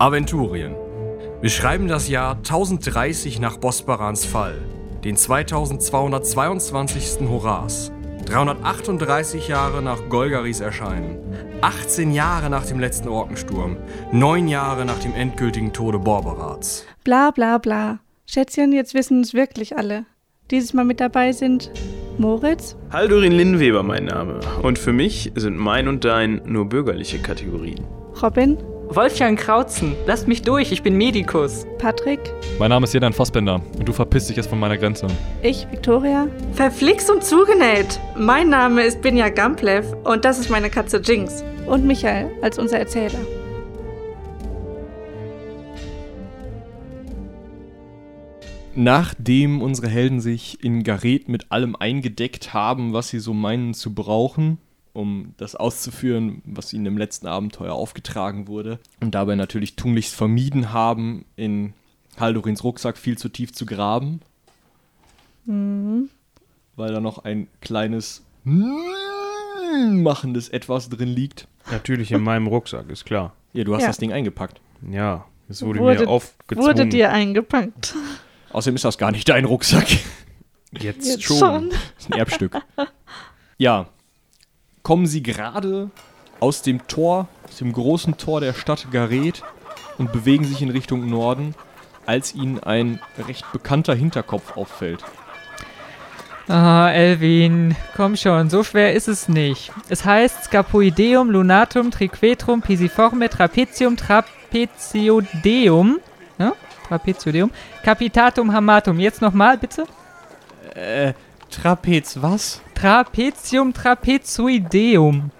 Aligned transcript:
Aventurien. 0.00 0.74
Wir 1.42 1.50
schreiben 1.50 1.86
das 1.86 2.08
Jahr 2.08 2.36
1030 2.36 3.38
nach 3.38 3.58
Bosbarans 3.58 4.24
Fall, 4.24 4.56
den 5.04 5.14
2222. 5.14 7.28
Horas, 7.28 7.92
338 8.24 9.48
Jahre 9.48 9.82
nach 9.82 10.08
Golgaris 10.08 10.60
Erscheinen, 10.60 11.18
18 11.60 12.12
Jahre 12.12 12.48
nach 12.48 12.64
dem 12.64 12.80
letzten 12.80 13.10
Orkensturm, 13.10 13.76
9 14.10 14.48
Jahre 14.48 14.86
nach 14.86 15.00
dem 15.00 15.14
endgültigen 15.14 15.74
Tode 15.74 15.98
Borberats. 15.98 16.86
Bla 17.04 17.30
bla 17.30 17.58
bla. 17.58 17.98
Schätzchen, 18.24 18.72
jetzt 18.72 18.94
wissen 18.94 19.20
es 19.20 19.34
wirklich 19.34 19.76
alle. 19.76 20.06
Dieses 20.50 20.72
Mal 20.72 20.86
mit 20.86 21.00
dabei 21.00 21.32
sind 21.32 21.70
Moritz, 22.16 22.74
Haldurin 22.90 23.32
Linnweber 23.32 23.82
mein 23.82 24.06
Name. 24.06 24.40
Und 24.62 24.78
für 24.78 24.94
mich 24.94 25.30
sind 25.34 25.58
mein 25.58 25.88
und 25.88 26.06
dein 26.06 26.40
nur 26.46 26.70
bürgerliche 26.70 27.18
Kategorien. 27.18 27.84
Robin, 28.22 28.56
Wolfgang 28.92 29.38
Krautzen, 29.38 29.94
lasst 30.06 30.26
mich 30.26 30.42
durch, 30.42 30.72
ich 30.72 30.82
bin 30.82 30.96
Medikus. 30.96 31.64
Patrick, 31.78 32.18
Mein 32.58 32.70
Name 32.70 32.84
ist 32.84 32.92
Jedan 32.92 33.12
Fassbender 33.12 33.62
und 33.78 33.88
du 33.88 33.92
verpisst 33.92 34.28
dich 34.28 34.36
jetzt 34.36 34.48
von 34.48 34.58
meiner 34.58 34.76
Grenze. 34.76 35.06
ich, 35.42 35.66
Victoria, 35.70 36.26
Verflixt 36.54 37.08
und 37.10 37.22
zugenäht. 37.22 38.00
Mein 38.16 38.48
Name 38.48 38.82
ist 38.82 39.00
Binja 39.00 39.28
Gamplev 39.28 39.86
und 40.04 40.24
das 40.24 40.40
ist 40.40 40.50
meine 40.50 40.70
Katze 40.70 40.98
Jinx. 40.98 41.44
und 41.66 41.86
Michael 41.86 42.30
als 42.42 42.58
unser 42.58 42.78
Erzähler. 42.80 43.20
Nachdem 48.74 49.62
unsere 49.62 49.88
Helden 49.88 50.20
sich 50.20 50.62
in 50.62 50.84
Gareth 50.84 51.28
mit 51.28 51.50
allem 51.50 51.74
eingedeckt 51.76 52.54
haben, 52.54 52.92
was 52.92 53.08
sie 53.08 53.18
so 53.18 53.34
meinen 53.34 53.74
zu 53.74 53.94
brauchen, 53.94 54.58
um 54.92 55.34
das 55.36 55.54
auszuführen, 55.54 56.42
was 56.44 56.72
ihnen 56.72 56.86
im 56.86 56.98
letzten 56.98 57.26
Abenteuer 57.26 57.74
aufgetragen 57.74 58.48
wurde, 58.48 58.78
und 59.00 59.14
dabei 59.14 59.36
natürlich 59.36 59.76
tunlichst 59.76 60.14
vermieden 60.14 60.72
haben, 60.72 61.24
in 61.36 61.74
Haldorins 62.18 62.64
Rucksack 62.64 62.98
viel 62.98 63.16
zu 63.16 63.28
tief 63.28 63.52
zu 63.52 63.66
graben, 63.66 64.20
weil 65.46 66.92
da 66.92 67.00
noch 67.00 67.24
ein 67.24 67.48
kleines 67.60 68.24
machendes 68.44 70.48
Etwas 70.48 70.88
drin 70.88 71.08
liegt. 71.08 71.46
Natürlich 71.70 72.12
in 72.12 72.22
meinem 72.22 72.46
Rucksack, 72.46 72.88
ist 72.90 73.04
klar. 73.04 73.32
Ja, 73.52 73.64
du 73.64 73.74
hast 73.74 73.82
Ja. 73.82 73.88
das 73.88 73.98
Ding 73.98 74.12
eingepackt. 74.12 74.60
Ja, 74.90 75.24
es 75.48 75.62
wurde, 75.62 75.80
Wurde- 75.80 76.00
mir 76.04 76.08
aufgezwungen. 76.08 76.66
Wurde 76.68 76.86
dir 76.86 77.12
eingepackt. 77.12 77.94
Außerdem 78.52 78.76
ist 78.76 78.84
das 78.84 78.98
gar 78.98 79.12
nicht 79.12 79.28
dein 79.28 79.44
Rucksack. 79.44 79.88
Jetzt, 80.72 81.06
Jetzt 81.06 81.22
schon. 81.24 81.38
schon. 81.38 81.70
Das 81.70 81.78
ist 81.98 82.12
ein 82.12 82.18
Erbstück. 82.18 82.56
ja. 83.58 83.88
Kommen 84.82 85.06
Sie 85.06 85.22
gerade 85.22 85.90
aus 86.40 86.62
dem 86.62 86.86
Tor, 86.86 87.28
aus 87.46 87.58
dem 87.58 87.72
großen 87.72 88.16
Tor 88.16 88.40
der 88.40 88.54
Stadt 88.54 88.90
Gareth 88.90 89.42
und 89.98 90.12
bewegen 90.12 90.44
sich 90.44 90.62
in 90.62 90.70
Richtung 90.70 91.08
Norden, 91.08 91.54
als 92.06 92.34
Ihnen 92.34 92.60
ein 92.60 93.00
recht 93.28 93.44
bekannter 93.52 93.94
Hinterkopf 93.94 94.56
auffällt. 94.56 95.04
Ah, 96.48 96.90
Elvin, 96.90 97.76
komm 97.94 98.16
schon, 98.16 98.50
so 98.50 98.64
schwer 98.64 98.94
ist 98.94 99.06
es 99.06 99.28
nicht. 99.28 99.70
Es 99.88 100.04
heißt 100.04 100.44
Scapoideum, 100.44 101.30
Lunatum, 101.30 101.92
Triquetrum, 101.92 102.60
Pisiforme, 102.60 103.28
Trapezium, 103.28 103.96
Trapeziodeum. 103.96 106.00
Ja? 106.38 106.54
Trapeziodeum. 106.88 107.52
Capitatum 107.84 108.52
Hamatum. 108.52 108.98
Jetzt 108.98 109.22
nochmal, 109.22 109.58
bitte. 109.58 109.84
Äh, 110.74 111.12
Trapez 111.50 112.20
was? 112.20 112.60
Trapetium, 112.80 113.74
Trapezoideum. 113.74 115.30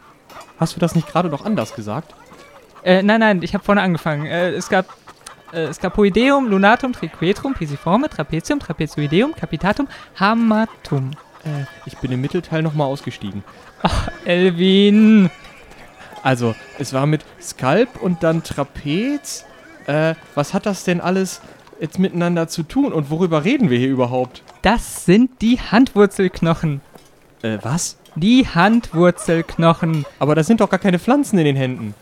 Hast 0.58 0.76
du 0.76 0.80
das 0.80 0.94
nicht 0.94 1.08
gerade 1.08 1.30
noch 1.30 1.46
anders 1.46 1.74
gesagt? 1.74 2.14
Äh, 2.82 3.02
nein, 3.02 3.20
nein, 3.20 3.42
ich 3.42 3.54
habe 3.54 3.64
vorne 3.64 3.80
angefangen. 3.80 4.26
Äh, 4.26 4.50
es 4.50 4.68
gab 4.68 4.84
äh, 5.52 5.72
Scapoideum, 5.72 6.48
Lunatum, 6.48 6.92
Triquetrum, 6.92 7.54
Pisiforme, 7.54 8.10
Trapezium, 8.10 8.58
Trapezoideum, 8.60 9.34
Capitatum, 9.34 9.88
Hamatum. 10.18 11.12
Äh, 11.44 11.64
ich 11.86 11.96
bin 11.96 12.12
im 12.12 12.20
Mittelteil 12.20 12.60
nochmal 12.60 12.88
ausgestiegen. 12.88 13.42
Elvin. 14.26 15.30
Also, 16.22 16.54
es 16.78 16.92
war 16.92 17.06
mit 17.06 17.24
Skalp 17.40 18.02
und 18.02 18.22
dann 18.22 18.42
Trapez. 18.42 19.46
Äh, 19.86 20.14
was 20.34 20.52
hat 20.52 20.66
das 20.66 20.84
denn 20.84 21.00
alles 21.00 21.40
jetzt 21.80 21.98
miteinander 21.98 22.48
zu 22.48 22.64
tun 22.64 22.92
und 22.92 23.08
worüber 23.08 23.44
reden 23.44 23.70
wir 23.70 23.78
hier 23.78 23.88
überhaupt? 23.88 24.42
Das 24.60 25.06
sind 25.06 25.40
die 25.40 25.58
Handwurzelknochen. 25.58 26.82
Äh, 27.42 27.58
was? 27.62 27.96
Die 28.16 28.46
Handwurzelknochen. 28.46 30.04
Aber 30.18 30.34
da 30.34 30.42
sind 30.42 30.60
doch 30.60 30.68
gar 30.68 30.78
keine 30.78 30.98
Pflanzen 30.98 31.38
in 31.38 31.44
den 31.44 31.56
Händen. 31.56 31.94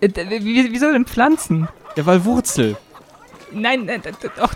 Äh, 0.00 0.10
wieso 0.40 0.90
denn 0.90 1.06
Pflanzen? 1.06 1.68
Ja, 1.96 2.06
weil 2.06 2.24
Wurzel. 2.24 2.76
Nein, 3.52 3.88
äh, 3.88 4.00
doch, 4.36 4.54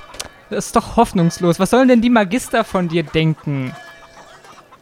das 0.51 0.67
ist 0.67 0.77
doch 0.77 0.97
hoffnungslos. 0.97 1.61
Was 1.61 1.71
sollen 1.71 1.89
denn 1.89 2.01
die 2.01 2.11
Magister 2.11 2.65
von 2.65 2.89
dir 2.89 3.03
denken? 3.03 3.75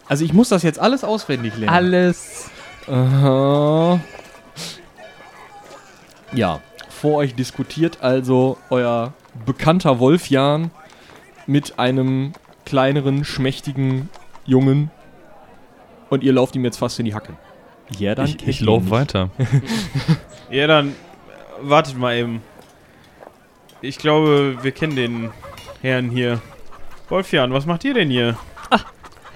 Also 0.09 0.25
ich 0.25 0.33
muss 0.33 0.49
das 0.49 0.63
jetzt 0.63 0.79
alles 0.79 1.05
auswendig 1.05 1.57
lernen. 1.57 1.75
Alles. 1.75 2.51
Aha. 2.87 4.01
Ja, 6.33 6.61
vor 6.89 7.17
euch 7.17 7.35
diskutiert 7.35 7.99
also 8.03 8.59
euer 8.71 9.13
bekannter 9.45 9.99
Wolfjan 9.99 10.71
mit 11.47 11.79
einem 11.79 12.33
kleineren, 12.65 13.25
schmächtigen 13.25 14.09
Jungen 14.45 14.91
und 16.11 16.23
ihr 16.23 16.33
lauft 16.33 16.57
ihm 16.57 16.65
jetzt 16.65 16.79
fast 16.79 16.99
in 16.99 17.05
die 17.07 17.15
Hacke. 17.15 17.35
Ja, 17.99 18.15
dann 18.15 18.27
Ich, 18.27 18.47
ich 18.47 18.61
laufe 18.61 18.91
weiter. 18.91 19.31
Ja, 20.49 20.69
dann 20.69 20.91
äh, 20.91 20.93
wartet 21.63 21.99
mal 21.99 22.17
eben. 22.17 22.41
Ich 23.81 23.99
glaube, 23.99 24.59
wir 24.63 24.71
kennen 24.71 24.95
den 24.95 25.31
Herrn 25.83 26.09
hier. 26.09 26.41
Wolfjan, 27.09 27.53
was 27.53 27.67
macht 27.67 27.85
ihr 27.85 27.95
denn 27.95 28.11
hier? 28.11 28.37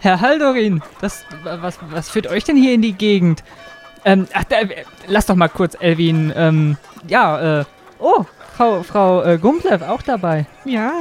Herr 0.00 0.20
Haldorin, 0.20 0.82
das, 1.00 1.24
was, 1.42 1.78
was 1.90 2.08
führt 2.08 2.26
euch 2.26 2.44
denn 2.44 2.56
hier 2.56 2.72
in 2.72 2.80
die 2.80 2.94
Gegend? 2.94 3.44
Ähm, 4.04 4.26
ach, 4.32 4.44
da, 4.44 4.60
äh, 4.60 4.84
lass 5.06 5.26
doch 5.26 5.34
mal 5.34 5.48
kurz, 5.48 5.76
Elvin. 5.78 6.32
Ähm, 6.34 6.78
ja, 7.06 7.60
äh, 7.60 7.64
oh, 7.98 8.24
Frau, 8.56 8.82
Frau 8.82 9.22
äh, 9.22 9.36
Gumplev 9.36 9.82
auch 9.82 10.00
dabei. 10.00 10.46
Ja, 10.64 10.92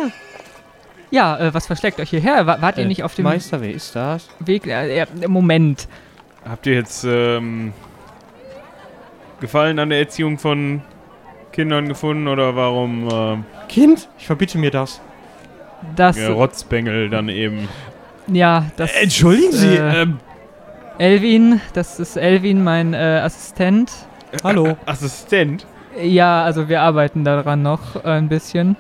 Ja, 1.12 1.38
äh, 1.40 1.54
was 1.54 1.66
verschlägt 1.68 2.00
euch 2.00 2.10
hierher? 2.10 2.46
Wa- 2.46 2.58
Wart 2.62 2.78
ihr 2.78 2.86
nicht 2.86 3.04
auf 3.04 3.16
dem 3.16 3.24
Meister, 3.24 3.62
wer 3.62 3.74
ist 3.74 3.96
das? 3.96 4.28
Weg? 4.40 4.68
Äh, 4.68 5.00
äh, 5.02 5.28
Moment. 5.28 5.88
Habt 6.48 6.68
ihr 6.68 6.76
jetzt 6.76 7.04
ähm, 7.04 7.74
Gefallen 9.40 9.80
an 9.80 9.90
der 9.90 10.00
Erziehung 10.00 10.38
von 10.38 10.82
Kindern 11.52 11.88
gefunden 11.88 12.28
oder 12.28 12.56
warum 12.56 13.10
ähm, 13.12 13.46
Kind? 13.68 14.08
Ich 14.20 14.28
verbitte 14.28 14.58
mir 14.58 14.72
das. 14.72 15.02
Das, 15.96 16.16
der 16.18 16.32
Rotzbengel 16.32 17.10
dann 17.10 17.30
eben? 17.30 17.68
ja, 18.28 18.66
das. 18.76 18.92
Entschuldigen 19.02 19.52
Sie, 19.54 19.76
äh, 19.78 20.02
ähm, 20.04 20.20
Elvin, 20.98 21.62
das 21.74 22.00
ist 22.00 22.18
Elvin, 22.18 22.64
mein 22.64 22.94
äh, 22.94 23.22
Assistent. 23.24 23.92
hallo. 24.44 24.76
Assistent? 24.86 25.66
Ja, 26.02 26.44
also 26.44 26.68
wir 26.70 26.82
arbeiten 26.82 27.24
daran 27.24 27.62
noch 27.64 27.96
äh, 28.04 28.10
ein 28.10 28.28
bisschen. 28.28 28.76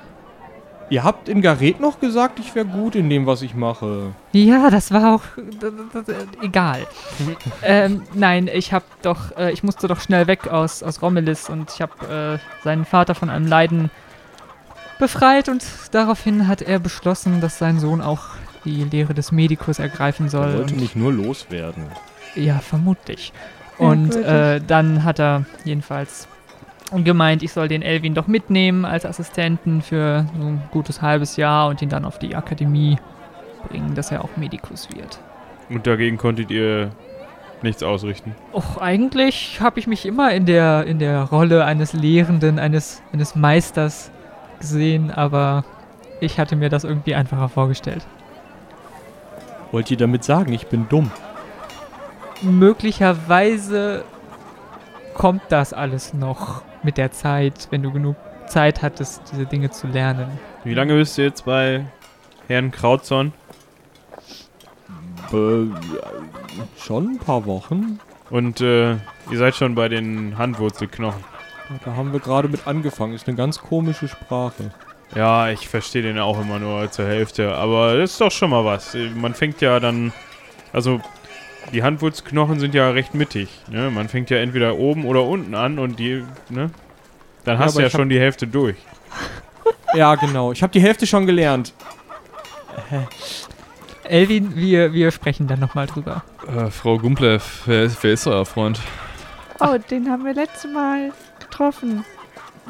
Ihr 0.89 1.03
habt 1.03 1.29
in 1.29 1.41
Gareth 1.41 1.79
noch 1.79 2.00
gesagt, 2.00 2.39
ich 2.39 2.55
wäre 2.55 2.66
gut 2.66 2.95
in 2.95 3.09
dem, 3.09 3.25
was 3.27 3.41
ich 3.44 3.53
mache. 3.53 4.07
Ja, 4.31 4.69
das 4.72 4.91
war 4.91 5.16
auch 5.16 5.22
egal. 6.41 6.88
ähm, 7.63 8.01
nein, 8.16 8.50
ich 8.51 8.73
hab 8.73 8.83
doch, 9.03 9.38
äh, 9.38 9.51
ich 9.51 9.61
musste 9.63 9.88
doch 9.88 10.00
schnell 10.01 10.25
weg 10.27 10.47
aus, 10.47 10.81
aus 10.81 11.01
Rommelis 11.01 11.47
und 11.50 11.69
ich 11.72 11.81
habe 11.81 12.39
äh, 12.41 12.63
seinen 12.63 12.85
Vater 12.85 13.13
von 13.13 13.29
einem 13.29 13.45
Leiden 13.47 13.91
befreit 14.97 15.47
und 15.47 15.63
daraufhin 15.91 16.47
hat 16.47 16.61
er 16.61 16.79
beschlossen, 16.79 17.39
dass 17.39 17.57
sein 17.59 17.79
Sohn 17.79 18.01
auch 18.01 18.21
die 18.66 18.83
Lehre 18.83 19.13
des 19.13 19.31
Medikus 19.31 19.79
ergreifen 19.79 20.25
Er 20.25 20.29
soll. 20.31 20.53
wollte 20.57 20.73
und- 20.73 20.81
mich 20.81 20.95
nur 20.95 21.13
loswerden. 21.13 21.83
Ja, 22.35 22.59
vermutlich. 22.59 23.31
Und 23.77 24.16
äh, 24.16 24.59
dann 24.66 25.03
hat 25.06 25.19
er 25.19 25.45
jedenfalls 25.63 26.27
gemeint, 26.91 27.44
ich 27.44 27.53
soll 27.53 27.68
den 27.68 27.81
Elvin 27.81 28.13
doch 28.13 28.27
mitnehmen 28.27 28.86
als 28.86 29.06
Assistenten 29.06 29.81
für 29.81 30.25
so 30.38 30.47
ein 30.47 30.62
gutes 30.71 31.01
halbes 31.01 31.38
Jahr 31.38 31.68
und 31.68 31.81
ihn 31.81 31.89
dann 31.89 32.06
auf 32.06 32.19
die 32.19 32.36
Akademie 32.36 32.97
bringen, 33.68 33.95
dass 33.95 34.12
er 34.12 34.24
auch 34.24 34.38
Medikus 34.38 34.89
wird. 34.95 35.19
Und 35.69 35.86
dagegen 35.86 36.18
konntet 36.18 36.50
ihr 36.50 36.91
nichts 37.62 37.83
ausrichten. 37.83 38.33
Och, 38.53 38.77
eigentlich 38.77 39.59
habe 39.62 39.80
ich 39.80 39.88
mich 39.88 40.06
immer 40.06 40.31
in 40.31 40.45
der, 40.45 40.86
in 40.86 41.00
der 41.00 41.24
Rolle 41.24 41.65
eines 41.65 41.94
Lehrenden, 41.94 42.57
eines, 42.57 43.01
eines 43.12 43.36
Meisters 43.36 44.12
gesehen, 44.59 45.12
aber 45.12 45.65
ich 46.21 46.39
hatte 46.39 46.56
mir 46.56 46.69
das 46.69 46.83
irgendwie 46.83 47.15
einfacher 47.15 47.50
vorgestellt. 47.50 48.06
Wollt 49.71 49.91
ihr 49.91 49.97
damit 49.97 50.24
sagen, 50.24 50.51
ich 50.53 50.68
bin 50.68 50.88
dumm? 50.89 51.12
Möglicherweise 52.41 54.03
kommt 55.13 55.44
das 55.50 55.74
alles 55.74 56.13
noch 56.13 56.63
mit 56.83 56.97
der 56.97 57.11
Zeit, 57.11 57.67
wenn 57.71 57.83
du 57.83 57.91
genug 57.91 58.15
Zeit 58.47 58.81
hattest, 58.81 59.21
diese 59.31 59.45
Dinge 59.45 59.69
zu 59.69 59.87
lernen. 59.87 60.27
Wie 60.63 60.73
lange 60.73 60.95
bist 60.95 61.17
du 61.17 61.21
jetzt 61.23 61.45
bei 61.45 61.85
Herrn 62.47 62.71
Krautzorn? 62.71 63.33
Äh, 65.31 65.65
schon 66.77 67.13
ein 67.13 67.19
paar 67.19 67.45
Wochen. 67.45 67.99
Und 68.29 68.61
äh, 68.61 68.93
ihr 68.93 69.37
seid 69.37 69.55
schon 69.55 69.75
bei 69.75 69.89
den 69.89 70.37
Handwurzelknochen. 70.37 71.23
Da 71.85 71.95
haben 71.95 72.11
wir 72.11 72.19
gerade 72.19 72.47
mit 72.47 72.65
angefangen. 72.67 73.13
Ist 73.13 73.27
eine 73.27 73.37
ganz 73.37 73.59
komische 73.59 74.07
Sprache. 74.07 74.71
Ja, 75.15 75.49
ich 75.49 75.67
verstehe 75.67 76.01
den 76.01 76.19
auch 76.19 76.39
immer 76.39 76.59
nur 76.59 76.89
zur 76.91 77.05
Hälfte, 77.05 77.55
aber 77.55 77.97
das 77.97 78.11
ist 78.11 78.21
doch 78.21 78.31
schon 78.31 78.51
mal 78.51 78.63
was. 78.65 78.95
Man 79.15 79.33
fängt 79.33 79.61
ja 79.61 79.79
dann, 79.79 80.13
also 80.71 81.01
die 81.71 81.83
Handwurzelknochen 81.83 82.60
sind 82.60 82.74
ja 82.74 82.89
recht 82.92 83.13
mittig. 83.13 83.50
Ne? 83.69 83.89
Man 83.92 84.10
fängt 84.10 84.30
ja 84.30 84.38
entweder 84.38 84.77
oben 84.77 85.06
oder 85.06 85.24
unten 85.24 85.56
an 85.56 85.80
und 85.80 86.00
die, 86.00 86.24
ne? 86.50 86.71
Dann 87.45 87.57
Ja, 87.60 87.66
hast 87.66 87.75
du 87.75 87.81
ja 87.81 87.88
ich 87.88 87.94
hab- 87.94 88.00
schon 88.00 88.10
die 88.10 88.19
Hälfte 88.19 88.48
durch. 88.48 88.75
Ja, 89.95 90.16
genau. 90.16 90.51
Ich 90.51 90.62
habe 90.62 90.71
die 90.71 90.81
Hälfte 90.81 91.07
schon 91.07 91.25
gelernt. 91.25 91.74
Elvin, 94.04 94.56
wir, 94.56 94.94
wir 94.94 95.12
sprechen 95.12 95.48
dann 95.48 95.60
nochmal 95.60 95.86
drüber. 95.88 96.24
Äh, 96.48 96.69
Frau 96.71 96.98
Gumplev, 96.98 97.63
wer, 97.66 97.83
ist- 97.83 98.01
wer 98.04 98.13
ist 98.13 98.25
euer 98.27 98.45
Freund? 98.45 98.80
Oh, 99.60 99.77
den 99.89 100.10
haben 100.10 100.25
wir 100.25 100.33
letztes 100.33 100.72
Mal 100.72 101.12
getroffen. 101.39 102.06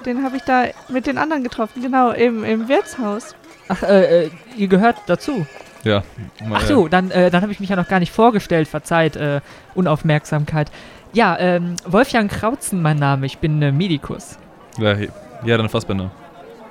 Den 0.06 0.24
habe 0.24 0.38
ich 0.38 0.44
da 0.44 0.66
mit 0.90 1.08
den 1.08 1.18
anderen 1.18 1.44
getroffen, 1.44 1.82
genau, 1.82 2.12
im, 2.12 2.44
im 2.44 2.68
Wirtshaus. 2.68 3.36
Ach, 3.68 3.84
äh, 3.84 4.26
äh, 4.26 4.30
ihr 4.56 4.68
gehört 4.68 4.98
dazu. 5.08 5.46
Ja. 5.84 6.04
Ach 6.52 6.62
so, 6.62 6.88
dann, 6.88 7.12
äh, 7.12 7.32
dann 7.32 7.42
habe 7.42 7.52
ich 7.52 7.60
mich 7.60 7.70
ja 7.70 7.76
noch 7.76 7.88
gar 7.88 8.00
nicht 8.00 8.12
vorgestellt. 8.12 8.68
Verzeiht, 8.68 9.16
äh, 9.16 9.42
Unaufmerksamkeit. 9.76 10.72
Ja, 11.14 11.38
ähm, 11.40 11.76
Wolfgang 11.86 12.30
Krautzen 12.30 12.82
mein 12.82 12.98
Name. 12.98 13.26
Ich 13.26 13.40
bin 13.40 13.62
äh, 13.62 13.72
Medikus. 13.72 14.38
Ja, 14.78 14.96
ja, 15.44 15.58
dann 15.58 15.70
Fassbender. 15.70 16.12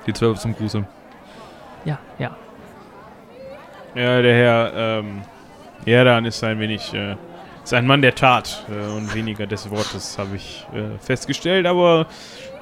Die 0.05 0.13
Zwölf 0.13 0.39
zum 0.39 0.55
Gruße. 0.55 0.85
Ja, 1.85 1.99
ja. 2.17 2.35
Ja, 3.95 4.21
der 4.21 4.35
Herr, 4.35 4.71
ähm, 4.75 5.21
Erdan 5.85 6.25
ist 6.25 6.43
ein 6.43 6.59
wenig, 6.59 6.93
äh, 6.93 7.15
ist 7.63 7.73
ein 7.73 7.87
Mann 7.87 8.01
der 8.01 8.15
Tat 8.15 8.65
äh, 8.69 8.95
und 8.95 9.13
weniger 9.13 9.47
des 9.47 9.69
Wortes, 9.71 10.17
habe 10.17 10.35
ich 10.35 10.65
äh, 10.73 10.97
festgestellt, 10.99 11.65
aber 11.65 12.07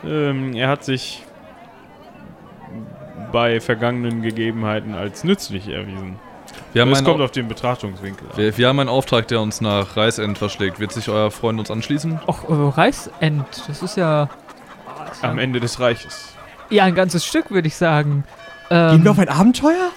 ähm, 0.05 0.53
er 0.53 0.69
hat 0.69 0.83
sich 0.83 1.23
bei 3.31 3.59
vergangenen 3.59 4.21
Gegebenheiten 4.21 4.95
als 4.95 5.23
nützlich 5.23 5.67
erwiesen. 5.67 6.15
Wir 6.73 6.81
haben, 6.81 6.91
es 6.91 6.97
einen, 6.99 7.07
kommt 7.07 7.21
Au- 7.21 7.23
auf 7.25 7.31
den 7.31 7.47
Betrachtungswinkel 7.47 8.27
an. 8.31 8.37
wir, 8.37 8.57
wir 8.57 8.67
haben 8.67 8.79
einen 8.79 8.89
Auftrag, 8.89 9.27
der 9.27 9.41
uns 9.41 9.61
nach 9.61 9.95
Reißend 9.97 10.37
verschlägt. 10.37 10.79
Wird 10.79 10.91
sich 10.91 11.09
euer 11.09 11.31
Freund 11.31 11.59
uns 11.59 11.71
anschließen? 11.71 12.19
Och, 12.27 12.49
äh, 12.49 12.53
Reißend, 12.53 13.45
das 13.67 13.81
ist 13.81 13.97
ja. 13.97 14.29
Am 15.21 15.39
Ende 15.39 15.59
des 15.59 15.79
Reiches. 15.79 16.33
Ja, 16.69 16.83
ein 16.83 16.95
ganzes 16.95 17.25
Stück, 17.25 17.49
würde 17.51 17.67
ich 17.67 17.75
sagen. 17.75 18.23
Gehen 18.69 18.77
Ähm, 18.95 19.03
wir 19.03 19.11
auf 19.11 19.19
ein 19.19 19.29
Abenteuer? 19.29 19.89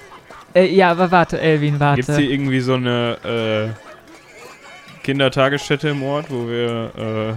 äh, 0.54 0.66
ja, 0.72 0.90
aber 0.92 1.10
warte, 1.10 1.40
Elvin, 1.40 1.78
Gibt 1.78 1.82
es 2.00 2.08
warte. 2.08 2.16
hier 2.22 2.30
irgendwie 2.30 2.60
so 2.60 2.74
eine 2.74 3.74
äh, 3.74 5.04
Kindertagesstätte 5.04 5.88
im 5.88 6.02
Ort, 6.02 6.26
wo 6.30 6.46
wir 6.48 6.90
äh, 6.96 7.32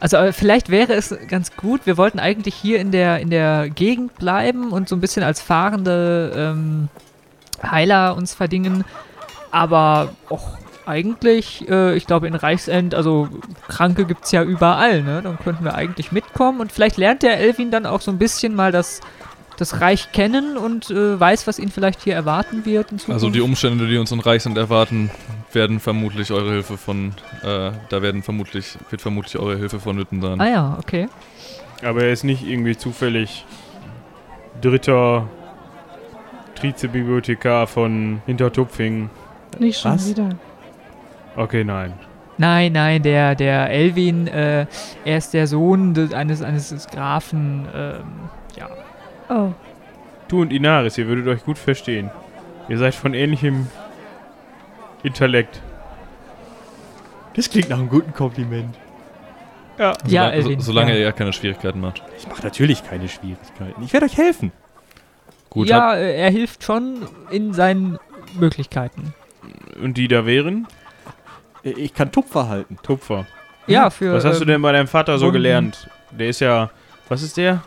Also 0.00 0.16
vielleicht 0.32 0.70
wäre 0.70 0.94
es 0.94 1.14
ganz 1.28 1.54
gut, 1.56 1.82
wir 1.86 1.96
wollten 1.96 2.18
eigentlich 2.18 2.54
hier 2.54 2.78
in 2.80 2.90
der, 2.92 3.20
in 3.20 3.30
der 3.30 3.68
Gegend 3.68 4.14
bleiben 4.16 4.70
und 4.72 4.88
so 4.88 4.96
ein 4.96 5.00
bisschen 5.00 5.22
als 5.22 5.40
fahrende 5.42 6.32
ähm, 6.34 6.88
Heiler 7.70 8.16
uns 8.16 8.34
verdingen. 8.34 8.84
Aber 9.50 10.10
auch 10.28 10.58
eigentlich, 10.86 11.68
äh, 11.68 11.96
ich 11.96 12.06
glaube 12.06 12.26
in 12.26 12.34
Reichsend, 12.34 12.94
also 12.94 13.28
Kranke 13.68 14.04
gibt 14.04 14.24
es 14.24 14.32
ja 14.32 14.42
überall, 14.42 15.02
ne? 15.02 15.22
Dann 15.22 15.38
könnten 15.38 15.64
wir 15.64 15.74
eigentlich 15.74 16.12
mitkommen 16.12 16.60
und 16.60 16.72
vielleicht 16.72 16.96
lernt 16.96 17.22
der 17.22 17.38
Elvin 17.38 17.70
dann 17.70 17.86
auch 17.86 18.00
so 18.00 18.10
ein 18.10 18.18
bisschen 18.18 18.54
mal 18.54 18.72
das, 18.72 19.00
das 19.56 19.80
Reich 19.80 20.12
kennen 20.12 20.56
und 20.56 20.90
äh, 20.90 21.18
weiß, 21.18 21.46
was 21.46 21.58
ihn 21.58 21.70
vielleicht 21.70 22.02
hier 22.02 22.14
erwarten 22.14 22.66
wird. 22.66 22.88
Also 23.08 23.30
die 23.30 23.40
Umstände, 23.40 23.86
die 23.86 23.96
uns 23.96 24.12
in 24.12 24.20
Reichsend 24.20 24.58
erwarten, 24.58 25.10
werden 25.52 25.80
vermutlich 25.80 26.32
eure 26.32 26.50
Hilfe 26.50 26.76
von, 26.76 27.14
äh, 27.42 27.70
da 27.88 28.02
werden 28.02 28.22
vermutlich, 28.22 28.76
wird 28.90 29.00
vermutlich 29.00 29.38
eure 29.38 29.56
Hilfe 29.56 29.80
vonnöten 29.80 30.20
sein. 30.20 30.40
Ah 30.40 30.48
ja, 30.48 30.78
okay. 30.78 31.08
Aber 31.82 32.02
er 32.02 32.12
ist 32.12 32.24
nicht 32.24 32.46
irgendwie 32.46 32.76
zufällig 32.76 33.44
dritter 34.60 35.28
Trizebibliothekar 36.54 37.66
von 37.66 38.20
Hintertupfing. 38.26 39.10
Nicht 39.58 39.80
schon 39.80 39.92
Was? 39.94 40.08
wieder. 40.08 40.30
Okay, 41.36 41.64
nein. 41.64 41.92
Nein, 42.36 42.72
nein, 42.72 43.02
der, 43.02 43.34
der 43.36 43.70
Elvin, 43.70 44.26
äh, 44.26 44.66
er 45.04 45.16
ist 45.16 45.34
der 45.34 45.46
Sohn 45.46 45.94
des, 45.94 46.12
eines, 46.12 46.42
eines 46.42 46.70
des 46.70 46.88
Grafen, 46.88 47.66
ähm, 47.74 48.02
ja. 48.56 48.68
Oh, 49.28 49.52
Du 50.26 50.40
und 50.40 50.52
Inaris, 50.52 50.98
ihr 50.98 51.06
würdet 51.06 51.28
euch 51.28 51.44
gut 51.44 51.58
verstehen. 51.58 52.10
Ihr 52.68 52.78
seid 52.78 52.94
von 52.94 53.14
ähnlichem 53.14 53.68
Intellekt. 55.02 55.60
Das 57.34 57.50
klingt 57.50 57.68
nach 57.68 57.78
einem 57.78 57.88
guten 57.88 58.12
Kompliment. 58.14 58.74
Ja. 59.78 59.92
Ja, 60.06 60.22
Solang- 60.24 60.32
Elvin, 60.32 60.60
so, 60.60 60.66
solange 60.72 60.98
ja. 60.98 61.04
er 61.06 61.12
keine 61.12 61.32
Schwierigkeiten 61.32 61.80
macht. 61.80 62.02
Ich 62.18 62.26
mache 62.28 62.42
natürlich 62.42 62.84
keine 62.88 63.08
Schwierigkeiten. 63.08 63.82
Ich 63.82 63.92
werde 63.92 64.06
euch 64.06 64.16
helfen. 64.16 64.50
Gut, 65.54 65.68
ja, 65.68 65.94
äh, 65.94 66.16
er 66.16 66.30
hilft 66.30 66.64
schon 66.64 67.06
in 67.30 67.52
seinen 67.54 67.98
Möglichkeiten. 68.38 69.14
Und 69.80 69.96
die 69.96 70.08
da 70.08 70.26
wären? 70.26 70.66
Ich 71.62 71.94
kann 71.94 72.12
Tupfer 72.12 72.48
halten. 72.48 72.76
Tupfer. 72.82 73.26
Ja, 73.66 73.88
für. 73.90 74.12
Was 74.12 74.24
hast 74.24 74.38
du 74.40 74.42
ähm, 74.42 74.48
denn 74.48 74.62
bei 74.62 74.72
deinem 74.72 74.88
Vater 74.88 75.16
so 75.18 75.26
Wunden. 75.26 75.34
gelernt? 75.34 75.88
Der 76.10 76.28
ist 76.28 76.40
ja. 76.40 76.70
Was 77.08 77.22
ist 77.22 77.36
der? 77.36 77.62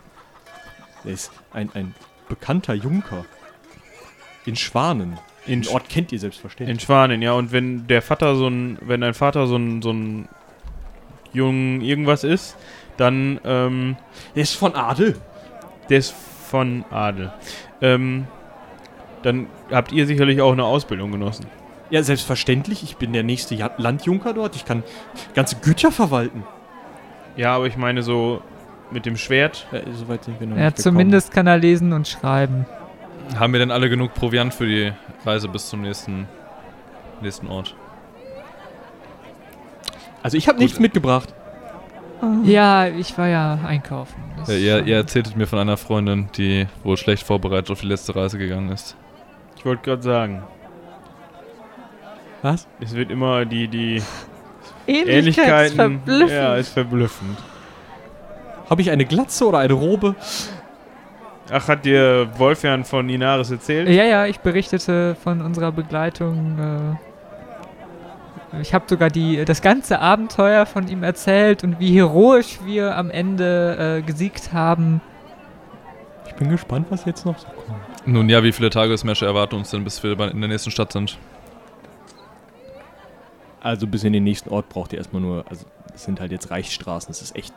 Er 1.04 1.10
ist 1.10 1.32
ein, 1.52 1.70
ein 1.74 1.94
bekannter 2.28 2.74
Junker. 2.74 3.24
In 4.44 4.54
Schwanen. 4.54 5.18
In, 5.46 5.62
Den 5.62 5.72
Ort 5.72 5.88
kennt 5.88 6.12
ihr 6.12 6.18
selbstverständlich. 6.20 6.74
in 6.76 6.80
Schwanen, 6.80 7.22
ja. 7.22 7.32
Und 7.32 7.52
wenn 7.52 7.86
der 7.86 8.02
Vater 8.02 8.36
so 8.36 8.48
ein. 8.48 8.78
Wenn 8.82 9.00
dein 9.00 9.14
Vater 9.14 9.46
so 9.46 9.56
ein. 9.56 9.82
so 9.82 9.90
ein 9.92 10.28
Jung 11.32 11.80
irgendwas 11.80 12.22
ist, 12.22 12.56
dann. 12.98 13.40
Ähm, 13.44 13.96
Der 14.34 14.42
ist 14.42 14.54
von 14.54 14.74
Adel. 14.74 15.16
der 15.88 15.98
ist 15.98 16.14
von 16.48 16.84
Adel. 16.90 17.32
Ähm, 17.80 18.26
dann 19.22 19.46
habt 19.70 19.92
ihr 19.92 20.06
sicherlich 20.06 20.40
auch 20.40 20.52
eine 20.52 20.64
Ausbildung 20.64 21.10
genossen. 21.12 21.46
Ja, 21.90 22.02
selbstverständlich. 22.02 22.82
Ich 22.82 22.96
bin 22.96 23.12
der 23.12 23.22
nächste 23.22 23.56
Landjunker 23.78 24.32
dort. 24.34 24.56
Ich 24.56 24.64
kann 24.64 24.82
ganze 25.34 25.56
Güter 25.56 25.90
verwalten. 25.90 26.44
Ja, 27.36 27.54
aber 27.56 27.66
ich 27.66 27.76
meine 27.76 28.02
so 28.02 28.42
mit 28.90 29.06
dem 29.06 29.16
Schwert. 29.16 29.66
Ja, 29.72 29.80
soweit 29.92 30.24
sind 30.24 30.38
wir 30.40 30.46
noch 30.46 30.56
Ja, 30.56 30.66
nicht 30.66 30.76
gekommen. 30.76 30.94
zumindest 30.96 31.32
kann 31.32 31.46
er 31.46 31.56
lesen 31.58 31.92
und 31.92 32.06
schreiben. 32.08 32.66
haben 33.38 33.52
wir 33.52 33.60
denn 33.60 33.70
alle 33.70 33.88
genug 33.88 34.14
Proviant 34.14 34.52
für 34.54 34.66
die 34.66 34.92
Reise 35.24 35.48
bis 35.48 35.68
zum 35.68 35.82
nächsten, 35.82 36.26
nächsten 37.20 37.48
Ort? 37.48 37.74
Also 40.22 40.36
ich 40.36 40.48
habe 40.48 40.58
nichts 40.58 40.78
mitgebracht. 40.80 41.32
Oh. 42.22 42.44
Ja, 42.44 42.86
ich 42.86 43.16
war 43.18 43.28
ja 43.28 43.58
einkaufen. 43.66 44.16
Ja, 44.46 44.54
ihr, 44.54 44.86
ihr 44.86 44.96
erzähltet 44.96 45.36
mir 45.36 45.46
von 45.46 45.58
einer 45.58 45.76
Freundin, 45.76 46.28
die 46.36 46.66
wohl 46.84 46.96
schlecht 46.96 47.24
vorbereitet 47.24 47.70
auf 47.70 47.80
die 47.80 47.86
letzte 47.86 48.14
Reise 48.16 48.38
gegangen 48.38 48.70
ist. 48.70 48.96
Ich 49.56 49.64
wollte 49.64 49.82
gerade 49.82 50.02
sagen, 50.02 50.42
Was? 52.42 52.66
es 52.80 52.94
wird 52.94 53.10
immer 53.10 53.44
die, 53.44 53.68
die 53.68 54.02
Ähnlichkeiten. 54.86 55.78
Ähnlichkeiten. 56.06 56.28
Ja, 56.28 56.56
ist 56.56 56.70
verblüffend. 56.70 57.38
Habe 58.70 58.82
ich 58.82 58.90
eine 58.90 59.04
Glatze 59.04 59.46
oder 59.46 59.58
eine 59.58 59.72
Robe? 59.72 60.14
Ach, 61.50 61.66
hat 61.68 61.84
dir 61.86 62.28
Wolfjan 62.36 62.84
von 62.84 63.08
Inaris 63.08 63.50
erzählt? 63.50 63.88
Ja, 63.88 64.04
ja, 64.04 64.26
ich 64.26 64.40
berichtete 64.40 65.16
von 65.22 65.40
unserer 65.40 65.72
Begleitung. 65.72 66.98
Ich 68.60 68.72
habe 68.72 68.86
sogar 68.88 69.10
die, 69.10 69.44
das 69.44 69.60
ganze 69.60 70.00
Abenteuer 70.00 70.64
von 70.64 70.88
ihm 70.88 71.02
erzählt 71.02 71.64
und 71.64 71.78
wie 71.80 71.94
heroisch 71.94 72.58
wir 72.64 72.96
am 72.96 73.10
Ende 73.10 73.98
äh, 73.98 74.02
gesiegt 74.02 74.52
haben. 74.52 75.00
Ich 76.26 76.34
bin 76.34 76.48
gespannt, 76.48 76.86
was 76.90 77.04
jetzt 77.04 77.26
noch 77.26 77.38
so 77.38 77.46
kommt. 77.46 78.06
Nun 78.06 78.28
ja, 78.28 78.42
wie 78.42 78.52
viele 78.52 78.70
Tagesmärsche 78.70 79.26
erwarten 79.26 79.56
uns 79.56 79.70
denn, 79.70 79.84
bis 79.84 80.02
wir 80.02 80.18
in 80.18 80.40
der 80.40 80.48
nächsten 80.48 80.70
Stadt 80.70 80.92
sind? 80.92 81.18
Also 83.60 83.86
bis 83.86 84.04
in 84.04 84.12
den 84.12 84.24
nächsten 84.24 84.48
Ort 84.50 84.68
braucht 84.68 84.92
ihr 84.92 84.98
erstmal 84.98 85.20
nur, 85.20 85.44
also 85.48 85.66
es 85.94 86.04
sind 86.04 86.20
halt 86.20 86.32
jetzt 86.32 86.50
Reichsstraßen, 86.50 87.10
es 87.10 87.20
ist 87.20 87.36
echt 87.36 87.54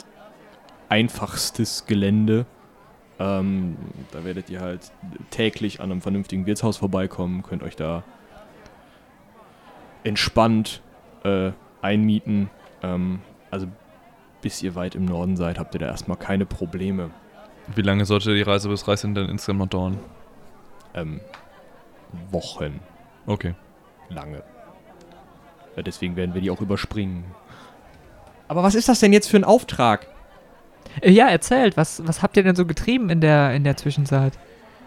einfachstes 0.89 1.85
Gelände. 1.85 2.45
Ähm, 3.19 3.77
da 4.11 4.25
werdet 4.25 4.49
ihr 4.49 4.61
halt 4.61 4.91
täglich 5.29 5.79
an 5.79 5.91
einem 5.91 6.01
vernünftigen 6.01 6.45
Wirtshaus 6.45 6.77
vorbeikommen, 6.77 7.43
könnt 7.43 7.63
euch 7.63 7.75
da 7.75 8.03
entspannt 10.03 10.81
äh, 11.23 11.51
einmieten. 11.81 12.49
Ähm, 12.83 13.21
also 13.49 13.67
bis 14.41 14.61
ihr 14.63 14.75
weit 14.75 14.95
im 14.95 15.05
Norden 15.05 15.37
seid, 15.37 15.59
habt 15.59 15.75
ihr 15.75 15.79
da 15.79 15.87
erstmal 15.87 16.17
keine 16.17 16.45
Probleme. 16.45 17.11
Wie 17.67 17.81
lange 17.81 18.05
sollte 18.05 18.33
die 18.33 18.41
Reise 18.41 18.69
bis 18.69 18.87
Reichsend 18.87 19.15
denn 19.15 19.29
insgesamt 19.29 19.59
noch 19.59 19.67
dauern? 19.67 19.99
Ähm, 20.93 21.21
Wochen 22.31 22.79
Okay. 23.27 23.53
lange. 24.09 24.43
Ja, 25.75 25.83
deswegen 25.83 26.15
werden 26.15 26.33
wir 26.33 26.41
die 26.41 26.49
auch 26.49 26.59
überspringen. 26.59 27.23
Aber 28.47 28.63
was 28.63 28.75
ist 28.75 28.89
das 28.89 28.99
denn 28.99 29.13
jetzt 29.13 29.29
für 29.29 29.37
ein 29.37 29.45
Auftrag? 29.45 30.07
Äh, 31.01 31.11
ja, 31.11 31.29
erzählt, 31.29 31.77
was, 31.77 32.05
was 32.05 32.21
habt 32.21 32.35
ihr 32.35 32.43
denn 32.43 32.55
so 32.55 32.65
getrieben 32.65 33.09
in 33.09 33.21
der, 33.21 33.53
in 33.53 33.63
der 33.63 33.77
Zwischenzeit? 33.77 34.37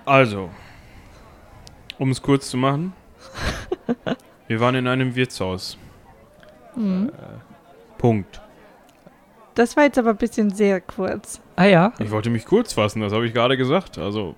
Also, 0.04 0.50
um 1.99 2.11
es 2.11 2.21
kurz 2.21 2.50
zu 2.50 2.59
machen. 2.59 2.92
wir 4.49 4.61
waren 4.61 4.75
in 4.75 4.87
einem 4.87 5.15
Wirtshaus. 5.15 5.79
Mhm. 6.77 7.11
Punkt. 7.99 8.41
Das 9.55 9.77
war 9.77 9.85
jetzt 9.85 9.99
aber 9.99 10.11
ein 10.11 10.17
bisschen 10.17 10.51
sehr 10.51 10.81
kurz. 10.81 11.41
Ah 11.57 11.65
ja. 11.67 11.93
Ich 12.01 12.11
wollte 12.11 12.29
mich 12.31 12.45
kurz 12.45 12.73
fassen, 12.73 13.01
das 13.01 13.13
habe 13.13 13.27
ich 13.27 13.33
gerade 13.33 13.57
gesagt. 13.57 13.99
Also, 13.99 14.35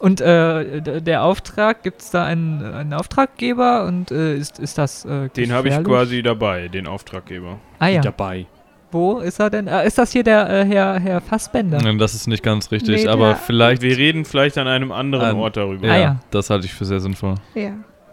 Und 0.00 0.20
äh, 0.20 1.00
der 1.00 1.22
Auftrag, 1.22 1.84
gibt 1.84 2.02
es 2.02 2.10
da 2.10 2.24
einen, 2.24 2.62
einen 2.64 2.92
Auftraggeber 2.92 3.84
und 3.86 4.10
äh, 4.10 4.34
ist, 4.36 4.58
ist 4.58 4.76
das 4.76 5.04
äh, 5.04 5.28
den 5.28 5.52
habe 5.52 5.68
ich 5.68 5.84
quasi 5.84 6.20
dabei, 6.22 6.66
den 6.68 6.88
Auftraggeber. 6.88 7.58
Ah 7.78 7.86
ja. 7.88 8.00
Dabei. 8.00 8.46
Wo 8.90 9.18
ist 9.18 9.38
er 9.40 9.50
denn? 9.50 9.68
Äh, 9.68 9.86
ist 9.86 9.98
das 9.98 10.10
hier 10.12 10.24
der 10.24 10.48
äh, 10.50 10.64
Herr, 10.64 10.98
Herr 10.98 11.20
Fassbender? 11.20 11.78
Nein, 11.80 11.98
Das 11.98 12.14
ist 12.14 12.26
nicht 12.26 12.42
ganz 12.42 12.70
richtig, 12.72 13.04
Nee, 13.04 13.08
aber 13.08 13.36
vielleicht. 13.36 13.82
Wir 13.82 13.96
reden 13.96 14.24
vielleicht 14.24 14.58
an 14.58 14.66
einem 14.66 14.90
anderen 14.90 15.30
Ähm, 15.30 15.36
Ort 15.38 15.56
darüber. 15.56 15.86
Ja, 15.86 15.92
Ah, 15.92 15.98
ja. 15.98 16.16
das 16.32 16.50
halte 16.50 16.66
ich 16.66 16.74
für 16.74 16.84
sehr 16.84 16.98
sinnvoll. 17.00 17.36
Ja. 17.54 17.70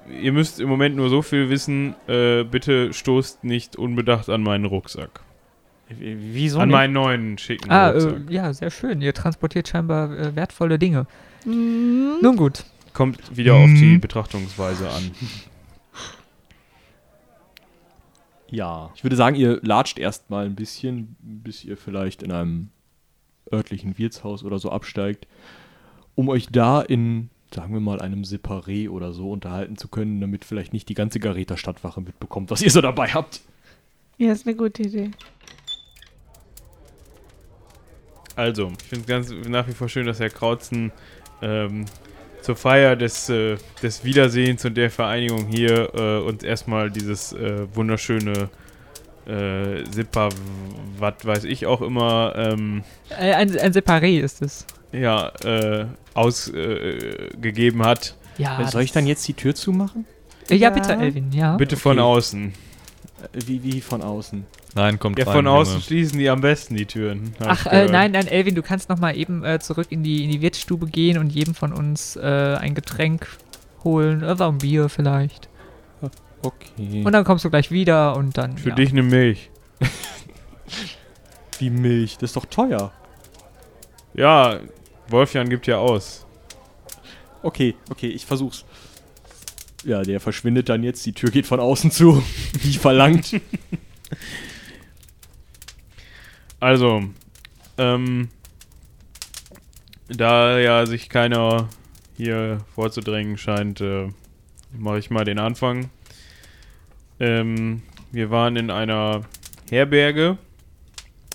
Ihr 0.10 0.31
müsst 0.33 0.60
im 0.60 0.67
Moment 0.69 0.95
nur 0.95 1.10
so 1.10 1.22
viel 1.22 1.50
wissen, 1.50 1.95
äh, 2.07 2.43
bitte 2.43 2.91
stoßt 2.93 3.43
nicht 3.43 3.75
unbedacht 3.77 4.29
an 4.29 4.43
meinen 4.43 4.65
Rucksack. 4.65 5.22
Wieso 5.89 6.60
an 6.60 6.69
nicht? 6.69 6.74
meinen 6.74 6.93
neuen 6.93 7.38
schicken 7.38 7.69
Ah, 7.72 7.89
Rucksack. 7.91 8.29
äh, 8.29 8.33
ja, 8.33 8.53
sehr 8.53 8.72
schön. 8.72 9.01
Ihr 9.01 9.13
transportiert 9.13 9.67
scheinbar 9.67 10.12
äh, 10.17 10.36
wertvolle 10.36 10.77
Dinge. 10.79 11.05
Mhm. 11.45 12.17
Nun 12.22 12.36
gut. 12.36 12.63
Kommt 12.93 13.36
wieder 13.36 13.55
auf 13.55 13.65
die 13.67 13.95
Mhm. 13.95 14.01
Betrachtungsweise 14.01 14.89
an. 14.89 15.12
Ja. 18.50 18.91
Ich 18.95 19.03
würde 19.03 19.15
sagen, 19.15 19.36
ihr 19.36 19.60
latscht 19.63 19.98
erstmal 19.98 20.45
ein 20.45 20.55
bisschen, 20.55 21.15
bis 21.22 21.63
ihr 21.65 21.75
vielleicht 21.77 22.22
in 22.22 22.31
einem 22.31 22.69
örtlichen 23.51 23.98
Wirtshaus 23.98 24.43
oder 24.43 24.60
so 24.60 24.69
absteigt, 24.72 25.27
um 26.15 26.29
euch 26.29 26.48
da 26.51 26.81
in, 26.81 27.29
sagen 27.53 27.74
wir 27.74 27.79
mal, 27.79 28.01
einem 28.01 28.24
Separé 28.24 28.89
oder 28.89 29.13
so 29.13 29.31
unterhalten 29.31 29.77
zu 29.77 29.88
können, 29.88 30.22
damit 30.22 30.45
vielleicht 30.45 30.74
nicht 30.74 30.89
die 30.89 30.93
ganze 30.93 31.19
Gareter 31.19 31.57
Stadtwache 31.57 32.01
mitbekommt, 32.01 32.51
was 32.51 32.62
ihr 32.62 32.72
so 32.72 32.81
dabei 32.81 33.07
habt. 33.07 33.41
Ja, 34.17 34.31
ist 34.31 34.48
eine 34.48 34.55
gute 34.55 34.83
Idee. 34.83 35.12
Also, 38.36 38.72
ich 38.81 38.88
finde 38.88 39.01
es 39.01 39.07
ganz 39.07 39.48
nach 39.50 39.67
wie 39.67 39.74
vor 39.74 39.89
schön, 39.89 40.05
dass 40.05 40.19
Herr 40.19 40.29
Krautzen 40.29 40.91
ähm, 41.41 41.86
zur 42.41 42.55
Feier 42.55 42.95
des, 42.95 43.29
äh, 43.29 43.57
des 43.81 44.03
Wiedersehens 44.03 44.65
und 44.65 44.75
der 44.75 44.89
Vereinigung 44.89 45.48
hier 45.48 45.93
äh, 45.93 46.27
uns 46.27 46.43
erstmal 46.43 46.89
dieses 46.89 47.33
äh, 47.33 47.67
wunderschöne 47.75 48.50
äh, 49.25 49.83
Zipper, 49.91 50.29
was 50.98 51.13
weiß 51.24 51.43
ich 51.45 51.65
auch 51.65 51.81
immer, 51.81 52.33
ähm, 52.36 52.83
Äh, 53.10 53.33
ein, 53.33 53.57
ein 53.57 53.72
Separé 53.72 54.19
ist 54.19 54.41
es. 54.41 54.65
Ja, 54.94 55.30
äh, 55.44 55.86
ausgegeben 56.14 57.84
hat. 57.84 58.16
Ja. 58.38 58.66
Soll 58.68 58.84
ich 58.84 58.92
dann 58.92 59.06
jetzt 59.06 59.28
die 59.28 59.34
Tür 59.34 59.54
zumachen? 59.56 60.06
Äh, 60.50 60.56
ja, 60.56 60.70
Ja. 60.70 60.70
bitte, 60.72 60.94
Elvin, 60.94 61.32
ja. 61.32 61.56
Bitte 61.58 61.78
von 61.78 62.00
Okay. 62.00 62.02
außen. 62.08 62.54
Äh, 63.34 63.40
Wie, 63.46 63.64
wie 63.64 63.82
von 63.82 64.02
außen? 64.02 64.46
Nein, 64.76 64.98
kommt 65.00 65.20
Ja, 65.20 65.26
rein. 65.26 65.34
von 65.36 65.48
außen 65.48 65.74
Junge. 65.74 65.84
schließen 65.86 66.18
die 66.20 66.30
am 66.30 66.42
besten 66.42 66.76
die 66.76 66.86
Türen. 66.88 67.36
Ach, 67.46 67.66
äh, 67.68 67.88
nein, 67.88 68.12
nein, 68.12 68.28
Elvin, 68.28 68.56
du 68.56 68.64
kannst 68.64 68.90
noch 68.90 68.98
mal 68.98 69.16
eben 69.16 69.44
äh, 69.46 69.60
zurück 69.60 69.88
in 69.92 70.02
die, 70.04 70.24
in 70.24 70.32
die 70.32 70.42
Wirtsstube 70.42 70.88
gehen 70.88 71.18
und 71.20 71.30
jedem 71.32 71.54
von 71.54 71.74
uns 71.74 72.16
äh, 72.16 72.56
ein 72.60 72.74
Getränk 72.74 73.28
holen. 73.84 74.24
Oder 74.24 74.48
ein 74.48 74.58
Bier 74.58 74.90
vielleicht. 74.90 75.48
Okay. 76.42 77.04
Und 77.06 77.12
dann 77.14 77.24
kommst 77.24 77.46
du 77.46 77.50
gleich 77.50 77.72
wieder 77.72 78.18
und 78.18 78.38
dann. 78.38 78.58
Für 78.58 78.70
ja. 78.70 78.76
dich 78.76 78.90
eine 78.92 79.04
Milch. 79.04 79.50
wie 81.60 81.70
Milch? 81.70 82.18
Das 82.18 82.32
ist 82.32 82.36
doch 82.36 82.46
teuer. 82.46 82.92
Ja, 84.14 84.60
Wolfjan 85.13 85.50
gibt 85.50 85.67
ja 85.67 85.77
aus. 85.77 86.25
Okay, 87.41 87.75
okay, 87.89 88.08
ich 88.08 88.25
versuch's. 88.25 88.65
Ja, 89.86 90.01
der 90.01 90.20
verschwindet 90.20 90.70
dann 90.70 90.84
jetzt. 90.84 91.05
Die 91.05 91.13
Tür 91.13 91.29
geht 91.29 91.46
von 91.46 91.60
außen 91.60 91.91
zu, 91.91 92.22
wie 92.62 92.74
verlangt. 92.74 93.39
Also, 96.60 97.03
ähm, 97.77 98.29
da 100.08 100.58
ja 100.60 100.86
sich 100.86 101.10
keiner 101.10 101.67
hier 102.15 102.60
vorzudrängen 102.74 103.38
scheint, 103.38 103.82
äh, 103.82 104.08
mache 104.72 105.00
ich 105.00 105.10
mal 105.10 105.25
den 105.25 105.39
Anfang. 105.39 105.89
Ähm, 107.20 107.82
wir 108.13 108.29
waren 108.32 108.55
in 108.55 108.72
einer 108.72 109.24
Herberge 109.70 110.38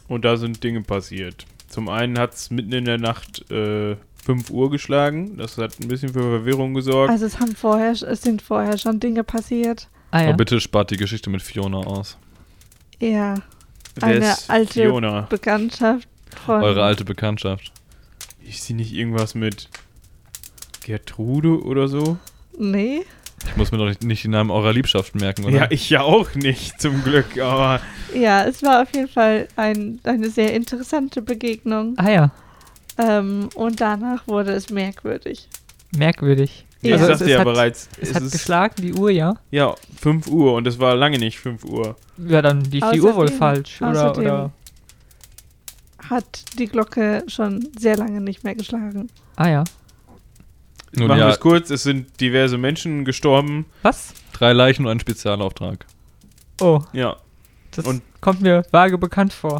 und 0.08 0.24
da 0.24 0.38
sind 0.38 0.64
Dinge 0.64 0.80
passiert. 0.80 1.44
Zum 1.68 1.88
einen 1.88 2.18
hat 2.18 2.34
es 2.34 2.50
mitten 2.50 2.72
in 2.72 2.84
der 2.84 2.98
Nacht 2.98 3.50
äh, 3.50 3.96
5 4.24 4.50
Uhr 4.50 4.70
geschlagen. 4.70 5.36
Das 5.36 5.58
hat 5.58 5.78
ein 5.80 5.88
bisschen 5.88 6.10
für 6.10 6.22
Verwirrung 6.22 6.74
gesorgt. 6.74 7.10
Also 7.10 7.26
es 7.26 7.38
haben 7.40 7.54
vorher, 7.54 7.92
es 7.92 8.22
sind 8.22 8.42
vorher 8.42 8.78
schon 8.78 9.00
Dinge 9.00 9.24
passiert. 9.24 9.88
Ah, 10.10 10.22
ja. 10.22 10.28
Aber 10.28 10.38
bitte 10.38 10.60
spart 10.60 10.90
die 10.90 10.96
Geschichte 10.96 11.30
mit 11.30 11.42
Fiona 11.42 11.78
aus. 11.78 12.16
Ja, 13.00 13.34
Wer 13.94 14.08
eine 14.08 14.30
ist 14.32 14.50
alte 14.50 14.82
Fiona. 14.82 15.22
Bekanntschaft 15.22 16.08
von. 16.44 16.62
Eure 16.62 16.82
alte 16.82 17.04
Bekanntschaft. 17.04 17.72
Ist 18.42 18.64
sie 18.64 18.74
nicht 18.74 18.92
irgendwas 18.92 19.34
mit 19.34 19.68
Gertrude 20.82 21.62
oder 21.62 21.88
so? 21.88 22.16
Nee. 22.58 23.04
Ich 23.46 23.56
muss 23.56 23.72
mir 23.72 23.78
doch 23.78 24.00
nicht, 24.02 24.24
den 24.24 24.30
Namen 24.32 24.50
eurer 24.50 24.72
Liebschaft 24.72 25.14
merken, 25.14 25.44
oder? 25.44 25.56
Ja, 25.56 25.66
ich 25.70 25.88
ja 25.90 26.02
auch 26.02 26.34
nicht, 26.34 26.80
zum 26.80 27.02
Glück, 27.04 27.38
aber 27.38 27.80
Ja, 28.14 28.44
es 28.44 28.62
war 28.62 28.82
auf 28.82 28.94
jeden 28.94 29.08
Fall 29.08 29.48
ein, 29.56 30.00
eine 30.04 30.28
sehr 30.30 30.54
interessante 30.54 31.22
Begegnung. 31.22 31.94
Ah 31.98 32.10
ja, 32.10 32.30
Ähm, 32.98 33.48
und 33.54 33.80
danach 33.80 34.26
wurde 34.26 34.52
es 34.52 34.70
merkwürdig. 34.70 35.48
merkwürdig. 35.96 36.64
ich 36.82 36.90
Ja. 36.90 36.96
Also 36.96 37.04
es, 37.04 37.10
sagte 37.10 37.24
es 37.24 37.30
ja 37.30 37.38
hat, 37.38 37.44
bereits, 37.44 37.88
Es 38.00 38.10
es 38.10 38.14
hat 38.16 38.22
ist 38.24 38.32
geschlagen, 38.32 38.74
die 38.78 38.92
Uhr, 38.94 39.10
ja. 39.10 39.34
ja 39.50 39.74
5 40.00 40.26
Uhr 40.28 40.54
und 40.54 40.66
es 40.66 40.78
war 40.78 40.94
lange 40.96 41.18
nicht 41.18 41.38
5 41.38 41.64
Uhr. 41.64 41.96
Ja, 42.18 42.42
dann 42.42 42.60
lief 42.62 42.84
die 42.92 43.00
Uhr 43.00 43.14
wohl 43.16 43.26
Außerdem- 43.26 43.38
falsch. 43.38 43.80
Oder, 43.82 44.12
außerdem- 44.12 44.20
oder. 44.20 44.50
Hat 46.10 46.44
die 46.58 46.66
Glocke 46.66 47.22
schon 47.28 47.68
sehr 47.78 47.96
lange 47.96 48.20
nicht 48.20 48.42
mehr 48.44 48.54
geschlagen. 48.54 49.08
Ah 49.36 49.48
ja. 49.48 49.64
Nun 50.94 51.08
Machen 51.08 51.18
wir 51.18 51.26
ja, 51.26 51.30
es 51.32 51.40
kurz, 51.40 51.70
es 51.70 51.82
sind 51.82 52.20
diverse 52.20 52.58
Menschen 52.58 53.04
gestorben. 53.04 53.66
Was? 53.82 54.14
drei 54.32 54.52
Leichen 54.52 54.86
und 54.86 54.92
ein 54.92 55.00
Spezialauftrag. 55.00 55.84
Oh, 56.60 56.80
Ja, 56.92 57.16
das 57.72 57.84
Und- 57.84 58.02
kommt 58.20 58.40
mir 58.40 58.64
vage 58.70 58.96
bekannt 58.98 59.32
vor. 59.32 59.58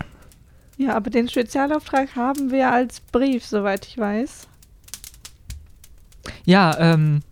Ja, 0.77 0.95
aber 0.95 1.11
den 1.11 1.29
Spezialauftrag 1.29 2.15
haben 2.15 2.51
wir 2.53 2.71
als 2.71 3.01
Brief, 3.01 3.45
soweit 3.45 3.87
ich 3.87 3.99
weiß. 3.99 4.47
Ja, 6.45 6.77
ähm, 6.79 7.23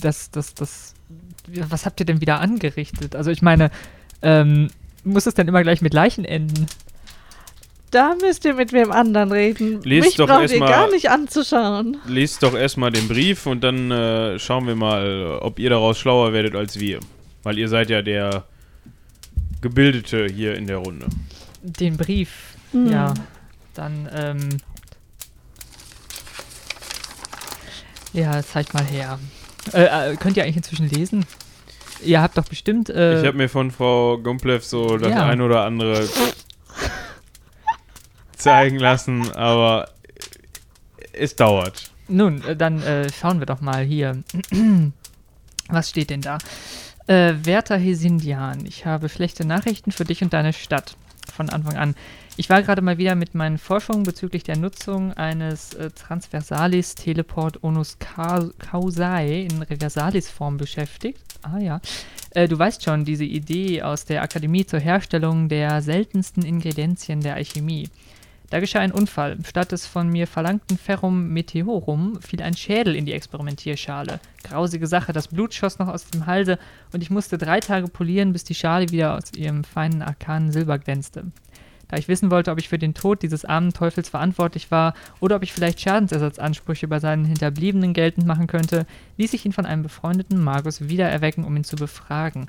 das, 0.00 0.30
das, 0.30 0.54
das, 0.54 0.94
was 1.48 1.86
habt 1.86 2.00
ihr 2.00 2.06
denn 2.06 2.20
wieder 2.20 2.40
angerichtet? 2.40 3.14
Also 3.14 3.30
ich 3.30 3.42
meine, 3.42 3.70
ähm, 4.22 4.68
muss 5.04 5.26
es 5.26 5.34
denn 5.34 5.46
immer 5.48 5.62
gleich 5.62 5.80
mit 5.82 5.94
Leichen 5.94 6.24
enden? 6.24 6.66
Da 7.90 8.14
müsst 8.20 8.44
ihr 8.44 8.54
mit 8.54 8.72
wem 8.72 8.90
anderen 8.90 9.30
reden. 9.32 9.80
Lest 9.84 10.06
Mich 10.06 10.16
doch 10.16 10.26
braucht 10.26 10.50
ihr 10.50 10.58
mal- 10.58 10.68
gar 10.68 10.90
nicht 10.90 11.08
anzuschauen. 11.10 11.98
lest 12.06 12.42
doch 12.42 12.54
erstmal 12.54 12.90
den 12.90 13.06
Brief 13.08 13.46
und 13.46 13.62
dann 13.62 13.90
äh, 13.90 14.38
schauen 14.38 14.66
wir 14.66 14.74
mal, 14.74 15.38
ob 15.40 15.58
ihr 15.58 15.70
daraus 15.70 15.98
schlauer 15.98 16.32
werdet 16.32 16.54
als 16.56 16.78
wir. 16.80 16.98
Weil 17.44 17.58
ihr 17.58 17.68
seid 17.68 17.88
ja 17.90 18.02
der 18.02 18.44
Gebildete 19.62 20.26
hier 20.26 20.56
in 20.56 20.66
der 20.66 20.78
Runde. 20.78 21.06
Den 21.62 21.96
Brief, 21.96 22.30
Hm. 22.72 22.90
ja. 22.90 23.14
Dann, 23.74 24.08
ähm. 24.12 24.48
Ja, 28.12 28.42
zeigt 28.42 28.72
mal 28.74 28.84
her. 28.84 29.18
Äh, 29.72 30.12
äh, 30.12 30.16
könnt 30.16 30.36
ihr 30.36 30.42
eigentlich 30.44 30.56
inzwischen 30.56 30.88
lesen? 30.88 31.26
Ihr 32.04 32.20
habt 32.22 32.36
doch 32.38 32.44
bestimmt. 32.48 32.88
Äh, 32.90 33.20
ich 33.20 33.26
habe 33.26 33.36
mir 33.36 33.48
von 33.48 33.70
Frau 33.70 34.18
Gomplev 34.18 34.64
so 34.64 34.96
das 34.96 35.10
Ja. 35.10 35.26
ein 35.26 35.40
oder 35.40 35.64
andere 35.64 36.06
zeigen 38.36 38.78
lassen, 38.78 39.30
aber 39.32 39.90
es 41.12 41.36
dauert. 41.36 41.90
Nun, 42.08 42.42
äh, 42.44 42.56
dann 42.56 42.82
äh, 42.82 43.10
schauen 43.12 43.40
wir 43.40 43.46
doch 43.46 43.60
mal 43.60 43.84
hier. 43.84 44.22
Was 45.68 45.90
steht 45.90 46.10
denn 46.10 46.20
da? 46.20 46.38
Äh, 47.08 47.34
werter 47.44 47.76
Hesindian, 47.76 48.64
ich 48.66 48.86
habe 48.86 49.08
schlechte 49.08 49.44
Nachrichten 49.44 49.90
für 49.92 50.04
dich 50.04 50.22
und 50.22 50.32
deine 50.32 50.52
Stadt. 50.52 50.96
Von 51.34 51.50
Anfang 51.50 51.76
an. 51.76 51.96
Ich 52.36 52.48
war 52.50 52.62
gerade 52.62 52.82
mal 52.82 52.98
wieder 52.98 53.16
mit 53.16 53.34
meinen 53.34 53.58
Forschungen 53.58 54.04
bezüglich 54.04 54.44
der 54.44 54.56
Nutzung 54.56 55.12
eines 55.14 55.74
äh, 55.74 55.90
Transversalis 55.90 56.94
Teleport 56.94 57.64
Onus 57.64 57.98
Ca- 57.98 58.50
Causae 58.58 59.42
in 59.42 59.60
Reversalis-Form 59.62 60.56
beschäftigt. 60.56 61.20
Ah 61.42 61.58
ja. 61.58 61.80
Äh, 62.30 62.46
du 62.46 62.56
weißt 62.56 62.84
schon, 62.84 63.04
diese 63.04 63.24
Idee 63.24 63.82
aus 63.82 64.04
der 64.04 64.22
Akademie 64.22 64.64
zur 64.66 64.78
Herstellung 64.78 65.48
der 65.48 65.82
seltensten 65.82 66.44
Ingredienzien 66.44 67.20
der 67.22 67.34
Alchemie. 67.34 67.88
Da 68.50 68.60
geschah 68.60 68.78
ein 68.78 68.92
Unfall. 68.92 69.38
Statt 69.44 69.72
des 69.72 69.86
von 69.86 70.08
mir 70.08 70.26
verlangten 70.28 70.78
Ferrum 70.78 71.28
Meteorum 71.30 72.20
fiel 72.20 72.42
ein 72.42 72.56
Schädel 72.56 72.94
in 72.94 73.04
die 73.04 73.12
Experimentierschale. 73.12 74.20
Grausige 74.44 74.86
Sache, 74.86 75.12
das 75.12 75.28
Blut 75.28 75.52
schoss 75.52 75.80
noch 75.80 75.88
aus 75.88 76.08
dem 76.08 76.26
Halse 76.26 76.58
und 76.92 77.02
ich 77.02 77.10
musste 77.10 77.38
drei 77.38 77.58
Tage 77.58 77.88
polieren, 77.88 78.32
bis 78.32 78.44
die 78.44 78.54
Schale 78.54 78.90
wieder 78.90 79.16
aus 79.16 79.32
ihrem 79.36 79.64
feinen 79.64 80.02
arkanen 80.02 80.52
Silber 80.52 80.78
glänzte. 80.78 81.24
Da 81.88 81.96
ich 81.96 82.08
wissen 82.08 82.30
wollte, 82.30 82.50
ob 82.50 82.58
ich 82.58 82.68
für 82.68 82.78
den 82.78 82.94
Tod 82.94 83.22
dieses 83.22 83.44
armen 83.44 83.72
Teufels 83.72 84.08
verantwortlich 84.08 84.70
war 84.70 84.94
oder 85.20 85.36
ob 85.36 85.42
ich 85.42 85.52
vielleicht 85.52 85.80
Schadensersatzansprüche 85.80 86.88
bei 86.88 87.00
seinen 87.00 87.24
Hinterbliebenen 87.24 87.94
geltend 87.94 88.26
machen 88.26 88.46
könnte, 88.46 88.86
ließ 89.18 89.34
ich 89.34 89.46
ihn 89.46 89.52
von 89.52 89.66
einem 89.66 89.82
befreundeten 89.82 90.42
Magus 90.42 90.88
wiedererwecken, 90.88 91.44
um 91.44 91.56
ihn 91.56 91.64
zu 91.64 91.76
befragen. 91.76 92.48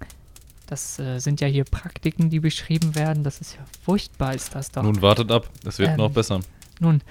Das 0.68 1.00
äh, 1.00 1.20
sind 1.20 1.42
ja 1.42 1.48
hier 1.48 1.64
Praktiken, 1.64 2.30
die 2.30 2.40
beschrieben 2.40 2.94
werden. 2.96 3.24
Das 3.24 3.42
ist 3.42 3.56
ja 3.56 3.62
furchtbar, 3.84 4.36
ist 4.36 4.54
das 4.54 4.70
doch. 4.70 4.84
Nun 4.84 5.02
wartet 5.02 5.32
ab, 5.32 5.50
es 5.66 5.80
wird 5.80 5.92
Ähm. 5.92 5.98
noch 5.98 6.12
besser. 6.12 6.42
Nun, 6.80 7.02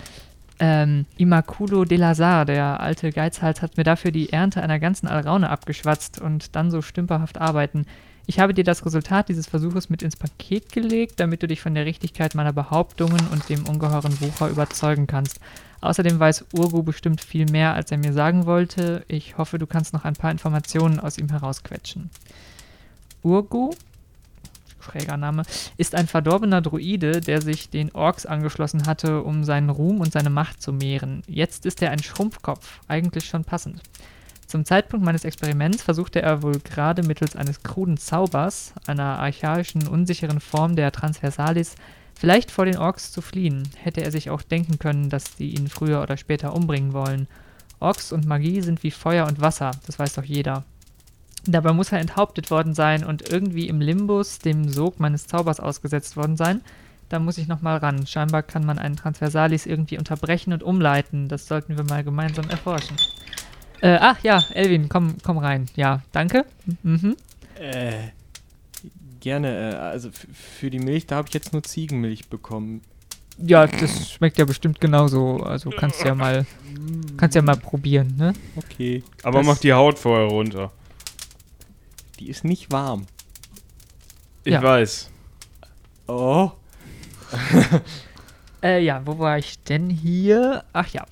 ähm, 0.59 1.07
Immaculo 1.17 1.85
de 1.85 1.99
Lazar, 1.99 2.45
der 2.45 2.81
alte 2.81 3.11
Geizhals, 3.11 3.61
hat 3.63 3.77
mir 3.77 3.85
dafür 3.85 4.11
die 4.11 4.33
Ernte 4.33 4.63
einer 4.63 4.79
ganzen 4.79 5.07
Alraune 5.07 5.51
abgeschwatzt 5.51 6.21
und 6.21 6.55
dann 6.55 6.71
so 6.71 6.83
stümperhaft 6.83 7.39
arbeiten. 7.39 7.87
Ich 8.29 8.41
habe 8.41 8.55
dir 8.55 8.65
das 8.65 8.85
Resultat 8.85 9.29
dieses 9.29 9.47
Versuches 9.47 9.89
mit 9.89 10.03
ins 10.03 10.17
Paket 10.17 10.73
gelegt, 10.73 11.21
damit 11.21 11.43
du 11.43 11.47
dich 11.47 11.61
von 11.61 11.75
der 11.75 11.87
Richtigkeit 11.87 12.35
meiner 12.35 12.53
Behauptungen 12.53 13.21
und 13.31 13.49
dem 13.49 13.67
ungeheuren 13.69 14.21
Wucher 14.21 14.49
überzeugen 14.49 15.07
kannst. 15.07 15.39
Außerdem 15.81 16.19
weiß 16.19 16.47
Urgu 16.53 16.83
bestimmt 16.83 17.21
viel 17.21 17.47
mehr, 17.47 17.75
als 17.75 17.93
er 17.93 17.99
mir 17.99 18.13
sagen 18.13 18.47
wollte. 18.47 19.05
Ich 19.09 19.39
hoffe, 19.39 19.59
du 19.59 19.67
kannst 19.67 19.93
noch 19.93 20.05
ein 20.05 20.15
paar 20.15 20.33
Informationen 20.33 20.99
aus 20.99 21.19
ihm 21.19 21.29
herausquetschen. 21.29 22.11
Urgu, 23.27 23.71
schräger 24.79 25.17
Name, 25.17 25.43
ist 25.77 25.97
ein 25.97 26.07
verdorbener 26.07 26.63
Druide, 26.63 27.21
der 27.21 27.43
sich 27.43 27.69
den 27.71 27.93
Orks 27.93 28.25
angeschlossen 28.25 28.87
hatte, 28.87 29.25
um 29.25 29.43
seinen 29.43 29.69
Ruhm 29.69 30.01
und 30.01 30.13
seine 30.13 30.31
Macht 30.31 30.63
zu 30.63 30.73
mehren. 30.73 31.23
Jetzt 31.27 31.67
ist 31.67 31.83
er 31.83 31.91
ein 31.91 32.03
Schrumpfkopf, 32.03 32.81
eigentlich 32.87 33.25
schon 33.27 33.45
passend. 33.45 33.83
Zum 34.47 34.65
Zeitpunkt 34.65 35.05
meines 35.05 35.25
Experiments 35.25 35.83
versuchte 35.83 36.23
er 36.23 36.43
wohl 36.43 36.61
gerade 36.61 37.03
mittels 37.03 37.35
eines 37.35 37.65
kruden 37.65 37.97
Zaubers, 37.97 38.75
einer 38.87 39.19
archaischen, 39.19 39.89
unsicheren 39.89 40.39
Form 40.39 40.77
der 40.77 40.93
Transversalis, 40.93 41.75
vielleicht 42.15 42.53
vor 42.53 42.65
den 42.65 42.79
Orks 42.79 43.11
zu 43.11 43.23
fliehen. 43.23 43.69
Hätte 43.77 44.05
er 44.05 44.13
sich 44.13 44.31
auch 44.31 44.43
denken 44.43 44.79
können, 44.79 45.11
dass 45.11 45.37
sie 45.37 45.51
ihn 45.51 45.67
früher 45.67 46.01
oder 46.01 46.17
später 46.17 46.55
umbringen 46.55 46.93
wollen. 46.93 47.27
Orks 47.81 48.13
und 48.13 48.25
Magie 48.25 48.61
sind 48.61 48.85
wie 48.85 48.93
Feuer 48.93 49.27
und 49.27 49.41
Wasser, 49.41 49.73
das 49.85 49.99
weiß 49.99 50.15
doch 50.15 50.25
jeder. 50.25 50.65
Dabei 51.47 51.73
muss 51.73 51.93
er 51.93 52.01
enthauptet 52.01 52.51
worden 52.51 52.75
sein 52.75 53.05
und 53.05 53.29
irgendwie 53.29 53.69
im 53.69 53.81
Limbus 53.81 54.39
dem 54.39 54.69
Sog 54.69 54.99
meines 55.01 55.27
Zaubers 55.27 55.61
ausgesetzt 55.61 56.17
worden 56.17 56.37
sein. 56.37 56.61
Da 57.09 57.21
muss 57.21 57.39
ich 57.39 57.47
nochmal 57.47 57.77
ran. 57.79 58.07
Scheinbar 58.07 58.43
kann 58.43 58.67
man 58.67 58.79
einen 58.79 58.97
Transversalis 58.97 59.65
irgendwie 59.65 59.97
unterbrechen 59.99 60.53
und 60.53 60.63
umleiten. 60.65 61.29
Das 61.29 61.47
sollten 61.47 61.77
wir 61.77 61.85
mal 61.85 62.03
gemeinsam 62.03 62.49
erforschen. 62.51 62.97
Äh, 63.81 63.99
ach 64.01 64.19
ja, 64.25 64.43
Elvin, 64.55 64.89
komm, 64.89 65.17
komm 65.23 65.39
rein. 65.39 65.67
Ja, 65.77 66.03
danke. 66.13 66.45
Mhm. 66.83 67.17
Äh, 67.61 67.93
gerne. 69.21 69.73
Äh, 69.73 69.77
also 69.77 70.11
für 70.33 70.71
die 70.71 70.81
Milch, 70.81 71.07
da 71.07 71.17
habe 71.17 71.29
ich 71.29 71.35
jetzt 71.35 71.53
nur 71.53 71.63
Ziegenmilch 71.63 72.29
bekommen. 72.29 72.81
Ja, 73.39 73.67
das 73.67 74.11
schmeckt 74.11 74.39
ja 74.39 74.45
bestimmt 74.47 74.81
genauso. 74.81 75.37
Also 75.43 75.71
kannst 75.71 76.03
ja 76.05 76.15
mal, 76.15 76.47
kannst 77.19 77.37
ja 77.37 77.43
mal 77.43 77.57
probieren, 77.57 78.15
ne? 78.17 78.33
Okay. 78.57 79.05
Aber 79.23 79.39
Das- 79.39 79.47
mach 79.47 79.59
die 79.59 79.75
Haut 79.75 79.99
vorher 79.99 80.27
runter. 80.27 80.73
Die 82.19 82.29
ist 82.29 82.45
nicht 82.45 82.71
warm. 82.73 83.07
Ich 84.45 84.53
Ja. 84.53 84.63
weiß. 84.63 85.11
Oh. 86.07 86.51
Äh, 88.63 88.83
ja, 88.83 89.03
wo 89.05 89.19
war 89.19 89.39
ich 89.39 89.59
denn 89.65 89.91
hier? 89.91 90.65
Ach 90.73 90.89
ja. 90.89 91.05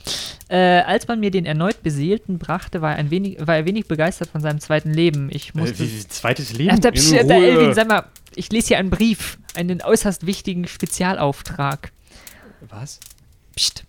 Äh, 0.48 0.80
als 0.80 1.06
man 1.06 1.20
mir 1.20 1.30
den 1.30 1.44
erneut 1.44 1.82
Beseelten 1.82 2.38
brachte, 2.38 2.80
war 2.80 2.92
er, 2.92 2.96
ein 2.96 3.10
wenig, 3.10 3.36
war 3.46 3.54
er 3.54 3.66
wenig 3.66 3.86
begeistert 3.86 4.30
von 4.30 4.40
seinem 4.40 4.60
zweiten 4.60 4.92
Leben. 4.92 5.28
Ich 5.30 5.54
musste. 5.54 5.86
zweites 6.08 6.50
Ach, 6.52 6.56
Leben? 6.58 6.80
da, 6.80 6.88
in 6.88 6.94
psch, 6.94 7.10
da. 7.28 7.34
Elvin, 7.34 7.74
sag 7.74 7.86
mal, 7.86 8.06
ich 8.34 8.50
lese 8.50 8.68
hier 8.68 8.78
einen 8.78 8.90
Brief, 8.90 9.38
einen 9.54 9.82
äußerst 9.82 10.26
wichtigen 10.26 10.66
Spezialauftrag. 10.66 11.92
Was? 12.68 12.98
Psst. 13.54 13.84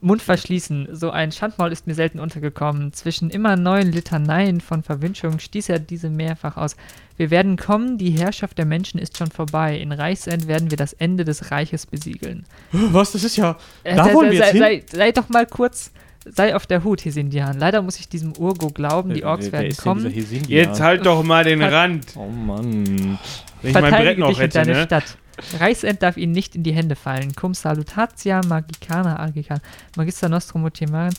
Mund 0.00 0.22
verschließen. 0.22 0.88
So 0.92 1.10
ein 1.10 1.32
Schandmaul 1.32 1.72
ist 1.72 1.86
mir 1.86 1.94
selten 1.94 2.20
untergekommen. 2.20 2.92
Zwischen 2.92 3.30
immer 3.30 3.56
neuen 3.56 3.90
Litaneien 3.90 4.60
von 4.60 4.82
Verwünschung 4.82 5.38
stieß 5.38 5.68
er 5.70 5.78
diese 5.78 6.08
mehrfach 6.10 6.56
aus. 6.56 6.76
Wir 7.16 7.30
werden 7.30 7.56
kommen, 7.56 7.98
die 7.98 8.10
Herrschaft 8.10 8.58
der 8.58 8.64
Menschen 8.64 8.98
ist 9.00 9.18
schon 9.18 9.30
vorbei. 9.30 9.76
In 9.78 9.90
Reichsend 9.92 10.46
werden 10.46 10.70
wir 10.70 10.76
das 10.76 10.92
Ende 10.92 11.24
des 11.24 11.50
Reiches 11.50 11.86
besiegeln. 11.86 12.44
Was? 12.72 13.12
Das 13.12 13.24
ist 13.24 13.36
ja. 13.36 13.56
Äh, 13.82 13.96
Da 13.96 14.04
sei, 14.04 14.14
wollen 14.14 14.30
wir 14.30 14.38
sei, 14.38 14.46
jetzt 14.46 14.58
sei, 14.58 14.84
sei 14.98 15.12
doch 15.12 15.28
mal 15.28 15.46
kurz, 15.46 15.90
sei 16.24 16.54
auf 16.54 16.66
der 16.66 16.84
Hut, 16.84 17.04
Hesindian. 17.04 17.58
Leider 17.58 17.82
muss 17.82 17.98
ich 17.98 18.08
diesem 18.08 18.36
Urgo 18.36 18.68
glauben, 18.68 19.14
die 19.14 19.24
Orks 19.24 19.50
werden 19.50 19.76
kommen. 19.76 20.12
Jetzt 20.46 20.80
halt 20.80 21.06
doch 21.06 21.24
mal 21.24 21.42
den 21.44 21.58
Ver- 21.60 21.72
Rand. 21.72 22.06
Oh 22.14 22.28
Mann. 22.28 23.18
Wenn 23.62 23.70
ich 23.70 23.80
mein 23.80 23.90
Brett 23.90 24.18
noch 24.18 24.38
hätte, 24.38 24.58
deine 24.58 24.72
ne? 24.74 24.82
Stadt. 24.84 25.16
Reichsend 25.58 26.02
darf 26.02 26.16
ihnen 26.16 26.32
nicht 26.32 26.54
in 26.56 26.62
die 26.62 26.72
Hände 26.72 26.96
fallen. 26.96 27.34
Cum 27.34 27.54
salutatia 27.54 28.40
magicana 28.46 29.16
argican. 29.18 29.60
Magister 29.96 30.28
Nostrum 30.28 30.62
Motimaran. 30.62 31.14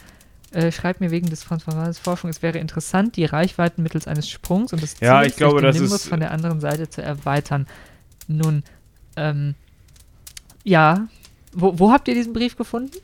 Äh, 0.52 0.72
schreibt 0.72 1.00
mir 1.00 1.12
wegen 1.12 1.30
des 1.30 1.42
Transformers 1.42 2.00
Forschung, 2.00 2.30
es 2.30 2.42
wäre 2.42 2.58
interessant, 2.58 3.16
die 3.18 3.26
Reichweiten 3.26 3.84
mittels 3.84 4.08
eines 4.08 4.28
Sprungs 4.28 4.74
und 4.74 4.82
des 4.82 4.96
Ziels 4.96 5.02
Ja, 5.08 5.22
ich 5.24 5.36
glaube, 5.36 5.62
durch 5.62 5.64
den 5.64 5.68
das 5.68 5.76
Nimbus 5.82 6.02
ist- 6.02 6.10
von 6.10 6.20
der 6.20 6.32
anderen 6.32 6.60
Seite 6.60 6.90
zu 6.90 7.04
erweitern. 7.04 7.68
Nun, 8.28 8.64
ähm, 9.16 9.54
ja. 10.64 11.08
Wo, 11.54 11.78
wo 11.78 11.92
habt 11.92 12.08
ihr 12.08 12.16
diesen 12.16 12.34
Brief 12.34 12.56
gefunden? 12.58 12.98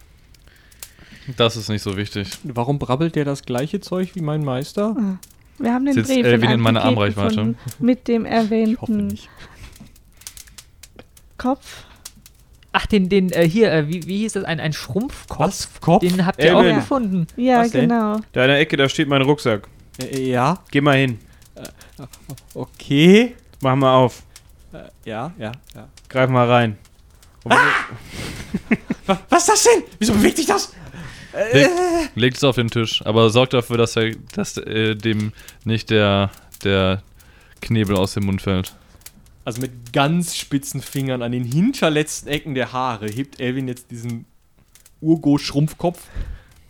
Das 1.37 1.55
ist 1.55 1.69
nicht 1.69 1.81
so 1.81 1.97
wichtig. 1.97 2.29
Warum 2.43 2.77
brabbelt 2.79 3.15
der 3.15 3.25
das 3.25 3.43
gleiche 3.43 3.79
Zeug 3.79 4.15
wie 4.15 4.21
mein 4.21 4.43
Meister? 4.43 4.95
Wir 5.57 5.73
haben 5.73 5.85
den 5.85 5.93
Sitzt 5.95 6.09
Brief 6.09 6.25
Elvin 6.25 6.43
in 6.43 6.53
einem 6.53 6.63
meiner 6.63 6.83
Armreichweite? 6.83 7.55
Mit 7.79 8.07
dem 8.07 8.25
Ich 8.25 8.31
hoffe 8.31 8.37
erwähnten 8.43 9.07
nicht. 9.07 9.29
Kopf. 11.37 11.83
Ach, 12.71 12.85
den, 12.85 13.07
den, 13.07 13.31
äh, 13.31 13.47
hier, 13.47 13.71
äh, 13.71 13.87
wie, 13.87 14.05
wie 14.05 14.17
hieß 14.19 14.33
das? 14.33 14.43
Ein, 14.43 14.59
ein 14.59 14.73
Schrumpfkopf? 14.73 15.39
Was? 15.39 15.69
Kopf? 15.79 16.01
Den 16.01 16.25
habt 16.25 16.43
ihr 16.43 16.55
auch 16.57 16.61
Elvin. 16.61 16.75
gefunden. 16.75 17.27
Ja, 17.37 17.59
Was 17.61 17.71
denn? 17.71 17.87
genau. 17.89 18.19
Da 18.33 18.41
in 18.43 18.49
der 18.49 18.59
Ecke, 18.59 18.75
da 18.75 18.89
steht 18.89 19.07
mein 19.07 19.21
Rucksack. 19.21 19.67
Äh, 20.01 20.29
ja. 20.29 20.59
Geh 20.71 20.81
mal 20.81 20.97
hin. 20.97 21.19
Okay. 22.53 23.35
Mach 23.61 23.75
mal 23.75 23.95
auf. 23.95 24.23
Äh, 24.73 25.09
ja, 25.09 25.31
ja, 25.37 25.51
ja. 25.73 25.87
Greif 26.09 26.29
mal 26.29 26.49
rein. 26.49 26.77
Und 27.43 27.51
wenn 27.51 28.77
Was, 29.05 29.17
was 29.29 29.39
ist 29.43 29.49
das 29.49 29.63
denn? 29.63 29.83
Wieso 29.99 30.13
bewegt 30.13 30.37
sich 30.37 30.45
das? 30.45 30.73
Leg, 31.53 31.69
legt 32.15 32.37
es 32.37 32.43
auf 32.43 32.55
den 32.55 32.69
Tisch, 32.69 33.05
aber 33.05 33.29
sorgt 33.29 33.53
dafür, 33.53 33.77
dass, 33.77 33.95
er, 33.97 34.11
dass 34.33 34.57
äh, 34.57 34.95
dem 34.95 35.33
nicht 35.65 35.89
der, 35.89 36.31
der 36.63 37.01
Knebel 37.61 37.95
aus 37.97 38.13
dem 38.13 38.25
Mund 38.25 38.41
fällt. 38.41 38.73
Also 39.45 39.61
mit 39.61 39.93
ganz 39.93 40.35
spitzen 40.35 40.81
Fingern 40.81 41.21
an 41.21 41.31
den 41.31 41.45
hinterletzten 41.45 42.27
Ecken 42.27 42.55
der 42.55 42.73
Haare 42.73 43.07
hebt 43.07 43.39
Elvin 43.39 43.67
jetzt 43.67 43.91
diesen 43.91 44.25
Urgo-Schrumpfkopf 45.01 45.99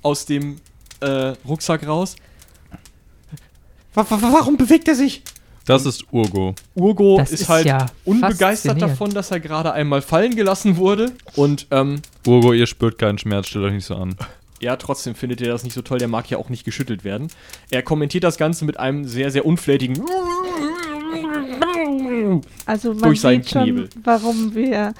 aus 0.01 0.25
dem 0.25 0.57
äh, 0.99 1.33
Rucksack 1.47 1.87
raus. 1.87 2.15
Wa 3.93 4.05
warum 4.09 4.57
bewegt 4.57 4.89
er 4.89 4.95
sich? 4.95 5.23
Das 5.65 5.85
ist 5.85 6.05
Urgo. 6.11 6.53
Urgo 6.75 7.17
Das 7.17 7.31
ist, 7.31 7.41
ist 7.41 7.49
halt 7.49 7.65
ja 7.65 7.87
unbegeistert 8.03 8.79
davon, 8.81 9.11
dass 9.13 9.31
er 9.31 9.39
gerade 9.39 9.71
einmal 9.71 10.01
fallen 10.01 10.35
gelassen 10.35 10.77
wurde. 10.77 11.13
Und 11.35 11.67
ähm, 11.71 12.01
Urgo, 12.27 12.53
ihr 12.53 12.67
spürt 12.67 12.99
keinen 12.99 13.17
Schmerz, 13.17 13.47
stellt 13.47 13.65
euch 13.65 13.73
nicht 13.73 13.85
so 13.85 13.95
an. 13.95 14.15
ja, 14.59 14.75
trotzdem 14.75 15.15
findet 15.15 15.41
er 15.41 15.47
das 15.47 15.63
nicht 15.63 15.73
so 15.73 15.81
toll. 15.81 15.97
Der 15.97 16.07
mag 16.07 16.29
ja 16.29 16.37
auch 16.37 16.49
nicht 16.49 16.65
geschüttelt 16.65 17.03
werden. 17.03 17.29
Er 17.71 17.81
kommentiert 17.81 18.23
das 18.23 18.37
Ganze 18.37 18.65
mit 18.65 18.77
einem 18.77 19.05
sehr, 19.05 19.31
sehr 19.31 19.45
unflätigen. 19.45 20.03
Also 22.65 22.93
man 22.93 23.03
Durch 23.03 23.21
seinen 23.21 23.43
sieht 23.43 23.51
schon, 23.51 23.63
Knebel. 23.63 23.89
warum 24.03 24.55
wir 24.55 24.93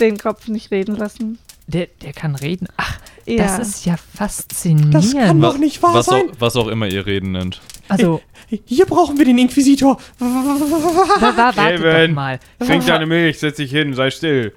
den 0.00 0.18
Kopf 0.18 0.48
nicht 0.48 0.70
reden 0.70 0.96
lassen. 0.96 1.38
Der, 1.66 1.86
der 2.02 2.12
kann 2.12 2.34
reden. 2.34 2.66
Ach, 2.76 2.98
Ja. 3.24 3.44
das 3.44 3.58
ist 3.68 3.86
ja 3.86 3.96
faszinierend. 3.96 4.94
Das 4.94 5.12
kann 5.14 5.40
doch 5.40 5.58
nicht 5.58 5.82
wahr 5.82 5.94
was, 5.94 6.06
sein. 6.06 6.30
auch, 6.30 6.34
was 6.40 6.56
auch 6.56 6.66
immer 6.68 6.86
ihr 6.88 7.06
reden 7.06 7.32
nennt. 7.32 7.60
also, 7.88 8.20
Hier 8.66 8.84
brauchen 8.86 9.16
wir 9.16 9.24
den 9.24 9.38
Inquisitor. 9.38 9.96
doch 10.18 12.08
mal. 12.14 12.38
Trink 12.58 12.84
deine 12.86 13.06
Milch, 13.06 13.38
setz 13.38 13.56
dich 13.56 13.70
hin, 13.70 13.94
sei 13.94 14.10
still. 14.10 14.52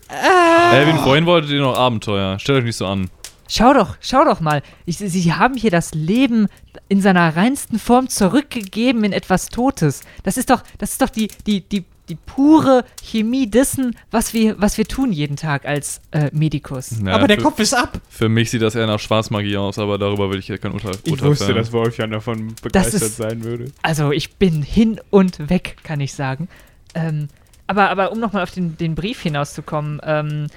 Elvin, 0.74 0.98
vorhin 0.98 1.26
wolltet 1.26 1.52
ihr 1.52 1.62
noch 1.62 1.78
Abenteuer. 1.78 2.40
Stellt 2.40 2.60
euch 2.60 2.66
nicht 2.66 2.78
so 2.78 2.88
an. 2.88 3.10
Schau 3.48 3.74
doch, 3.74 3.98
schau 4.02 4.24
doch 4.26 4.40
mal. 4.42 4.62
Ich, 4.86 4.98
Sie 4.98 5.34
haben 5.34 5.56
hier 5.56 5.72
das 5.72 5.94
Leben 5.94 6.48
in 6.90 7.02
seiner 7.02 7.36
reinsten 7.36 7.80
Form 7.80 8.10
zurückgegeben 8.10 9.04
in 9.04 9.14
etwas 9.14 9.48
Totes. 9.50 10.02
Das 10.24 10.38
ist 10.38 10.50
doch, 10.50 10.64
das 10.78 10.92
ist 10.94 11.02
doch 11.02 11.10
die, 11.10 11.28
die, 11.46 11.62
die, 11.62 11.84
die 12.10 12.16
pure 12.16 12.86
Chemie 13.04 13.48
dessen, 13.48 13.96
was 14.12 14.34
wir, 14.34 14.60
was 14.60 14.78
wir 14.78 14.86
tun 14.86 15.12
jeden 15.12 15.36
Tag 15.38 15.66
als 15.66 16.02
äh, 16.12 16.30
Medikus. 16.34 16.92
Ja, 17.04 17.14
Aber 17.16 17.28
der 17.28 17.38
für, 17.38 17.44
Kopf 17.44 17.60
ist 17.60 17.74
ab. 17.74 18.00
Für 18.10 18.30
mich 18.30 18.50
sieht 18.52 18.62
das 18.62 18.76
eher 18.76 18.88
nach 18.88 19.00
Schwarzmagie 19.00 19.58
aus, 19.58 19.80
aber 19.80 19.98
darüber 19.98 20.30
will 20.32 20.40
ich 20.40 20.48
ja 20.48 20.58
kein 20.58 20.72
Urteil, 20.74 20.96
Ich 21.04 21.12
Urteil 21.12 21.30
wusste, 21.30 21.46
fällen. 21.46 21.58
dass 21.58 21.72
Wolfjan 21.72 22.12
davon 22.12 22.56
begeistert 22.62 23.02
ist- 23.02 23.18
sein 23.18 23.44
würde. 23.44 23.72
Also 23.82 24.12
ich 24.12 24.36
bin 24.36 24.62
hin 24.64 25.00
und 25.10 25.50
weg, 25.50 25.78
kann 25.84 26.00
ich 26.00 26.14
sagen. 26.14 26.48
Ähm, 26.94 27.28
aber, 27.68 27.90
aber 27.90 28.12
um 28.12 28.20
nochmal 28.20 28.44
auf 28.44 28.52
den, 28.52 28.78
den 28.78 28.94
Brief 28.96 29.22
hinauszukommen, 29.22 30.00
ähm, 30.04 30.48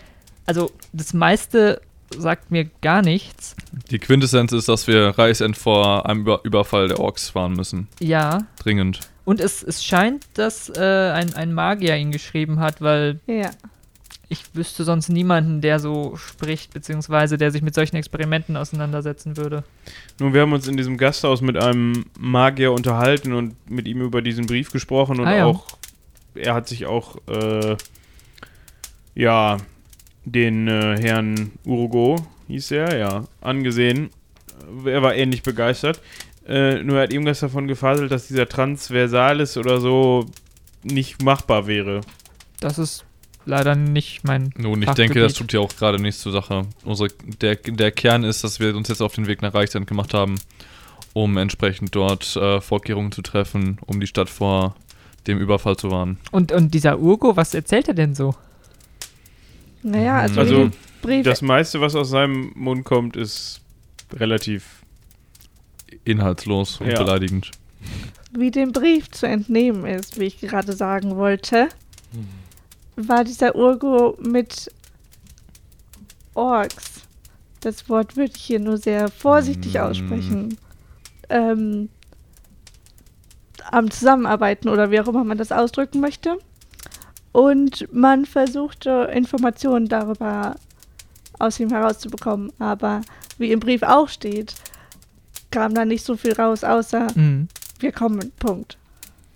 also 0.46 0.70
das 0.92 1.14
meiste 1.14 1.81
sagt 2.16 2.51
mir 2.51 2.64
gar 2.83 3.03
nichts. 3.03 3.57
Die 3.90 3.99
Quintessenz 3.99 4.53
ist, 4.53 4.68
dass 4.68 4.87
wir 4.87 5.18
Reichsend 5.18 5.57
vor 5.57 6.07
einem 6.09 6.21
Über 6.21 6.40
Überfall 6.44 6.88
der 6.88 7.01
Orks 7.01 7.31
fahren 7.31 7.53
müssen. 7.53 7.88
Ja. 8.01 8.47
Dringend. 8.62 9.01
Und 9.25 9.40
es, 9.40 9.62
es 9.62 9.85
scheint, 9.85 10.27
dass 10.35 10.71
äh, 10.71 10.81
ein, 10.81 11.35
ein 11.35 11.53
Magier 11.53 11.97
ihn 11.97 12.11
geschrieben 12.12 12.61
hat, 12.61 12.81
weil 12.81 13.21
Ja. 13.27 13.51
ich 14.31 14.44
wüsste 14.55 14.85
sonst 14.85 15.09
niemanden, 15.11 15.61
der 15.61 15.79
so 15.81 16.16
spricht, 16.16 16.73
beziehungsweise 16.73 17.37
der 17.37 17.51
sich 17.51 17.61
mit 17.62 17.75
solchen 17.75 17.97
Experimenten 17.97 18.57
auseinandersetzen 18.57 19.37
würde. 19.37 19.64
Nun, 20.18 20.33
wir 20.33 20.40
haben 20.42 20.53
uns 20.55 20.66
in 20.66 20.77
diesem 20.79 20.97
Gasthaus 20.97 21.40
mit 21.42 21.57
einem 21.59 22.07
Magier 22.18 22.73
unterhalten 22.73 23.35
und 23.35 23.55
mit 23.71 23.87
ihm 23.87 24.01
über 24.01 24.23
diesen 24.23 24.47
Brief 24.47 24.71
gesprochen 24.73 25.21
und 25.21 25.27
Ah, 25.27 25.37
ja. 25.37 25.44
auch 25.44 25.66
er 26.35 26.55
hat 26.55 26.68
sich 26.68 26.87
auch, 26.87 27.16
äh, 27.27 27.77
ja, 29.14 29.57
den 30.33 30.69
äh, 30.69 30.97
Herrn 31.01 31.53
Urugo, 31.64 32.17
hieß 32.49 32.73
er, 32.73 32.97
ja, 32.99 33.25
angesehen. 33.41 34.11
Er 34.85 35.03
war 35.03 35.14
ähnlich 35.14 35.43
begeistert. 35.43 36.01
Äh, 36.47 36.83
nur 36.83 36.97
er 36.97 37.03
hat 37.05 37.12
irgendwas 37.12 37.41
davon 37.41 37.69
gefaselt, 37.69 38.11
dass 38.11 38.29
dieser 38.29 38.49
Transversalis 38.49 39.57
oder 39.57 39.81
so 39.81 40.27
nicht 40.83 41.23
machbar 41.23 41.67
wäre. 41.67 42.01
Das 42.61 42.79
ist 42.79 43.05
leider 43.45 43.75
nicht 43.75 44.25
mein. 44.25 44.53
Nun, 44.57 44.81
ich 44.81 44.87
Fachgebiet. 44.87 44.99
denke, 45.11 45.21
das 45.21 45.35
tut 45.35 45.53
ja 45.53 45.61
auch 45.61 45.75
gerade 45.77 46.01
nichts 46.01 46.21
zur 46.21 46.33
Sache. 46.33 46.62
Unsere, 46.85 47.11
der, 47.41 47.57
der 47.57 47.91
Kern 47.91 48.25
ist, 48.25 48.45
dass 48.45 48.61
wir 48.61 48.75
uns 48.77 48.88
jetzt 48.88 49.03
auf 49.03 49.14
den 49.14 49.27
Weg 49.27 49.43
nach 49.43 49.55
Reichsend 49.55 49.87
gemacht 49.87 50.14
haben, 50.14 50.37
um 51.12 51.37
entsprechend 51.37 51.95
dort 51.95 52.37
äh, 52.37 52.61
Vorkehrungen 52.61 53.12
zu 53.12 53.23
treffen, 53.23 53.79
um 53.87 54.01
die 54.01 54.07
Stadt 54.07 54.31
vor 54.31 54.75
dem 55.27 55.38
Überfall 55.38 55.77
zu 55.77 55.91
warnen. 55.91 56.19
Und, 56.31 56.53
und 56.53 56.73
dieser 56.73 56.99
Urgo, 56.99 57.37
was 57.37 57.55
erzählt 57.55 57.88
er 57.88 57.95
denn 57.95 58.14
so? 58.14 58.35
Naja, 59.83 60.19
also, 60.19 60.41
Also, 60.41 60.71
Das 61.23 61.43
meiste, 61.43 61.81
was 61.81 61.95
aus 61.95 62.11
seinem 62.11 62.53
Mund 62.55 62.85
kommt, 62.85 63.17
ist 63.17 63.61
relativ. 64.12 64.83
Inhaltslos 66.05 66.81
und 66.81 66.88
Ja. 66.91 66.99
beleidigend. 66.99 67.51
wie 68.33 68.51
dem 68.51 68.73
Brief 68.73 69.11
zu 69.11 69.27
entnehmen 69.27 69.87
ist, 69.87 70.19
wie 70.19 70.25
ich 70.25 70.38
gerade 70.41 70.73
sagen 70.75 71.17
wollte, 71.17 71.69
war 72.97 73.25
dieser 73.25 73.55
Urgo 73.57 74.17
mit 74.21 74.71
Orks. 76.35 77.03
Das 77.61 77.88
Wort 77.88 78.17
würde 78.17 78.33
ich 78.37 78.43
hier 78.43 78.61
nur 78.61 78.77
sehr 78.79 79.11
vorsichtig 79.11 79.75
Mm. 79.75 79.79
aussprechen. 79.79 80.59
Ähm, 81.31 81.88
am 83.71 83.91
Zusammenarbeiten 83.91 84.69
oder 84.69 84.91
wie 84.91 85.01
auch 85.01 85.09
immer 85.09 85.25
man 85.25 85.38
das 85.38 85.53
ausdrücken 85.53 86.01
möchte. 86.01 86.38
Und 87.33 87.87
man 87.93 88.25
versuchte 88.27 89.11
Informationen 89.12 89.87
darüber 89.88 90.57
aus 91.38 91.61
ihm 91.61 91.71
herauszubekommen. 91.71 92.53
Aber 92.59 93.03
wie 93.38 93.53
im 93.53 93.61
Brief 93.61 93.83
auch 93.83 94.09
steht, 94.09 94.55
kam 95.51 95.75
da 95.75 95.85
nicht 95.85 96.05
so 96.05 96.17
viel 96.17 96.33
raus, 96.33 96.64
außer 96.64 97.07
Mhm. 97.14 97.49
wir 97.81 97.93
kommen, 97.93 98.33
Punkt. 98.38 98.77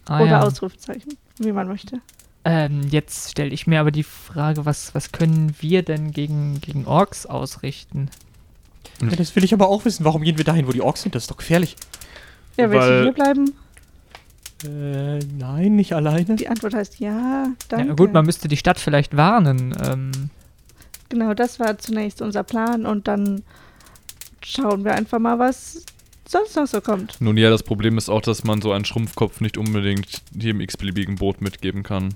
Ah, 0.06 0.20
Oder 0.20 0.30
ja. 0.30 0.40
Ausrufezeichen, 0.42 1.16
wie 1.38 1.52
man 1.52 1.68
möchte. 1.68 2.00
Ähm, 2.44 2.80
jetzt 2.90 3.30
stelle 3.30 3.50
ich 3.50 3.68
mir 3.68 3.78
aber 3.80 3.92
die 3.92 4.02
Frage, 4.02 4.66
was, 4.66 4.94
was 4.96 5.12
können 5.12 5.54
wir 5.60 5.82
denn 5.84 6.10
gegen, 6.10 6.60
gegen 6.60 6.86
Orks 6.86 7.24
ausrichten? 7.24 8.10
Ja, 9.00 9.14
das 9.14 9.36
will 9.36 9.44
ich 9.44 9.54
aber 9.54 9.68
auch 9.68 9.84
wissen. 9.84 10.04
Warum 10.04 10.22
gehen 10.22 10.38
wir 10.38 10.44
dahin, 10.44 10.66
wo 10.66 10.72
die 10.72 10.82
Orks 10.82 11.02
sind? 11.02 11.14
Das 11.14 11.22
ist 11.24 11.30
doch 11.30 11.36
gefährlich. 11.36 11.76
Ja, 12.56 12.68
willst 12.70 12.88
du 12.88 13.02
hier 13.04 13.12
bleiben? 13.12 13.52
Äh, 14.64 15.18
nein, 15.38 15.76
nicht 15.76 15.94
alleine. 15.94 16.36
Die 16.36 16.48
Antwort 16.48 16.74
heißt 16.74 17.00
ja, 17.00 17.48
danke. 17.68 17.88
Ja, 17.88 17.94
gut, 17.94 18.12
man 18.12 18.24
müsste 18.24 18.48
die 18.48 18.56
Stadt 18.56 18.78
vielleicht 18.78 19.16
warnen. 19.16 19.74
Ähm, 19.84 20.10
genau, 21.08 21.34
das 21.34 21.58
war 21.60 21.78
zunächst 21.78 22.22
unser 22.22 22.42
Plan 22.42 22.86
und 22.86 23.08
dann 23.08 23.42
schauen 24.42 24.84
wir 24.84 24.94
einfach 24.94 25.18
mal, 25.18 25.38
was 25.38 25.84
sonst 26.26 26.56
noch 26.56 26.66
so 26.66 26.80
kommt. 26.80 27.20
Nun 27.20 27.36
ja, 27.36 27.50
das 27.50 27.62
Problem 27.62 27.98
ist 27.98 28.08
auch, 28.08 28.22
dass 28.22 28.44
man 28.44 28.60
so 28.60 28.72
einen 28.72 28.84
Schrumpfkopf 28.84 29.40
nicht 29.40 29.56
unbedingt 29.58 30.22
jedem 30.34 30.60
x-beliebigen 30.60 31.16
Boot 31.16 31.40
mitgeben 31.40 31.82
kann. 31.82 32.14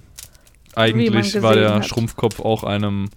Eigentlich 0.75 1.41
war 1.43 1.55
der 1.55 1.77
hat. 1.77 1.87
Schrumpfkopf 1.87 2.41
auch 2.41 2.65
einem 2.65 3.09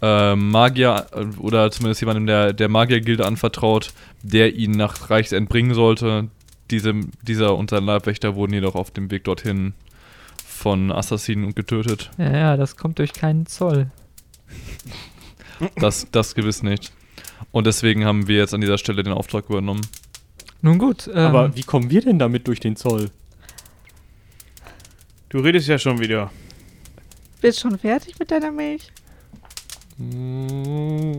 äh, 0.00 0.34
Magier 0.36 1.06
äh, 1.12 1.24
oder 1.38 1.70
zumindest 1.70 2.00
jemandem 2.00 2.26
der, 2.26 2.52
der 2.52 2.68
Magiergilde 2.68 3.26
anvertraut, 3.26 3.92
der 4.22 4.54
ihn 4.54 4.72
nach 4.72 5.10
Reichsend 5.10 5.48
bringen 5.48 5.74
sollte. 5.74 6.28
Diese, 6.72 6.94
dieser 7.22 7.56
und 7.56 7.70
sein 7.70 7.84
Leibwächter 7.84 8.34
wurden 8.34 8.54
jedoch 8.54 8.74
auf 8.74 8.90
dem 8.90 9.10
Weg 9.10 9.24
dorthin 9.24 9.74
von 10.44 10.90
Assassinen 10.90 11.54
getötet. 11.54 12.10
ja, 12.18 12.32
ja, 12.32 12.56
das 12.56 12.76
kommt 12.76 12.98
durch 12.98 13.12
keinen 13.12 13.46
Zoll. 13.46 13.90
Das, 15.76 16.06
das 16.10 16.34
gewiss 16.34 16.62
nicht. 16.62 16.92
Und 17.52 17.66
deswegen 17.66 18.04
haben 18.04 18.26
wir 18.26 18.38
jetzt 18.38 18.54
an 18.54 18.60
dieser 18.60 18.78
Stelle 18.78 19.02
den 19.02 19.12
Auftrag 19.12 19.48
übernommen. 19.48 19.82
Nun 20.62 20.78
gut, 20.78 21.08
ähm, 21.08 21.18
Aber 21.18 21.54
wie 21.54 21.62
kommen 21.62 21.90
wir 21.90 22.00
denn 22.00 22.18
damit 22.18 22.48
durch 22.48 22.58
den 22.60 22.76
Zoll? 22.76 23.10
Du 25.28 25.38
redest 25.38 25.68
ja 25.68 25.78
schon 25.78 25.98
wieder. 25.98 26.30
Bist 27.40 27.60
schon 27.60 27.78
fertig 27.78 28.18
mit 28.18 28.30
deiner 28.30 28.50
Milch? 28.50 28.90
Hm, 29.98 31.18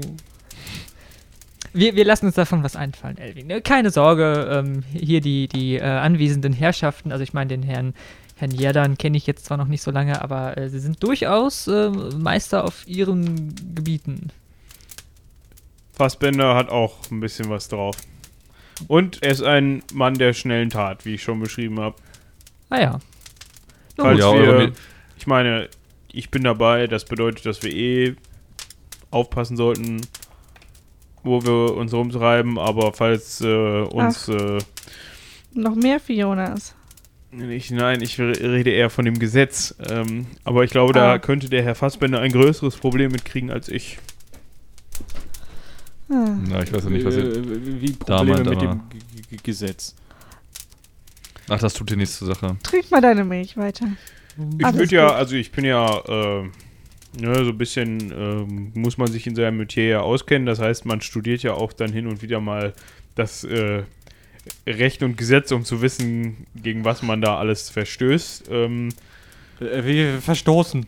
wir, 1.73 1.95
wir 1.95 2.05
lassen 2.05 2.27
uns 2.27 2.36
davon 2.36 2.63
was 2.63 2.75
einfallen, 2.75 3.17
Elvin. 3.17 3.47
Ne, 3.47 3.62
Keine 3.62 3.89
Sorge, 3.89 4.47
ähm, 4.51 4.83
hier 4.93 5.21
die, 5.21 5.47
die 5.47 5.75
äh, 5.75 5.83
anwesenden 5.83 6.53
Herrschaften, 6.53 7.12
also 7.12 7.23
ich 7.23 7.33
meine 7.33 7.49
den 7.49 7.63
Herrn, 7.63 7.93
Herrn 8.36 8.51
Jerdan 8.51 8.97
kenne 8.97 9.17
ich 9.17 9.27
jetzt 9.27 9.45
zwar 9.45 9.57
noch 9.57 9.67
nicht 9.67 9.81
so 9.81 9.91
lange, 9.91 10.21
aber 10.21 10.57
äh, 10.57 10.69
sie 10.69 10.79
sind 10.79 11.01
durchaus 11.03 11.67
äh, 11.67 11.89
Meister 11.89 12.63
auf 12.63 12.88
ihren 12.88 13.53
Gebieten. 13.75 14.31
Fassbender 15.93 16.55
hat 16.55 16.69
auch 16.69 16.95
ein 17.12 17.19
bisschen 17.19 17.49
was 17.49 17.67
drauf. 17.67 17.95
Und 18.88 19.21
er 19.21 19.31
ist 19.31 19.43
ein 19.43 19.83
Mann 19.93 20.15
der 20.15 20.33
schnellen 20.33 20.69
Tat, 20.69 21.05
wie 21.05 21.15
ich 21.15 21.23
schon 21.23 21.39
beschrieben 21.39 21.79
habe. 21.79 21.95
Ah 22.69 22.81
ja. 22.81 22.91
Nun 23.97 24.07
Falls 24.07 24.19
ja, 24.19 24.33
wir, 24.33 24.71
ich 25.17 25.27
meine, 25.27 25.69
ich 26.12 26.31
bin 26.31 26.43
dabei, 26.43 26.88
das 26.88 27.05
bedeutet, 27.05 27.45
dass 27.45 27.62
wir 27.62 27.71
eh 27.71 28.15
aufpassen 29.12 29.55
sollten, 29.55 30.01
wo 31.23 31.41
wir 31.43 31.75
uns 31.75 31.93
rumtreiben, 31.93 32.57
aber 32.59 32.93
falls 32.93 33.41
äh, 33.41 33.81
uns 33.81 34.27
äh, 34.27 34.59
Noch 35.53 35.75
mehr 35.75 35.99
Fionas. 35.99 36.75
ich, 37.49 37.71
nein, 37.71 38.01
ich 38.01 38.19
re- 38.19 38.33
rede 38.39 38.69
eher 38.71 38.89
von 38.89 39.05
dem 39.05 39.17
Gesetz, 39.19 39.73
ähm, 39.89 40.25
aber 40.43 40.63
ich 40.63 40.71
glaube, 40.71 40.93
da 40.93 41.13
Ah. 41.13 41.19
könnte 41.19 41.49
der 41.49 41.63
Herr 41.63 41.75
Fassbender 41.75 42.19
ein 42.19 42.31
größeres 42.31 42.75
Problem 42.77 43.12
mitkriegen 43.12 43.49
als 43.51 43.69
ich. 43.69 43.97
Ah. 46.09 46.36
Na, 46.47 46.62
ich 46.62 46.71
weiß 46.73 46.83
ja 46.83 46.89
nicht, 46.89 47.05
was 47.05 47.15
ihr. 47.15 47.23
äh, 47.23 47.81
wie 47.81 47.93
Da 48.05 48.17
Probleme 48.17 48.43
meint 48.43 48.49
mit 48.49 48.62
dem 48.62 48.81
G 48.89 49.21
G 49.31 49.38
Gesetz. 49.41 49.95
Ach, 51.49 51.59
das 51.59 51.73
tut 51.73 51.89
dir 51.89 51.97
nichts 51.97 52.17
zur 52.19 52.27
Sache. 52.27 52.55
Trink 52.63 52.89
mal 52.91 53.01
deine 53.01 53.23
Milch 53.23 53.57
weiter. 53.57 53.88
Ich 54.57 54.73
würde 54.73 54.95
ja, 54.95 55.07
also 55.13 55.36
ich 55.36 55.51
bin 55.51 55.65
ja, 55.65 55.97
äh, 55.99 56.49
ne, 57.19 57.34
so 57.43 57.52
ein 57.52 57.58
bisschen, 57.58 58.12
ähm, 58.12 58.71
muss 58.76 58.97
man 58.97 59.08
sich 59.12 59.28
in 59.28 59.36
seinem 59.36 59.58
Metier 59.58 59.88
ja 59.88 59.99
auskennen. 60.02 60.45
Das 60.45 60.60
heißt, 60.60 60.86
man 60.86 61.02
studiert 61.02 61.43
ja 61.43 61.54
auch 61.54 61.73
dann 61.73 61.91
hin 61.91 62.08
und 62.08 62.21
wieder 62.21 62.39
mal 62.39 62.73
das 63.15 63.43
äh, 63.43 63.84
Recht 64.67 65.04
und 65.04 65.17
Gesetz, 65.17 65.52
um 65.52 65.63
zu 65.63 65.82
wissen, 65.82 66.47
gegen 66.56 66.84
was 66.86 67.02
man 67.02 67.21
da 67.21 67.38
alles 67.38 67.69
verstößt. 67.69 68.45
Ähm, 68.52 68.89
Äh, 69.62 69.84
wir 69.86 70.21
verstoßen. 70.21 70.86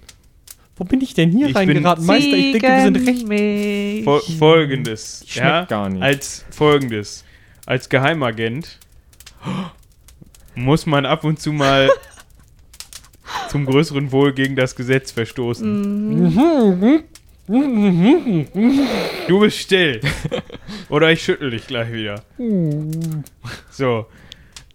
Wo 0.77 0.83
bin 0.83 0.99
ich 1.01 1.13
denn 1.13 1.31
hier 1.31 1.47
Ich 1.47 1.53
bin 1.53 1.69
reingeraten, 1.69 2.05
Meister? 2.05 2.35
Ich 2.35 2.51
denke, 2.51 2.67
wir 2.67 2.81
sind 2.83 3.07
recht. 3.07 4.03
Fol 4.03 4.21
folgendes, 4.37 5.23
Schmeckt 5.25 5.45
ja, 5.47 5.65
gar 5.65 5.87
nicht. 5.89 6.01
als 6.03 6.43
folgendes, 6.51 7.23
als 7.65 7.87
Geheimagent 7.87 8.77
muss 10.55 10.85
man 10.85 11.05
ab 11.05 11.23
und 11.23 11.39
zu 11.39 11.53
mal 11.53 11.89
zum 13.49 13.65
größeren 13.65 14.11
Wohl 14.11 14.33
gegen 14.33 14.55
das 14.55 14.75
Gesetz 14.75 15.11
verstoßen. 15.11 17.03
Du 19.27 19.39
bist 19.39 19.57
still. 19.57 20.01
Oder 20.89 21.11
ich 21.11 21.23
schüttel 21.23 21.51
dich 21.51 21.67
gleich 21.67 21.91
wieder. 21.91 22.23
So. 23.69 24.07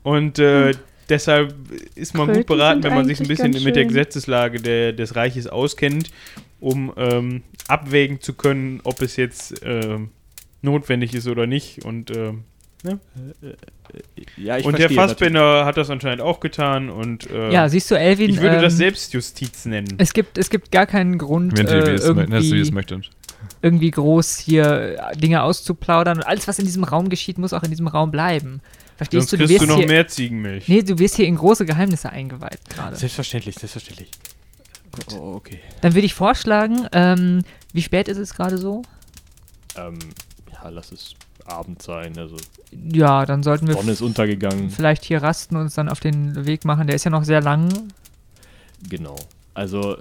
Und 0.03 0.39
äh, 0.39 0.73
deshalb 1.09 1.55
ist 1.95 2.15
man 2.15 2.29
gut 2.29 2.37
Kröten 2.37 2.47
beraten, 2.47 2.83
sind 2.83 2.91
wenn 2.91 2.99
man 2.99 3.07
sich 3.07 3.21
ein 3.21 3.29
bisschen 3.29 3.51
mit 3.65 3.77
der. 3.77 3.87
Gesetzeslage 3.87 4.61
der, 4.61 4.93
des 4.93 5.17
Reiches 5.17 5.47
auskennt, 5.47 6.11
um 6.61 6.93
ähm, 6.97 7.43
abwägen 7.67 8.21
zu 8.21 8.35
können, 8.35 8.81
ob 8.85 9.03
es 9.03 9.17
jetzt 9.17 9.61
ähm, 9.65 10.11
notwendig 10.63 11.15
ist 11.15 11.27
oder 11.27 11.47
nicht. 11.47 11.85
Und, 11.85 12.17
ähm, 12.17 12.45
Ja, 14.37 14.57
ich 14.57 14.65
und 14.65 14.79
der 14.79 14.89
verstehe 14.89 14.97
Fassbender 14.97 15.65
hat 15.65 15.77
das 15.77 15.91
anscheinend 15.91 16.23
auch 16.23 16.41
getan. 16.41 16.89
Und 16.89 17.29
äh, 17.31 17.53
Ja, 17.53 17.69
siehst 17.69 17.91
du, 17.91 17.95
Elvin, 17.97 18.31
ich 18.31 18.41
würde 18.41 18.57
ähm, 18.57 18.63
das 18.63 18.77
Selbstjustiz 18.77 19.67
nennen. 19.67 19.95
es 19.99 20.13
gibt, 20.13 20.39
es 20.39 20.49
gibt 20.51 20.71
gar 20.73 20.87
keinen 20.87 21.19
Grund, 21.19 21.57
Wenn 21.57 21.67
äh, 21.67 21.97
irgendwie, 21.97 22.63
irgendwie 23.63 23.91
groß 23.91 24.39
hier 24.39 24.99
äh, 24.99 25.17
Dinge 25.17 25.43
auszuplaudern. 25.43 26.19
Und 26.19 26.25
alles, 26.25 26.49
was 26.49 26.59
in 26.59 26.65
diesem 26.65 26.85
Raum 26.85 27.09
geschieht, 27.09 27.39
muss 27.39 27.53
auch 27.53 27.63
in 27.63 27.71
diesem 27.71 27.89
Raum 27.89 28.11
bleiben. 28.11 28.61
Verstehst 28.97 29.31
Sonst 29.31 29.33
du? 29.33 29.37
Du 29.39 29.47
kriegst 29.47 29.63
du 29.63 29.67
wirst 29.67 29.71
noch 29.71 29.79
hier, 29.79 29.87
mehr 29.87 30.09
Ziegenmilch. 30.09 30.69
Nee, 30.69 30.83
du 30.83 30.99
wirst 30.99 31.17
hier 31.17 31.27
in 31.27 31.37
große 31.37 31.65
Geheimnisse 31.67 32.11
eingeweiht 32.11 32.61
gerade. 32.69 32.97
Selbstverständlich, 32.97 33.57
selbstverständlich. 33.57 34.11
Oh, 35.15 35.35
okay. 35.37 35.61
Dann 35.81 35.95
würde 35.95 36.07
ich 36.07 36.15
vorschlagen, 36.15 36.87
ähm, 36.93 37.43
wie 37.73 37.83
spät 37.83 38.09
ist 38.09 38.19
es 38.19 38.35
gerade 38.35 38.59
so? 38.59 38.83
Ähm, 39.77 39.99
ja, 40.53 40.69
lass 40.69 40.93
es 40.93 41.15
Abend 41.47 41.83
sein. 41.83 42.17
Also, 42.19 42.37
Ja, 42.73 43.27
dann 43.27 43.43
sollten 43.43 43.67
wir 43.67 43.75
Sonne 43.75 43.93
ist 43.93 44.01
untergegangen. 44.03 44.71
vielleicht 44.71 45.05
hier 45.05 45.23
rasten 45.23 45.57
und 45.57 45.63
uns 45.63 45.75
dann 45.75 45.89
auf 45.89 46.01
den 46.01 46.47
Weg 46.47 46.65
machen. 46.65 46.87
Der 46.87 46.97
ist 46.97 47.05
ja 47.05 47.11
noch 47.11 47.25
sehr 47.25 47.41
lang. 47.41 47.69
Genau. 48.89 49.17
Also, 49.55 49.97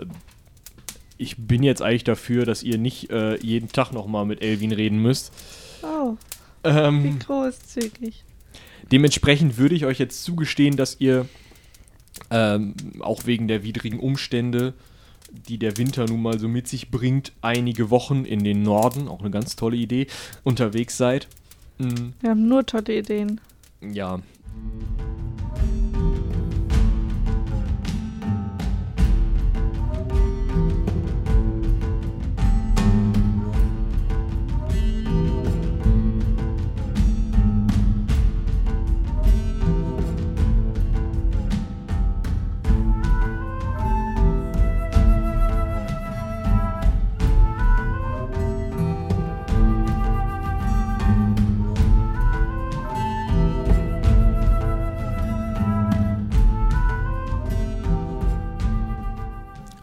ich 1.17 1.35
bin 1.37 1.63
jetzt 1.63 1.81
eigentlich 1.81 2.03
dafür, 2.05 2.45
dass 2.45 2.63
ihr 2.63 2.77
nicht 2.77 3.09
äh, 3.11 3.37
jeden 3.41 3.71
Tag 3.71 3.91
nochmal 3.91 4.25
mit 4.25 4.41
Elvin 4.41 4.71
reden 4.71 5.01
müsst. 5.01 5.33
Oh, 5.83 6.15
wie 6.63 6.69
Ähm, 6.69 7.19
großzügig. 7.19 8.23
dementsprechend 8.91 9.57
würde 9.57 9.75
ich 9.75 9.85
euch 9.85 9.99
jetzt 9.99 10.23
zugestehen, 10.23 10.77
dass 10.77 10.97
ihr 10.99 11.25
ähm, 12.31 12.73
auch 12.99 13.25
wegen 13.25 13.47
der 13.47 13.63
widrigen 13.63 13.99
Umstände, 13.99 14.73
die 15.31 15.57
der 15.57 15.77
Winter 15.77 16.05
nun 16.05 16.21
mal 16.21 16.39
so 16.39 16.47
mit 16.47 16.67
sich 16.67 16.91
bringt, 16.91 17.31
einige 17.41 17.89
Wochen 17.89 18.25
in 18.25 18.43
den 18.43 18.63
Norden, 18.63 19.07
auch 19.07 19.19
eine 19.19 19.31
ganz 19.31 19.55
tolle 19.55 19.77
Idee, 19.77 20.07
unterwegs 20.43 20.97
seid. 20.97 21.27
Mm, 21.77 22.13
Wir 22.21 22.29
haben 22.31 22.47
nur 22.47 22.65
tolle 22.65 22.97
Ideen. 22.97 23.39
ja. 23.81 24.19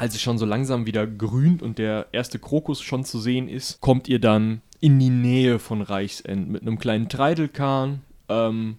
Als 0.06 0.14
es 0.14 0.22
schon 0.22 0.38
so 0.38 0.46
langsam 0.46 0.86
wieder 0.86 1.04
grünt 1.04 1.64
und 1.64 1.78
der 1.78 2.06
erste 2.12 2.38
Krokus 2.38 2.80
schon 2.80 3.04
zu 3.04 3.18
sehen 3.18 3.48
ist, 3.48 3.80
kommt 3.80 4.06
ihr 4.06 4.20
dann 4.20 4.62
in 4.78 5.00
die 5.00 5.10
Nähe 5.10 5.58
von 5.58 5.82
Reichsend 5.82 6.48
mit 6.48 6.62
einem 6.62 6.78
kleinen 6.78 7.08
Treidelkahn. 7.08 8.02
Ähm, 8.28 8.78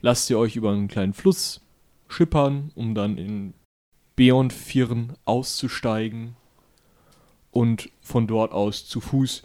lasst 0.00 0.30
ihr 0.30 0.38
euch 0.38 0.56
über 0.56 0.72
einen 0.72 0.88
kleinen 0.88 1.12
Fluss 1.12 1.60
schippern, 2.08 2.70
um 2.74 2.94
dann 2.94 3.18
in 3.18 3.52
Beonfirn 4.16 5.12
auszusteigen 5.26 6.36
und 7.50 7.90
von 8.00 8.26
dort 8.26 8.52
aus 8.52 8.88
zu 8.88 9.02
Fuß. 9.02 9.42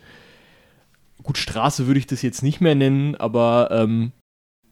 Gut, 1.23 1.37
Straße 1.37 1.87
würde 1.87 1.99
ich 1.99 2.07
das 2.07 2.21
jetzt 2.21 2.41
nicht 2.41 2.61
mehr 2.61 2.75
nennen, 2.75 3.15
aber 3.15 3.67
ähm, 3.69 4.13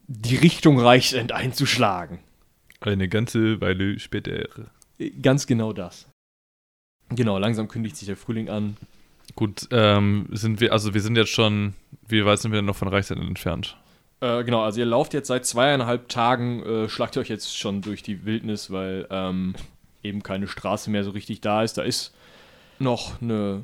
die 0.08 0.38
Richtung 0.38 0.80
Reichsend 0.80 1.34
einzuschlagen. 1.34 2.20
Eine 2.80 3.10
ganze 3.10 3.60
Weile 3.60 4.00
später. 4.00 4.48
Ganz 5.22 5.48
genau 5.48 5.74
das. 5.74 6.08
Genau, 7.16 7.38
langsam 7.38 7.68
kündigt 7.68 7.98
sich 7.98 8.08
der 8.08 8.18
Frühling 8.18 8.50
an. 8.50 8.78
Gut, 9.36 9.68
ähm, 9.72 10.28
sind 10.32 10.60
wir, 10.60 10.74
also 10.74 10.94
wir 10.94 11.02
sind 11.02 11.16
jetzt 11.16 11.32
schon, 11.32 11.74
wie 12.08 12.26
weit 12.26 12.40
sind 12.40 12.52
wir 12.52 12.58
denn 12.58 12.66
noch 12.66 12.76
von 12.76 12.88
Reichsende 12.88 13.26
entfernt? 13.26 13.78
Äh, 14.20 14.44
genau, 14.44 14.64
also 14.64 14.80
ihr 14.80 14.86
lauft 14.86 15.14
jetzt 15.14 15.28
seit 15.28 15.46
zweieinhalb 15.46 16.08
Tagen, 16.10 16.64
äh, 16.64 16.90
schlagt 16.90 17.16
ihr 17.16 17.22
euch 17.22 17.30
jetzt 17.30 17.58
schon 17.58 17.82
durch 17.82 18.04
die 18.04 18.26
Wildnis, 18.26 18.72
weil 18.72 19.08
ähm, 19.10 19.56
eben 20.04 20.24
keine 20.24 20.48
Straße 20.48 20.90
mehr 20.90 21.04
so 21.04 21.12
richtig 21.12 21.42
da 21.42 21.64
ist. 21.64 21.78
Da 21.78 21.82
ist 21.82 22.14
noch 22.80 23.22
eine 23.22 23.64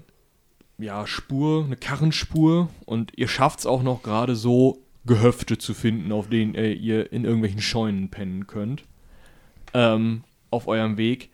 ja, 0.77 1.05
Spur, 1.05 1.65
eine 1.65 1.75
Karrenspur 1.75 2.69
und 2.85 3.12
ihr 3.17 3.27
schafft 3.27 3.59
es 3.59 3.65
auch 3.65 3.83
noch 3.83 4.01
gerade 4.01 4.35
so, 4.35 4.79
Gehöfte 5.05 5.57
zu 5.57 5.73
finden, 5.73 6.12
auf 6.12 6.29
denen 6.29 6.55
äh, 6.55 6.71
ihr 6.71 7.12
in 7.12 7.25
irgendwelchen 7.25 7.62
Scheunen 7.62 8.09
pennen 8.09 8.47
könnt. 8.47 8.83
Ähm, 9.73 10.23
auf 10.51 10.67
eurem 10.67 10.97
Weg. 10.97 11.29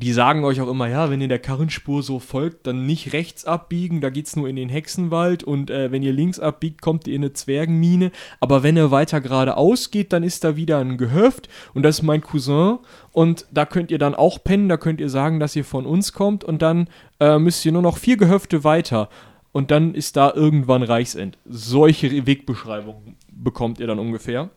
Die 0.00 0.12
sagen 0.12 0.44
euch 0.44 0.60
auch 0.60 0.68
immer, 0.68 0.86
ja, 0.86 1.10
wenn 1.10 1.20
ihr 1.20 1.26
der 1.26 1.40
Karrenspur 1.40 2.04
so 2.04 2.20
folgt, 2.20 2.68
dann 2.68 2.86
nicht 2.86 3.12
rechts 3.12 3.44
abbiegen, 3.44 4.00
da 4.00 4.10
geht's 4.10 4.36
nur 4.36 4.48
in 4.48 4.54
den 4.54 4.68
Hexenwald 4.68 5.42
und 5.42 5.70
äh, 5.70 5.90
wenn 5.90 6.04
ihr 6.04 6.12
links 6.12 6.38
abbiegt, 6.38 6.80
kommt 6.80 7.08
ihr 7.08 7.16
in 7.16 7.22
eine 7.22 7.32
Zwergenmine. 7.32 8.12
Aber 8.38 8.62
wenn 8.62 8.76
ihr 8.76 8.92
weiter 8.92 9.20
geradeaus 9.20 9.90
geht, 9.90 10.12
dann 10.12 10.22
ist 10.22 10.44
da 10.44 10.54
wieder 10.54 10.78
ein 10.78 10.98
Gehöft 10.98 11.48
und 11.74 11.82
das 11.82 11.98
ist 11.98 12.04
mein 12.04 12.20
Cousin 12.20 12.78
und 13.10 13.46
da 13.50 13.66
könnt 13.66 13.90
ihr 13.90 13.98
dann 13.98 14.14
auch 14.14 14.44
pennen, 14.44 14.68
da 14.68 14.76
könnt 14.76 15.00
ihr 15.00 15.10
sagen, 15.10 15.40
dass 15.40 15.56
ihr 15.56 15.64
von 15.64 15.84
uns 15.84 16.12
kommt 16.12 16.44
und 16.44 16.62
dann 16.62 16.88
äh, 17.18 17.40
müsst 17.40 17.66
ihr 17.66 17.72
nur 17.72 17.82
noch 17.82 17.98
vier 17.98 18.18
Gehöfte 18.18 18.62
weiter 18.62 19.08
und 19.50 19.72
dann 19.72 19.96
ist 19.96 20.16
da 20.16 20.32
irgendwann 20.32 20.84
Reichsend. 20.84 21.38
Solche 21.44 22.24
Wegbeschreibungen 22.24 23.16
bekommt 23.32 23.80
ihr 23.80 23.88
dann 23.88 23.98
ungefähr. 23.98 24.50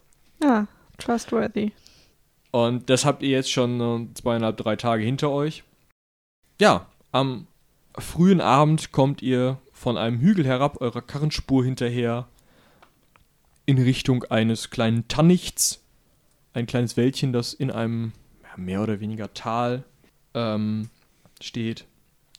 Ja, 0.43 0.67
trustworthy. 0.99 1.71
Und 2.51 2.89
das 2.89 3.05
habt 3.05 3.23
ihr 3.23 3.29
jetzt 3.29 3.51
schon 3.51 3.79
äh, 3.81 4.13
zweieinhalb, 4.13 4.57
drei 4.57 4.75
Tage 4.75 5.03
hinter 5.03 5.31
euch. 5.31 5.63
Ja, 6.59 6.87
am 7.11 7.47
frühen 7.97 8.41
Abend 8.41 8.91
kommt 8.91 9.21
ihr 9.21 9.57
von 9.71 9.97
einem 9.97 10.19
Hügel 10.19 10.45
herab, 10.45 10.79
eurer 10.81 11.01
Karrenspur 11.01 11.63
hinterher, 11.63 12.27
in 13.65 13.77
Richtung 13.77 14.25
eines 14.25 14.69
kleinen 14.69 15.07
Tannichts. 15.07 15.83
Ein 16.53 16.65
kleines 16.65 16.97
Wäldchen, 16.97 17.31
das 17.31 17.53
in 17.53 17.71
einem 17.71 18.11
mehr 18.57 18.81
oder 18.81 18.99
weniger 18.99 19.33
Tal 19.33 19.85
ähm, 20.33 20.89
steht. 21.41 21.85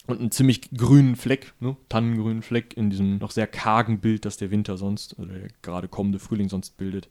Und 0.07 0.21
einen 0.21 0.31
ziemlich 0.31 0.71
grünen 0.73 1.17
Fleck, 1.17 1.55
ne? 1.61 1.77
tannengrünen 1.89 2.43
Fleck 2.43 2.77
in 2.77 2.91
diesem 2.91 3.19
noch 3.19 3.31
sehr 3.31 3.47
kargen 3.47 4.01
Bild, 4.01 4.25
das 4.25 4.37
der 4.37 4.51
Winter 4.51 4.77
sonst, 4.77 5.19
oder 5.19 5.33
der 5.33 5.49
gerade 5.63 5.89
kommende 5.89 6.19
Frühling 6.19 6.49
sonst 6.49 6.77
bildet. 6.77 7.09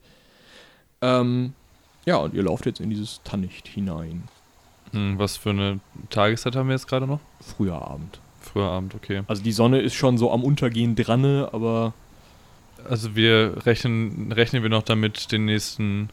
Ähm, 1.01 1.53
ja, 2.05 2.17
und 2.17 2.33
ihr 2.33 2.43
lauft 2.43 2.65
jetzt 2.65 2.79
in 2.79 2.89
dieses 2.89 3.21
Tannicht 3.23 3.67
hinein. 3.67 4.23
Hm, 4.91 5.17
was 5.17 5.37
für 5.37 5.51
eine 5.51 5.79
Tageszeit 6.09 6.55
haben 6.55 6.67
wir 6.67 6.75
jetzt 6.75 6.87
gerade 6.87 7.07
noch? 7.07 7.19
Früher 7.39 7.81
Abend. 7.81 8.19
Früher 8.41 8.69
Abend, 8.69 8.95
okay. 8.95 9.21
Also 9.27 9.43
die 9.43 9.51
Sonne 9.51 9.79
ist 9.79 9.93
schon 9.93 10.17
so 10.17 10.31
am 10.31 10.43
Untergehen 10.43 10.95
dran, 10.95 11.25
aber 11.25 11.93
Also 12.89 13.15
wir 13.15 13.65
rechnen, 13.65 14.31
rechnen 14.31 14.63
wir 14.63 14.69
noch 14.69 14.83
damit, 14.83 15.31
den 15.31 15.45
nächsten 15.45 16.09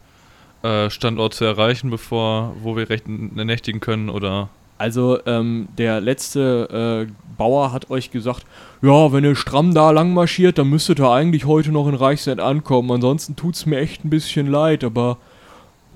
äh, 0.62 0.90
Standort 0.90 1.35
zu 1.35 1.44
erreichen, 1.44 1.90
bevor, 1.90 2.55
wo 2.62 2.77
wir 2.77 2.90
rechten, 2.90 3.35
nächtigen 3.35 3.81
können, 3.81 4.11
oder? 4.11 4.51
also 4.79 5.18
ähm, 5.27 5.68
der 5.77 6.01
letzte 6.01 7.07
äh, 7.09 7.12
Bauer 7.37 7.72
hat 7.72 7.90
euch 7.90 8.11
gesagt, 8.11 8.46
ja, 8.81 9.12
wenn 9.12 9.24
ihr 9.24 9.35
stramm 9.35 9.74
da 9.74 9.90
lang 9.90 10.14
marschiert, 10.14 10.59
dann 10.59 10.70
müsstet 10.70 11.01
ihr 11.01 11.11
eigentlich 11.11 11.44
heute 11.44 11.72
noch 11.72 11.88
in 11.88 11.94
Reichsend 11.94 12.40
ankommen. 12.40 12.90
Ansonsten 12.92 13.37
tut's 13.37 13.66
mir 13.66 13.79
echt 13.79 14.05
ein 14.05 14.11
bisschen 14.11 14.46
leid, 14.46 14.85
aber 14.85 15.18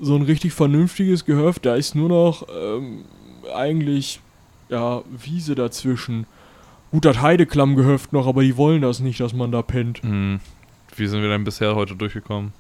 so 0.03 0.17
ein 0.17 0.23
richtig 0.23 0.53
vernünftiges 0.53 1.25
Gehöft, 1.25 1.65
da 1.65 1.77
ist 1.77 1.95
nur 1.95 2.09
noch 2.09 2.47
ähm, 2.49 3.05
eigentlich 3.55 4.21
ja 4.69 5.03
Wiese 5.11 5.55
dazwischen. 5.55 6.27
Gut, 6.91 7.05
das 7.05 7.23
Heideklammgehöft 7.23 8.13
noch, 8.13 8.27
aber 8.27 8.43
die 8.43 8.57
wollen 8.57 8.83
das 8.83 9.01
nicht, 9.01 9.21
dass 9.21 9.33
man 9.33 9.53
da 9.53 9.63
pennt. 9.63 10.03
Hm, 10.03 10.41
wie 10.97 11.07
sind 11.07 11.23
wir 11.23 11.29
denn 11.29 11.45
bisher 11.45 11.77
heute 11.77 11.95
durchgekommen? 11.95 12.53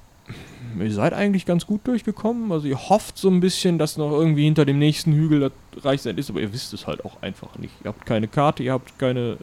Ihr 0.79 0.93
seid 0.93 1.13
eigentlich 1.13 1.45
ganz 1.45 1.67
gut 1.67 1.87
durchgekommen. 1.87 2.53
Also 2.53 2.69
ihr 2.69 2.79
hofft 2.79 3.19
so 3.19 3.29
ein 3.29 3.41
bisschen, 3.41 3.77
dass 3.77 3.97
noch 3.97 4.13
irgendwie 4.13 4.45
hinter 4.45 4.65
dem 4.65 4.79
nächsten 4.79 5.13
Hügel 5.13 5.41
das 5.41 5.85
Reichsend 5.85 6.19
ist, 6.19 6.31
aber 6.31 6.41
ihr 6.41 6.53
wisst 6.53 6.73
es 6.73 6.87
halt 6.87 7.05
auch 7.05 7.21
einfach 7.23 7.59
nicht. 7.59 7.75
Ihr 7.83 7.89
habt 7.89 8.07
keine 8.07 8.29
Karte, 8.29 8.63
ihr 8.63 8.73
habt 8.73 8.99
keine. 8.99 9.37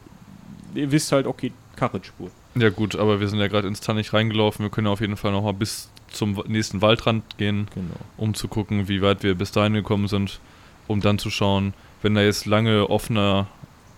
Ihr 0.74 0.92
wisst 0.92 1.12
halt, 1.12 1.28
okay, 1.28 1.52
Karrenspur. 1.76 2.32
Ja 2.56 2.70
gut, 2.70 2.96
aber 2.96 3.20
wir 3.20 3.28
sind 3.28 3.40
ja 3.40 3.48
gerade 3.48 3.68
ins 3.68 3.82
Tannig 3.82 4.14
reingelaufen. 4.14 4.66
Wir 4.66 4.70
können 4.72 4.88
auf 4.88 5.02
jeden 5.02 5.18
Fall 5.18 5.32
noch 5.32 5.44
mal 5.44 5.54
bis 5.54 5.90
zum 6.12 6.42
nächsten 6.48 6.82
Waldrand 6.82 7.38
gehen, 7.38 7.68
Genau. 7.74 7.96
um 8.18 8.34
zu 8.34 8.48
gucken, 8.48 8.88
wie 8.88 9.02
weit 9.02 9.24
wir 9.24 9.36
bis 9.36 9.52
dahin 9.52 9.74
gekommen 9.74 10.08
sind, 10.08 10.40
um 10.88 11.02
dann 11.02 11.20
zu 11.20 11.30
schauen, 11.30 11.74
wenn 12.02 12.16
da 12.16 12.22
jetzt 12.22 12.46
lange 12.46 12.90
offene, 12.90 13.48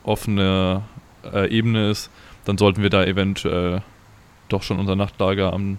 offene 0.03 0.83
äh, 1.31 1.49
Ebene 1.49 1.89
ist, 1.91 2.09
dann 2.45 2.57
sollten 2.57 2.81
wir 2.81 2.89
da 2.89 3.03
eventuell 3.05 3.81
doch 4.49 4.63
schon 4.63 4.79
unser 4.79 4.95
Nachtlager 4.95 5.53
am 5.53 5.77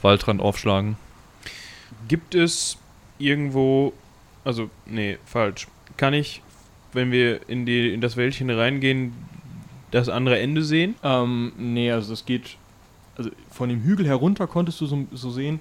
Waldrand 0.00 0.40
aufschlagen. 0.40 0.96
Gibt 2.08 2.34
es 2.34 2.78
irgendwo, 3.18 3.92
also, 4.44 4.70
nee, 4.86 5.18
falsch. 5.24 5.68
Kann 5.96 6.14
ich, 6.14 6.42
wenn 6.92 7.12
wir 7.12 7.48
in, 7.48 7.66
die, 7.66 7.92
in 7.92 8.00
das 8.00 8.16
Wäldchen 8.16 8.50
reingehen, 8.50 9.12
das 9.90 10.08
andere 10.08 10.38
Ende 10.40 10.62
sehen? 10.62 10.94
Ähm, 11.04 11.52
nee, 11.58 11.92
also 11.92 12.10
das 12.10 12.24
geht. 12.24 12.56
Also 13.16 13.30
von 13.50 13.68
dem 13.68 13.82
Hügel 13.82 14.06
herunter 14.06 14.46
konntest 14.46 14.80
du 14.80 14.86
so, 14.86 15.06
so 15.12 15.30
sehen. 15.30 15.60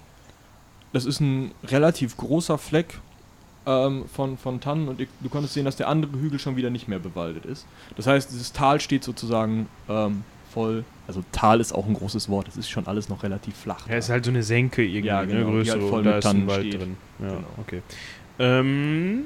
Das 0.93 1.05
ist 1.05 1.19
ein 1.19 1.51
relativ 1.63 2.17
großer 2.17 2.57
Fleck 2.57 2.99
ähm, 3.65 4.05
von, 4.13 4.37
von 4.37 4.59
Tannen 4.61 4.87
und 4.87 4.99
du 4.99 5.29
konntest 5.29 5.53
sehen, 5.53 5.65
dass 5.65 5.75
der 5.75 5.87
andere 5.87 6.11
Hügel 6.19 6.39
schon 6.39 6.55
wieder 6.55 6.69
nicht 6.69 6.87
mehr 6.87 6.99
bewaldet 6.99 7.45
ist. 7.45 7.65
Das 7.95 8.07
heißt, 8.07 8.31
dieses 8.31 8.51
Tal 8.53 8.79
steht 8.81 9.03
sozusagen 9.03 9.67
ähm, 9.87 10.23
voll. 10.51 10.83
Also 11.07 11.23
Tal 11.31 11.59
ist 11.61 11.73
auch 11.73 11.87
ein 11.87 11.93
großes 11.93 12.27
Wort, 12.29 12.47
es 12.47 12.57
ist 12.57 12.69
schon 12.69 12.87
alles 12.87 13.09
noch 13.09 13.23
relativ 13.23 13.55
flach. 13.55 13.87
Ja, 13.87 13.95
ist 13.95 14.09
halt 14.09 14.25
so 14.25 14.31
eine 14.31 14.43
Senke 14.43 14.83
irgendwie, 14.83 15.07
Ja, 15.07 15.23
genau, 15.23 15.51
ne, 15.51 15.63
die 15.63 15.69
halt 15.71 15.79
größere, 15.79 15.89
voll 15.89 15.99
und 15.99 16.05
da 16.05 16.11
mit 16.15 16.19
ist 16.19 16.25
ein 16.25 16.31
Tannen 16.37 16.47
Wald 16.47 16.65
steht. 16.67 16.81
drin. 16.81 16.97
Ja, 17.19 17.27
Genau. 17.29 17.47
okay. 17.57 17.81
Ähm, 18.39 19.21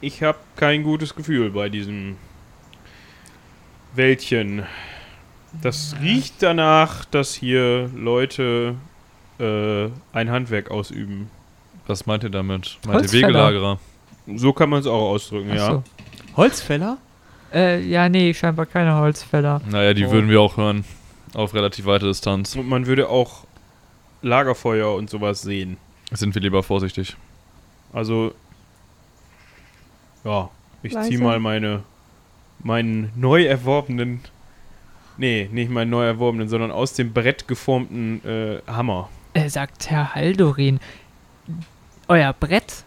ich 0.00 0.22
habe 0.22 0.38
kein 0.56 0.82
gutes 0.82 1.14
Gefühl 1.14 1.50
bei 1.50 1.68
diesem 1.68 2.16
Wäldchen. 3.94 4.64
Das 5.62 5.96
riecht 6.00 6.34
danach, 6.42 7.04
dass 7.06 7.34
hier 7.34 7.90
Leute 7.94 8.74
äh, 9.38 9.88
ein 10.12 10.30
Handwerk 10.30 10.70
ausüben. 10.70 11.30
Was 11.86 12.06
meint 12.06 12.22
ihr 12.24 12.30
damit? 12.30 12.78
Meint 12.86 13.04
ihr. 13.06 13.12
Wegelagerer? 13.12 13.78
So 14.36 14.52
kann 14.52 14.70
man 14.70 14.80
es 14.80 14.86
auch 14.86 15.10
ausdrücken, 15.10 15.50
Ach 15.52 15.56
ja. 15.56 15.66
so. 15.72 15.82
Holzfäller? 16.36 16.98
Äh, 17.52 17.80
ja, 17.82 18.08
nee, 18.08 18.32
scheinbar 18.34 18.66
keine 18.66 18.96
Holzfäller. 18.96 19.60
Naja, 19.70 19.94
die 19.94 20.06
Oh. 20.06 20.10
würden 20.10 20.28
wir 20.30 20.40
auch 20.40 20.56
hören. 20.56 20.84
Auf 21.34 21.52
relativ 21.54 21.84
weite 21.86 22.06
Distanz. 22.06 22.56
Und 22.56 22.68
man 22.68 22.86
würde 22.86 23.08
auch 23.08 23.44
Lagerfeuer 24.22 24.94
und 24.94 25.10
sowas 25.10 25.42
sehen. 25.42 25.76
Sind 26.12 26.34
wir 26.34 26.42
lieber 26.42 26.62
vorsichtig. 26.62 27.16
Also, 27.92 28.32
ja, 30.24 30.48
ich 30.82 30.92
Leise. 30.92 31.10
zieh 31.10 31.18
mal 31.18 31.38
meine, 31.40 31.82
meinen 32.60 33.10
neu 33.16 33.44
erworbenen, 33.44 34.20
nee, 35.16 35.48
nicht 35.52 35.70
meinen 35.70 35.90
neu 35.90 36.04
erworbenen, 36.04 36.48
sondern 36.48 36.70
aus 36.70 36.92
dem 36.94 37.12
Brett 37.12 37.46
geformten 37.48 38.24
äh, 38.24 38.58
Hammer. 38.66 39.08
Äh, 39.34 39.48
sagt 39.48 39.90
Herr 39.90 40.14
Haldorin, 40.14 40.80
euer 42.08 42.32
Brett, 42.32 42.84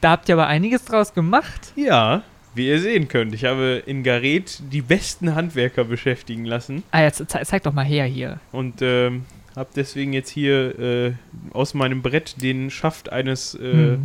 da 0.00 0.10
habt 0.12 0.28
ihr 0.28 0.34
aber 0.34 0.46
einiges 0.46 0.84
draus 0.84 1.12
gemacht. 1.14 1.72
Ja, 1.76 2.22
wie 2.54 2.68
ihr 2.68 2.80
sehen 2.80 3.08
könnt, 3.08 3.34
ich 3.34 3.44
habe 3.44 3.82
in 3.86 4.02
Gareth 4.02 4.60
die 4.70 4.82
besten 4.82 5.34
Handwerker 5.34 5.84
beschäftigen 5.84 6.44
lassen 6.44 6.82
Ah, 6.90 7.00
jetzt 7.02 7.16
ze 7.30 7.40
zeig 7.44 7.62
doch 7.62 7.72
mal 7.72 7.84
her 7.84 8.04
hier. 8.04 8.38
und 8.52 8.82
ähm, 8.82 9.24
habe 9.56 9.70
deswegen 9.74 10.12
jetzt 10.12 10.28
hier 10.30 10.78
äh, 10.78 11.12
aus 11.52 11.72
meinem 11.74 12.02
Brett 12.02 12.42
den 12.42 12.70
Schaft 12.70 13.10
eines 13.10 13.54
äh, 13.54 13.96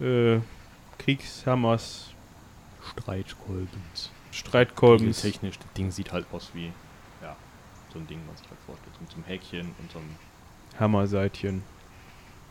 Hm. 0.00 0.36
äh, 0.36 0.40
Kriegshammers, 0.98 2.07
Streitkolbens. 3.00 4.10
Streitkolbens. 4.32 5.22
Technisch, 5.22 5.58
das 5.58 5.72
Ding 5.74 5.90
sieht 5.90 6.12
halt 6.12 6.26
aus 6.32 6.50
wie, 6.54 6.66
ja, 7.22 7.36
so 7.92 7.98
ein 7.98 8.06
Ding, 8.06 8.18
was 8.30 8.40
sich 8.40 8.48
halt 8.50 8.58
vorstellt. 8.66 9.00
Mit 9.00 9.10
so 9.10 9.16
einem 9.16 9.24
Häkchen 9.24 9.60
und 9.78 9.90
so 9.92 9.98
einem 9.98 10.08
Hammerseitchen. 10.78 11.62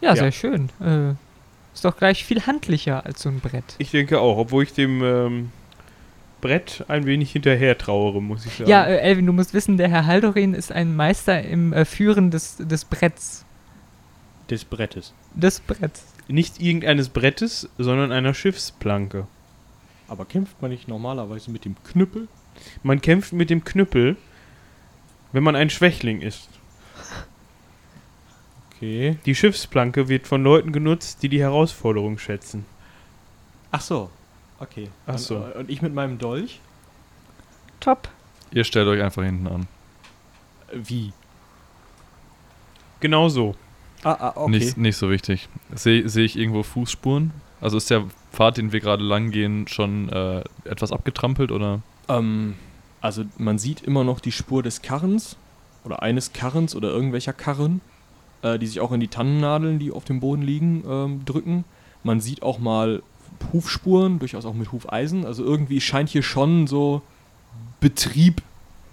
Ja, 0.01 0.09
Ja. 0.09 0.15
sehr 0.15 0.31
schön. 0.31 0.69
Äh, 0.79 1.11
ist 1.73 1.85
doch 1.85 1.97
gleich 1.97 2.25
viel 2.25 2.45
handlicher 2.45 3.05
als 3.05 3.21
so 3.21 3.29
ein 3.29 3.39
Brett. 3.39 3.75
Ich 3.77 3.91
denke 3.91 4.19
auch, 4.19 4.37
obwohl 4.37 4.63
ich 4.63 4.73
dem 4.73 5.03
ähm, 5.03 5.51
Brett 6.41 6.85
ein 6.87 7.05
wenig 7.05 7.31
hinterher 7.31 7.77
trauere, 7.77 8.21
muss 8.21 8.45
ich 8.45 8.53
sagen. 8.57 8.69
Ja, 8.69 8.83
äh, 8.85 8.97
Elvin, 8.97 9.25
du 9.25 9.33
musst 9.33 9.53
wissen, 9.53 9.77
der 9.77 9.87
Herr 9.89 10.05
Haldorin 10.05 10.53
ist 10.53 10.71
ein 10.71 10.95
Meister 10.95 11.41
im 11.43 11.73
äh, 11.73 11.85
Führen 11.85 12.31
des, 12.31 12.57
des 12.57 12.85
Bretts. 12.85 13.45
des 14.49 14.65
Brettes. 14.65 15.13
Des 15.35 15.59
Bretts. 15.59 16.03
Nicht 16.27 16.59
irgendeines 16.61 17.09
Brettes, 17.09 17.69
sondern 17.77 18.11
einer 18.11 18.33
Schiffsplanke. 18.33 19.27
Aber 20.07 20.25
kämpft 20.25 20.61
man 20.61 20.71
nicht 20.71 20.87
normalerweise 20.87 21.51
mit 21.51 21.65
dem 21.65 21.75
Knüppel? 21.83 22.27
Man 22.83 23.01
kämpft 23.01 23.33
mit 23.33 23.49
dem 23.49 23.63
Knüppel, 23.63 24.15
wenn 25.31 25.43
man 25.43 25.55
ein 25.55 25.69
Schwächling 25.69 26.21
ist. 26.21 26.49
Okay. 28.75 29.17
Die 29.25 29.35
Schiffsplanke 29.35 30.07
wird 30.07 30.27
von 30.27 30.43
Leuten 30.43 30.71
genutzt, 30.71 31.23
die 31.23 31.29
die 31.29 31.39
Herausforderung 31.41 32.17
schätzen. 32.19 32.65
Ach 33.71 33.81
so. 33.81 34.09
Okay. 34.59 34.89
Ach 35.05 35.13
Und- 35.13 35.19
so. 35.19 35.37
Und 35.37 35.69
ich 35.69 35.81
mit 35.81 35.93
meinem 35.93 36.17
Dolch? 36.17 36.59
Top. 37.79 38.09
Ihr 38.51 38.63
stellt 38.63 38.87
euch 38.87 39.01
einfach 39.01 39.23
hinten 39.23 39.47
an. 39.47 39.67
Äh, 40.71 40.77
Wie? 40.83 41.13
Genau 42.99 43.29
so. 43.29 43.55
Ah, 44.03 44.13
ah, 44.19 44.33
okay. 44.35 44.51
Nicht, 44.51 44.77
nicht 44.77 44.95
so 44.97 45.09
wichtig. 45.09 45.49
Sehe 45.73 46.07
seh 46.07 46.23
ich 46.23 46.37
irgendwo 46.37 46.63
Fußspuren? 46.63 47.31
Also 47.61 47.77
ist 47.77 47.89
der 47.89 48.05
Pfad, 48.37 48.57
den 48.57 48.71
wir 48.71 48.79
gerade 48.81 49.03
lang 49.03 49.31
gehen, 49.31 49.67
schon 49.67 50.09
äh, 50.09 50.43
etwas 50.63 50.91
abgetrampelt 50.91 51.51
oder? 51.51 51.81
Ähm, 52.07 52.53
also 53.01 53.23
man 53.39 53.57
sieht 53.57 53.81
immer 53.81 54.03
noch 54.03 54.19
die 54.19 54.31
Spur 54.31 54.61
des 54.61 54.83
Karrens 54.83 55.37
oder 55.83 56.03
eines 56.03 56.33
Karrens 56.33 56.75
oder 56.75 56.89
irgendwelcher 56.89 57.33
Karren, 57.33 57.81
äh, 58.43 58.59
die 58.59 58.67
sich 58.67 58.79
auch 58.79 58.91
in 58.91 58.99
die 58.99 59.07
Tannennadeln, 59.07 59.79
die 59.79 59.91
auf 59.91 60.05
dem 60.05 60.19
Boden 60.19 60.43
liegen, 60.43 60.83
ähm, 60.87 61.25
drücken. 61.25 61.65
Man 62.03 62.21
sieht 62.21 62.43
auch 62.43 62.59
mal 62.59 63.01
Hufspuren, 63.53 64.19
durchaus 64.19 64.45
auch 64.45 64.53
mit 64.53 64.71
Hufeisen. 64.71 65.25
Also 65.25 65.43
irgendwie 65.43 65.81
scheint 65.81 66.09
hier 66.09 66.23
schon 66.23 66.67
so 66.67 67.01
Betrieb 67.79 68.43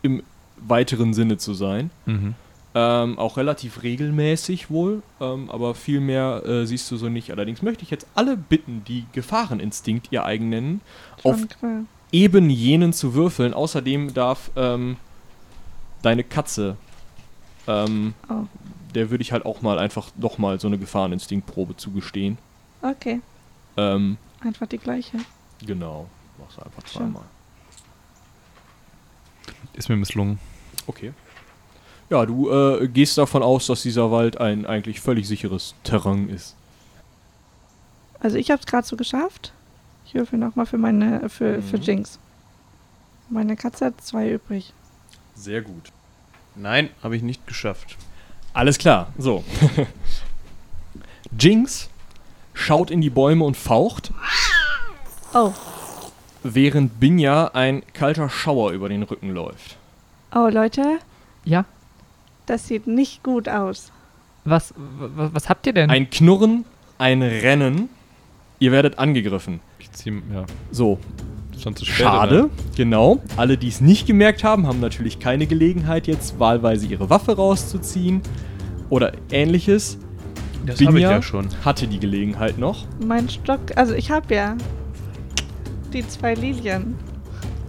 im 0.00 0.22
weiteren 0.56 1.12
Sinne 1.12 1.36
zu 1.36 1.52
sein. 1.52 1.90
Mhm. 2.06 2.34
Ähm, 2.76 3.18
auch 3.20 3.36
relativ 3.36 3.84
regelmäßig 3.84 4.68
wohl, 4.68 5.02
ähm, 5.20 5.48
aber 5.48 5.76
viel 5.76 6.00
mehr 6.00 6.42
äh, 6.44 6.66
siehst 6.66 6.90
du 6.90 6.96
so 6.96 7.08
nicht. 7.08 7.30
Allerdings 7.30 7.62
möchte 7.62 7.84
ich 7.84 7.90
jetzt 7.90 8.06
alle 8.16 8.36
bitten, 8.36 8.82
die 8.88 9.06
Gefahreninstinkt 9.12 10.08
ihr 10.10 10.24
eigen 10.24 10.48
nennen, 10.48 10.80
auf 11.22 11.38
Schon 11.38 11.48
klar. 11.48 11.80
eben 12.10 12.50
jenen 12.50 12.92
zu 12.92 13.14
würfeln. 13.14 13.54
Außerdem 13.54 14.12
darf 14.12 14.50
ähm, 14.56 14.96
deine 16.02 16.24
Katze, 16.24 16.76
ähm, 17.68 18.14
Oh. 18.28 18.46
der 18.94 19.08
würde 19.10 19.22
ich 19.22 19.30
halt 19.30 19.46
auch 19.46 19.62
mal 19.62 19.78
einfach 19.78 20.08
nochmal 20.16 20.58
so 20.58 20.66
eine 20.66 20.76
Gefahreninstinktprobe 20.78 21.76
zugestehen. 21.76 22.38
Okay. 22.82 23.20
Ähm, 23.76 24.16
Einfach 24.40 24.66
die 24.66 24.78
gleiche. 24.78 25.18
genau, 25.64 26.08
machst 26.38 26.56
du 26.58 26.62
einfach 26.62 26.82
zweimal. 26.82 27.22
Ist 29.74 29.88
mir 29.88 29.96
misslungen. 29.96 30.38
Okay. 30.88 31.12
Ja, 32.10 32.26
du 32.26 32.50
äh, 32.50 32.86
gehst 32.88 33.16
davon 33.18 33.42
aus, 33.42 33.66
dass 33.66 33.82
dieser 33.82 34.10
Wald 34.10 34.38
ein 34.40 34.66
eigentlich 34.66 35.00
völlig 35.00 35.26
sicheres 35.26 35.74
Terrain 35.84 36.28
ist. 36.28 36.54
Also 38.20 38.36
ich 38.36 38.50
habe 38.50 38.60
es 38.60 38.66
gerade 38.66 38.86
so 38.86 38.96
geschafft. 38.96 39.52
Ich 40.06 40.14
würfel 40.14 40.38
nochmal 40.38 40.66
für 40.66 40.78
meine 40.78 41.28
für, 41.28 41.62
für 41.62 41.76
Mhm. 41.78 41.82
Jinx. 41.82 42.18
Meine 43.30 43.56
Katze 43.56 43.86
hat 43.86 44.00
zwei 44.02 44.30
übrig. 44.30 44.72
Sehr 45.34 45.62
gut. 45.62 45.90
Nein, 46.54 46.90
habe 47.02 47.16
ich 47.16 47.22
nicht 47.22 47.46
geschafft. 47.46 47.96
Alles 48.52 48.78
klar, 48.78 49.08
so. 49.18 49.42
Jinx 51.38 51.88
schaut 52.52 52.90
in 52.90 53.00
die 53.00 53.10
Bäume 53.10 53.44
und 53.44 53.56
faucht, 53.56 54.12
Oh. 55.32 55.52
während 56.44 57.00
Binja 57.00 57.48
ein 57.54 57.82
kalter 57.92 58.28
Schauer 58.30 58.70
über 58.70 58.88
den 58.88 59.02
Rücken 59.02 59.30
läuft. 59.30 59.76
Oh, 60.34 60.48
Leute, 60.48 60.98
Ja, 61.44 61.64
das 62.46 62.66
sieht 62.68 62.86
nicht 62.86 63.22
gut 63.22 63.48
aus. 63.48 63.90
was, 64.44 64.74
was, 64.98 65.34
was 65.34 65.48
habt 65.48 65.66
ihr 65.66 65.72
denn? 65.72 65.90
Ein 65.90 66.10
Knurren, 66.10 66.64
ein 66.98 67.22
Rennen. 67.22 67.88
Ihr 68.60 68.72
werdet 68.72 68.98
angegriffen. 68.98 69.60
Ich 69.78 69.90
zieh, 69.92 70.10
ja, 70.32 70.44
So, 70.70 70.98
schon 71.60 71.74
zu 71.76 71.84
spät. 71.84 72.06
schade. 72.06 72.44
oder? 72.44 72.50
Genau. 72.76 73.20
Alle, 73.36 73.58
die 73.58 73.68
es 73.68 73.80
nicht 73.80 74.06
gemerkt 74.06 74.44
haben, 74.44 74.66
haben 74.66 74.80
natürlich 74.80 75.18
keine 75.18 75.46
Gelegenheit, 75.46 76.06
jetzt 76.06 76.38
wahlweise 76.38 76.86
ihre 76.86 77.10
Waffe 77.10 77.36
rauszuziehen 77.36 78.20
oder 78.90 79.12
ähnliches. 79.30 79.98
Das 80.66 80.80
habe 80.80 80.96
ich 80.98 81.02
ja 81.02 81.20
schon. 81.20 81.48
hatte 81.64 81.86
die 81.86 81.98
Gelegenheit 81.98 82.56
noch 82.58 82.86
Mein 83.04 83.28
Stock, 83.28 83.60
also 83.76 83.92
ich 83.92 84.10
habe 84.10 84.34
ja 84.34 84.56
die 85.92 86.06
zwei 86.08 86.32
Lilien 86.34 86.94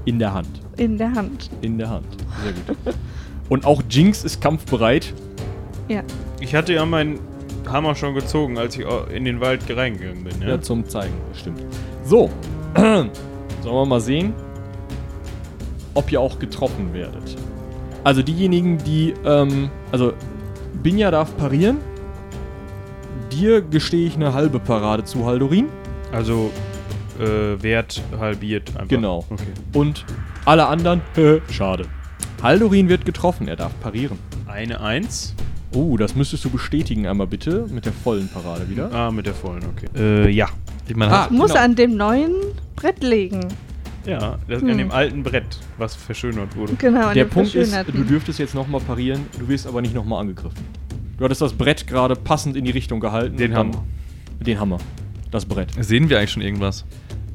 in 0.06 0.18
der 0.20 0.34
Hand. 0.34 0.48
in 0.78 0.98
der 0.98 1.12
Hand. 1.14 1.50
In 1.62 1.78
der 1.78 1.90
Hand. 1.90 2.06
Sehr 2.44 2.54
gut. 2.54 2.96
Und 3.50 3.66
auch 3.66 3.82
Jinx 3.90 4.24
ist 4.24 4.42
kampfbereit. 4.42 5.14
Ja. 5.88 6.02
Ich 6.40 6.56
hatte 6.56 6.74
ja 6.74 6.86
meinen 6.86 7.20
Hammer 7.70 7.96
schon 7.96 8.14
gezogen, 8.16 8.58
als 8.58 8.78
ich 8.78 8.86
in 9.14 9.26
den 9.26 9.40
Wald 9.40 9.62
reingegangen 9.70 10.24
bin. 10.24 10.42
Ja, 10.42 10.50
Ja? 10.50 10.62
zum 10.62 10.88
Zeigen, 10.88 11.14
stimmt. 11.34 11.62
So, 12.04 12.30
sollen 12.76 13.10
wir 13.64 13.86
mal 13.86 14.02
sehen, 14.02 14.34
ob 15.94 16.12
ihr 16.12 16.20
auch 16.22 16.40
getroffen 16.40 16.94
werdet. 16.94 17.36
Also 18.04 18.22
diejenigen, 18.22 18.78
die, 18.80 19.14
ähm, 19.26 19.70
also 19.92 20.14
Binja 20.84 21.10
darf 21.10 21.36
parieren. 21.38 21.78
Dir 23.32 23.62
gestehe 23.62 24.08
ich 24.08 24.16
eine 24.16 24.34
halbe 24.34 24.60
Parade 24.60 25.04
zu, 25.04 25.26
Haldorin. 25.26 25.68
Also 26.12 26.52
äh, 27.20 27.62
Wert 27.64 28.02
halbiert 28.20 28.70
einfach. 28.76 28.88
Genau. 28.90 29.26
Okay. 29.30 29.44
Und 29.74 30.06
alle 30.46 30.68
anderen, 30.68 31.02
schade. 31.50 31.86
Haldorin 32.46 32.90
wird 32.90 33.06
getroffen, 33.06 33.48
er 33.48 33.56
darf 33.56 33.72
parieren. 33.80 34.20
Eine 34.46 34.80
Eins. 34.80 35.34
Oh, 35.74 35.98
das 35.98 36.16
müsstest 36.16 36.46
du 36.46 36.52
bestätigen 36.52 37.08
einmal 37.08 37.26
bitte 37.26 37.66
mit 37.72 37.86
der 37.88 37.92
vollen 37.92 38.28
Parade 38.28 38.70
wieder. 38.70 38.92
Ah, 38.94 39.10
mit 39.10 39.26
der 39.26 39.34
vollen, 39.34 39.64
okay. 39.66 39.88
Äh, 39.98 40.30
ja. 40.30 40.48
Ich 40.88 40.96
meine, 40.96 41.12
Ah, 41.12 41.28
Muss 41.32 41.50
genau. 41.54 41.64
an 41.64 41.76
dem 41.76 41.98
neuen 41.98 42.36
Brett 42.76 43.02
legen. 43.02 43.48
Ja, 44.06 44.38
das 44.48 44.62
Hm. 44.62 44.70
an 44.70 44.78
dem 44.78 44.92
alten 44.92 45.24
Brett, 45.24 45.58
was 45.80 45.96
verschönert 45.96 46.56
wurde. 46.56 46.74
Genau, 46.76 47.08
an 47.08 47.16
Der 47.16 47.26
dem 47.26 47.32
Punkt 47.32 47.56
ist, 47.56 47.76
du 47.88 48.04
dürftest 48.04 48.38
jetzt 48.38 48.54
nochmal 48.54 48.80
parieren, 48.82 49.22
du 49.40 49.48
wirst 49.48 49.66
aber 49.66 49.82
nicht 49.82 49.96
nochmal 49.96 50.22
angegriffen. 50.22 50.64
Du 51.18 51.26
hattest 51.26 51.42
das 51.42 51.54
Brett 51.54 51.88
gerade 51.88 52.16
passend 52.16 52.56
in 52.56 52.64
die 52.64 52.72
Richtung 52.72 53.00
gehalten. 53.00 53.38
Den 53.38 53.54
dann- 53.54 53.70
Hammer. 53.74 53.84
Den 54.40 54.60
Hammer. 54.60 54.78
Das 55.32 55.46
Brett. 55.46 55.70
sehen 55.80 56.10
wir 56.10 56.20
eigentlich 56.20 56.30
schon 56.32 56.44
irgendwas? 56.44 56.86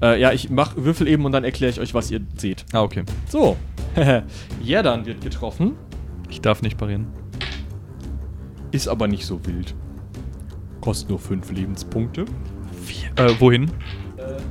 Äh, 0.00 0.20
ja, 0.20 0.32
ich 0.32 0.48
mach 0.50 0.76
Würfel 0.76 1.08
eben 1.08 1.24
und 1.24 1.32
dann 1.32 1.42
erkläre 1.42 1.72
ich 1.72 1.80
euch, 1.80 1.94
was 1.94 2.12
ihr 2.12 2.20
seht. 2.38 2.64
Ah, 2.72 2.82
okay. 2.82 3.02
So. 3.28 3.56
Jerdan 4.62 5.04
wird 5.06 5.20
getroffen, 5.20 5.76
Ich 6.28 6.40
darf 6.40 6.62
nicht 6.62 6.78
parieren. 6.78 7.06
ist 8.70 8.88
aber 8.88 9.08
nicht 9.08 9.26
so 9.26 9.44
wild. 9.46 9.74
Kostet 10.80 11.10
nur 11.10 11.18
5 11.18 11.50
Lebenspunkte. 11.50 12.24
Äh, 13.16 13.34
wohin? 13.38 13.70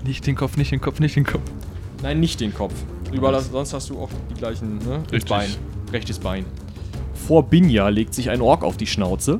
Nicht 0.05 0.27
den 0.27 0.35
Kopf, 0.35 0.57
nicht 0.57 0.71
den 0.71 0.81
Kopf, 0.81 0.99
nicht 0.99 1.15
den 1.15 1.25
Kopf. 1.25 1.41
Nein, 2.03 2.19
nicht 2.19 2.39
den 2.39 2.53
Kopf. 2.53 2.73
Überall, 3.11 3.39
sonst 3.41 3.73
hast 3.73 3.89
du 3.89 3.99
auch 3.99 4.09
die 4.29 4.35
gleichen, 4.35 4.77
ne? 4.79 5.01
Richtig. 5.11 5.29
Bein. 5.29 5.49
Rechtes 5.91 6.19
Bein. 6.19 6.45
Vor 7.13 7.43
Binja 7.43 7.89
legt 7.89 8.13
sich 8.13 8.29
ein 8.29 8.41
Ork 8.41 8.63
auf 8.63 8.77
die 8.77 8.87
Schnauze. 8.87 9.39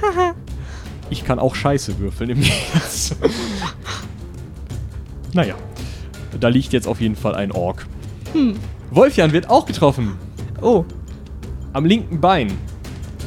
ich 1.10 1.24
kann 1.24 1.38
auch 1.38 1.54
Scheiße 1.54 1.98
würfeln 1.98 2.30
im 2.30 2.40
Gegensatz. 2.40 3.16
naja. 5.32 5.54
Da 6.40 6.48
liegt 6.48 6.72
jetzt 6.72 6.88
auf 6.88 7.00
jeden 7.00 7.16
Fall 7.16 7.34
ein 7.34 7.52
Ork. 7.52 7.86
Wolfjan 8.94 9.32
wird 9.32 9.48
auch 9.48 9.66
getroffen. 9.66 10.16
oh, 10.60 10.84
Am 11.72 11.84
linken 11.86 12.20
Bein. 12.20 12.52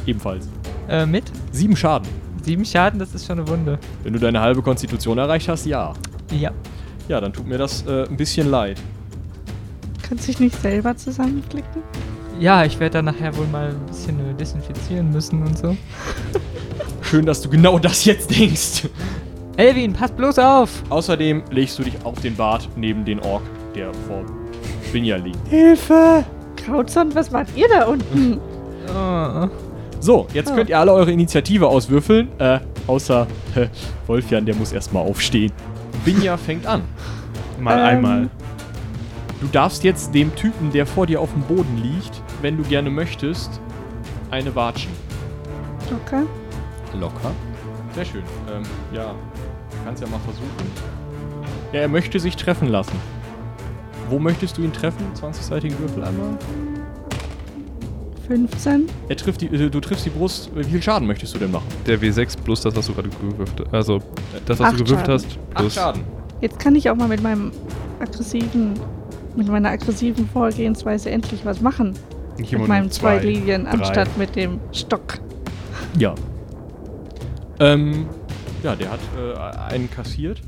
Ebenfalls. 0.06 0.48
äh, 0.88 1.04
mit? 1.06 1.24
Sieben 1.50 1.76
Schaden. 1.76 2.08
Sieben 2.42 2.64
Schaden, 2.64 3.00
das 3.00 3.12
ist 3.14 3.26
schon 3.26 3.40
eine 3.40 3.48
Wunde. 3.48 3.78
Wenn 4.04 4.12
du 4.12 4.20
deine 4.20 4.40
halbe 4.40 4.62
Konstitution 4.62 5.18
erreicht 5.18 5.48
hast, 5.48 5.66
ja. 5.66 5.92
Ja. 6.30 6.52
Ja, 7.08 7.20
dann 7.20 7.32
tut 7.32 7.46
mir 7.46 7.58
das 7.58 7.84
äh, 7.86 8.04
ein 8.08 8.16
bisschen 8.16 8.48
leid. 8.50 8.80
Kannst 10.08 10.24
du 10.24 10.26
dich 10.32 10.38
nicht 10.40 10.60
selber 10.62 10.96
zusammenflicken? 10.96 11.82
Ja, 12.38 12.64
ich 12.64 12.78
werde 12.78 12.94
dann 13.02 13.06
nachher 13.06 13.36
wohl 13.36 13.46
mal 13.48 13.70
ein 13.70 13.86
bisschen 13.86 14.20
äh, 14.20 14.34
desinfizieren 14.34 15.10
müssen 15.10 15.42
und 15.42 15.58
so. 15.58 15.76
Schön, 17.02 17.26
dass 17.26 17.40
du 17.42 17.48
genau 17.48 17.78
das 17.80 18.04
jetzt 18.04 18.30
denkst. 18.30 18.88
Elvin, 19.56 19.92
pass 19.94 20.12
bloß 20.12 20.38
auf! 20.38 20.70
Außerdem 20.90 21.42
legst 21.50 21.78
du 21.78 21.82
dich 21.82 21.94
auf 22.04 22.20
den 22.20 22.36
Bart 22.36 22.68
neben 22.76 23.04
den 23.04 23.18
Ork, 23.20 23.42
der 23.74 23.92
vor 24.06 24.24
Binja 24.92 25.16
liegt. 25.16 25.38
Krautsond, 26.56 27.14
was 27.14 27.30
macht 27.30 27.56
ihr 27.56 27.68
da 27.68 27.84
unten? 27.86 28.40
Oh. 28.88 29.48
So, 30.00 30.26
jetzt 30.32 30.50
Ah. 30.50 30.54
könnt 30.54 30.68
ihr 30.70 30.78
alle 30.78 30.92
eure 30.92 31.10
Initiative 31.12 31.66
auswürfeln. 31.66 32.28
Äh, 32.38 32.60
außer 32.86 33.26
äh, 33.54 33.66
Wolfjan, 34.06 34.46
der 34.46 34.54
muss 34.54 34.72
erstmal 34.72 35.02
aufstehen. 35.04 35.52
Binja 36.04 36.36
fängt 36.36 36.66
an. 36.66 36.82
Mal 37.60 37.78
Ähm, 37.78 37.84
einmal. 37.84 38.28
Du 39.40 39.46
darfst 39.52 39.84
jetzt 39.84 40.14
dem 40.14 40.34
Typen, 40.34 40.70
der 40.72 40.86
vor 40.86 41.06
dir 41.06 41.20
auf 41.20 41.32
dem 41.32 41.42
Boden 41.42 41.80
liegt, 41.82 42.22
wenn 42.42 42.56
du 42.56 42.62
gerne 42.62 42.90
möchtest, 42.90 43.60
eine 44.30 44.54
watschen. 44.54 44.90
Okay. 46.04 46.22
Locker. 46.98 47.30
Sehr 47.94 48.04
schön. 48.04 48.22
Ähm, 48.54 48.62
ja, 48.94 49.14
kannst 49.84 50.02
ja 50.02 50.08
mal 50.08 50.18
versuchen. 50.20 50.46
Ja, 51.72 51.80
er 51.80 51.88
möchte 51.88 52.18
sich 52.18 52.36
treffen 52.36 52.68
lassen. 52.68 52.96
Wo 54.08 54.18
möchtest 54.18 54.56
du 54.58 54.62
ihn 54.62 54.72
treffen? 54.72 55.04
20-seitigen 55.20 55.78
Würfel 55.78 56.04
einmal. 56.04 56.38
15. 58.26 58.88
Er 59.08 59.16
trifft 59.16 59.40
die, 59.40 59.46
äh, 59.46 59.70
du 59.70 59.80
triffst 59.80 60.04
die 60.04 60.10
Brust. 60.10 60.50
Wie 60.54 60.64
viel 60.64 60.82
Schaden 60.82 61.06
möchtest 61.06 61.34
du 61.34 61.38
denn 61.38 61.52
machen? 61.52 61.66
Der 61.86 62.00
W6 62.00 62.36
plus 62.42 62.60
das, 62.62 62.74
was 62.74 62.86
du 62.86 62.94
gerade 62.94 63.08
gewürfelt 63.08 63.60
hast. 63.66 63.74
Also, 63.74 63.98
das, 64.46 64.58
was 64.58 64.68
Acht 64.68 64.80
du 64.80 64.84
gewürfelt 64.84 65.06
Schaden. 65.06 65.14
hast, 65.14 65.38
Acht 65.54 65.54
plus. 65.54 65.74
Schaden. 65.74 66.02
Jetzt 66.40 66.58
kann 66.58 66.74
ich 66.74 66.90
auch 66.90 66.96
mal 66.96 67.08
mit 67.08 67.22
meinem 67.22 67.52
aggressiven, 68.00 68.74
mit 69.36 69.48
meiner 69.48 69.70
aggressiven 69.70 70.28
Vorgehensweise 70.28 71.10
endlich 71.10 71.44
was 71.44 71.60
machen. 71.60 71.94
Immer 72.36 72.48
Mit 72.50 72.52
nur 72.58 72.68
meinen 72.68 72.90
zwei, 72.90 73.18
Lilien 73.18 73.64
drei. 73.64 73.70
anstatt 73.72 74.18
mit 74.18 74.34
dem 74.36 74.60
Stock. 74.72 75.18
Ja. 75.98 76.14
Ähm, 77.60 78.06
ja, 78.62 78.74
der 78.76 78.90
hat 78.90 79.00
äh, 79.16 79.72
einen 79.72 79.90
kassiert. 79.90 80.42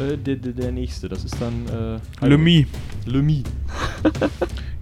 Äh, 0.00 0.16
der, 0.16 0.36
der, 0.36 0.52
der 0.52 0.72
nächste, 0.72 1.08
das 1.08 1.24
ist 1.24 1.36
dann. 1.40 2.00
Äh, 2.20 2.26
Lemie. 2.26 2.66
Lemie. 3.06 3.42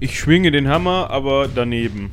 Ich 0.01 0.19
schwinge 0.19 0.51
den 0.51 0.69
Hammer, 0.69 1.09
aber 1.09 1.49
daneben. 1.49 2.11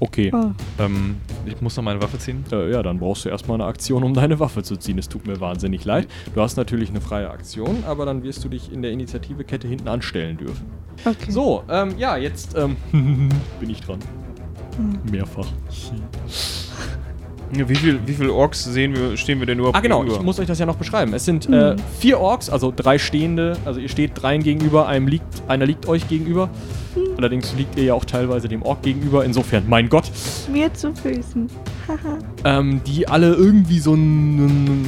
Okay. 0.00 0.30
Oh. 0.34 0.50
Ähm, 0.78 1.16
ich 1.46 1.60
muss 1.60 1.76
noch 1.76 1.84
meine 1.84 2.02
Waffe 2.02 2.18
ziehen. 2.18 2.44
Äh, 2.52 2.70
ja, 2.70 2.82
dann 2.82 2.98
brauchst 2.98 3.24
du 3.24 3.28
erstmal 3.28 3.54
eine 3.54 3.64
Aktion, 3.64 4.04
um 4.04 4.14
deine 4.14 4.38
Waffe 4.38 4.62
zu 4.62 4.76
ziehen. 4.76 4.98
Es 4.98 5.08
tut 5.08 5.26
mir 5.26 5.40
wahnsinnig 5.40 5.84
leid. 5.84 6.06
Du 6.34 6.40
hast 6.40 6.56
natürlich 6.56 6.90
eine 6.90 7.00
freie 7.00 7.30
Aktion, 7.30 7.84
aber 7.86 8.04
dann 8.04 8.22
wirst 8.22 8.44
du 8.44 8.48
dich 8.48 8.70
in 8.72 8.82
der 8.82 8.90
Initiativekette 8.92 9.66
hinten 9.66 9.88
anstellen 9.88 10.36
dürfen. 10.36 10.66
Okay. 11.04 11.30
So, 11.30 11.64
ähm, 11.68 11.94
ja, 11.98 12.16
jetzt 12.16 12.56
ähm, 12.56 12.76
bin 13.60 13.70
ich 13.70 13.80
dran. 13.80 14.00
Mehrfach. 15.10 15.46
Wie 17.50 17.74
viel, 17.74 17.98
wie 18.06 18.12
viel 18.12 18.28
Orks 18.30 18.64
sehen 18.64 18.94
wir, 18.94 19.16
stehen 19.16 19.38
wir 19.38 19.46
denn 19.46 19.58
überhaupt 19.58 19.76
Ah, 19.76 19.80
genau, 19.80 20.00
gegenüber? 20.00 20.20
ich 20.20 20.24
muss 20.24 20.38
euch 20.38 20.46
das 20.46 20.58
ja 20.58 20.66
noch 20.66 20.76
beschreiben. 20.76 21.14
Es 21.14 21.24
sind 21.24 21.48
äh, 21.48 21.76
vier 21.98 22.20
Orks, 22.20 22.50
also 22.50 22.72
drei 22.74 22.98
stehende, 22.98 23.56
also 23.64 23.80
ihr 23.80 23.88
steht 23.88 24.12
dreien 24.14 24.42
gegenüber, 24.42 24.86
einem 24.86 25.08
liegt, 25.08 25.24
einer 25.48 25.64
liegt 25.66 25.86
euch 25.88 26.08
gegenüber. 26.08 26.50
Allerdings 27.16 27.54
liegt 27.56 27.76
ihr 27.78 27.84
ja 27.84 27.94
auch 27.94 28.04
teilweise 28.04 28.48
dem 28.48 28.62
Ork 28.62 28.82
gegenüber, 28.82 29.24
insofern, 29.24 29.64
mein 29.68 29.88
Gott. 29.88 30.10
Mir 30.52 30.72
zu 30.74 30.92
Füßen. 30.94 31.46
ähm, 32.44 32.80
die 32.86 33.08
alle 33.08 33.34
irgendwie 33.34 33.78
so 33.78 33.94
ein 33.94 34.86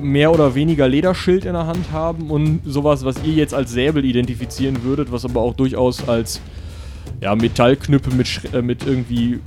mehr 0.00 0.32
oder 0.32 0.54
weniger 0.54 0.88
Lederschild 0.88 1.44
in 1.44 1.52
der 1.52 1.66
Hand 1.66 1.92
haben 1.92 2.30
und 2.30 2.60
sowas, 2.64 3.04
was 3.04 3.16
ihr 3.24 3.34
jetzt 3.34 3.54
als 3.54 3.70
Säbel 3.70 4.04
identifizieren 4.04 4.82
würdet, 4.82 5.12
was 5.12 5.24
aber 5.24 5.40
auch 5.40 5.54
durchaus 5.54 6.08
als 6.08 6.40
ja, 7.20 7.34
Metallknüppel 7.36 8.12
mit, 8.14 8.28
äh, 8.52 8.62
mit 8.62 8.84
irgendwie 8.86 9.38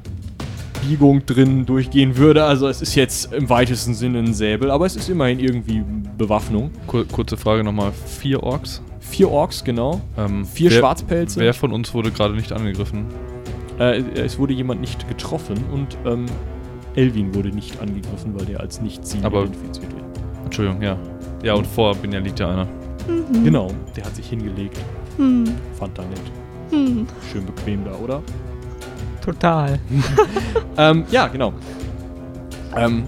Biegung 0.87 1.25
drin 1.25 1.65
durchgehen 1.65 2.17
würde. 2.17 2.43
Also 2.43 2.67
es 2.67 2.81
ist 2.81 2.95
jetzt 2.95 3.33
im 3.33 3.49
weitesten 3.49 3.93
Sinne 3.93 4.19
ein 4.19 4.33
Säbel, 4.33 4.71
aber 4.71 4.85
es 4.85 4.95
ist 4.95 5.09
immerhin 5.09 5.39
irgendwie 5.39 5.83
Bewaffnung. 6.17 6.71
Kur 6.87 7.05
kurze 7.07 7.37
Frage 7.37 7.63
nochmal. 7.63 7.91
Vier 8.19 8.43
Orks. 8.43 8.81
Vier 8.99 9.29
Orks, 9.31 9.63
genau. 9.63 10.01
Ähm, 10.17 10.45
Vier 10.45 10.71
wer, 10.71 10.79
Schwarzpelze. 10.79 11.39
Wer 11.39 11.53
von 11.53 11.71
uns 11.71 11.93
wurde 11.93 12.11
gerade 12.11 12.33
nicht 12.35 12.51
angegriffen? 12.51 13.05
Äh, 13.79 14.01
es 14.15 14.37
wurde 14.39 14.53
jemand 14.53 14.81
nicht 14.81 15.07
getroffen 15.07 15.57
und 15.73 15.97
ähm, 16.05 16.25
Elvin 16.95 17.33
wurde 17.35 17.49
nicht 17.49 17.79
angegriffen, 17.81 18.33
weil 18.37 18.45
der 18.45 18.59
als 18.61 18.81
Nicht-Ziel 18.81 19.25
Aber- 19.25 19.41
identifiziert 19.43 19.91
wird. 19.93 20.03
Entschuldigung, 20.45 20.81
ja. 20.81 20.97
Ja, 21.43 21.53
und 21.55 21.67
vor 21.67 21.93
Binja 21.95 22.19
liegt 22.19 22.39
ja 22.39 22.49
einer. 22.49 22.67
Genau, 23.43 23.69
der 23.95 24.05
hat 24.05 24.15
sich 24.15 24.27
hingelegt. 24.29 24.77
Hm. 25.17 25.45
Fand 25.77 25.97
da 25.97 26.03
nett. 26.03 26.21
Hm. 26.71 27.05
Schön 27.31 27.45
bequem 27.45 27.83
da, 27.85 27.93
oder? 27.95 28.23
Total. 29.25 29.79
Ähm, 30.77 31.05
ja, 31.09 31.27
genau. 31.27 31.53
Ähm, 32.75 33.05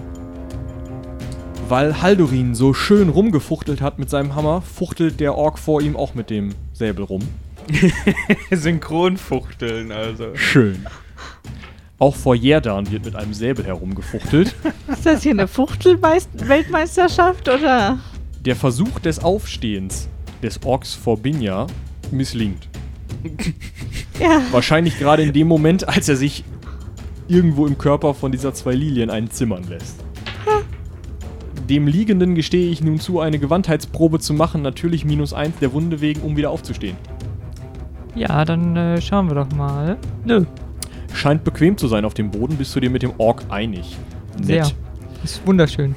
weil 1.68 2.00
Haldorin 2.00 2.54
so 2.54 2.72
schön 2.72 3.10
rumgefuchtelt 3.10 3.82
hat 3.82 3.98
mit 3.98 4.08
seinem 4.08 4.34
Hammer, 4.34 4.62
fuchtelt 4.62 5.20
der 5.20 5.34
Ork 5.34 5.58
vor 5.58 5.82
ihm 5.82 5.94
auch 5.94 6.14
mit 6.14 6.30
dem 6.30 6.54
Säbel 6.72 7.04
rum. 7.04 7.28
Synchronfuchteln, 8.50 9.92
also. 9.92 10.34
Schön. 10.34 10.86
Auch 11.98 12.16
vor 12.16 12.34
Jerdan 12.34 12.90
wird 12.90 13.04
mit 13.04 13.16
einem 13.16 13.34
Säbel 13.34 13.66
herumgefuchtelt. 13.66 14.54
Ist 14.90 15.04
das 15.04 15.24
hier 15.24 15.32
eine 15.32 15.46
Fuchtel-Weltmeisterschaft 15.46 17.50
oder? 17.50 17.98
Der 18.46 18.56
Versuch 18.56 18.98
des 19.00 19.22
Aufstehens 19.22 20.08
des 20.42 20.58
Orks 20.64 20.94
vor 20.94 21.18
Binja 21.18 21.66
misslingt. 22.10 22.66
Ja. 24.20 24.42
Wahrscheinlich 24.50 24.98
gerade 24.98 25.22
in 25.22 25.32
dem 25.32 25.46
Moment, 25.46 25.88
als 25.88 26.08
er 26.08 26.16
sich 26.16 26.42
irgendwo 27.28 27.66
im 27.68 27.78
Körper 27.78 28.14
von 28.14 28.32
dieser 28.32 28.52
zwei 28.52 28.74
Lilien 28.74 29.10
einen 29.10 29.30
zimmern 29.30 29.62
lässt. 29.68 30.02
Dem 31.68 31.86
Liegenden 31.86 32.34
gestehe 32.34 32.68
ich 32.68 32.82
nun 32.82 32.98
zu, 32.98 33.20
eine 33.20 33.38
Gewandheitsprobe 33.38 34.18
zu 34.18 34.34
machen, 34.34 34.60
natürlich 34.60 35.04
minus 35.04 35.34
eins 35.34 35.56
der 35.60 35.72
Wunde 35.72 36.00
wegen, 36.00 36.22
um 36.22 36.36
wieder 36.36 36.50
aufzustehen. 36.50 36.96
Ja, 38.16 38.44
dann 38.44 38.74
äh, 38.74 39.00
schauen 39.00 39.28
wir 39.28 39.36
doch 39.36 39.52
mal. 39.52 39.96
Nö, 40.24 40.44
Scheint 41.14 41.44
bequem 41.44 41.76
zu 41.76 41.88
sein 41.88 42.04
auf 42.04 42.14
dem 42.14 42.30
Boden, 42.30 42.56
bist 42.56 42.74
du 42.76 42.80
dir 42.80 42.90
mit 42.90 43.02
dem 43.02 43.12
Ork 43.18 43.44
einig. 43.48 43.96
sehr. 44.40 44.66
Ist 45.24 45.44
wunderschön. 45.46 45.94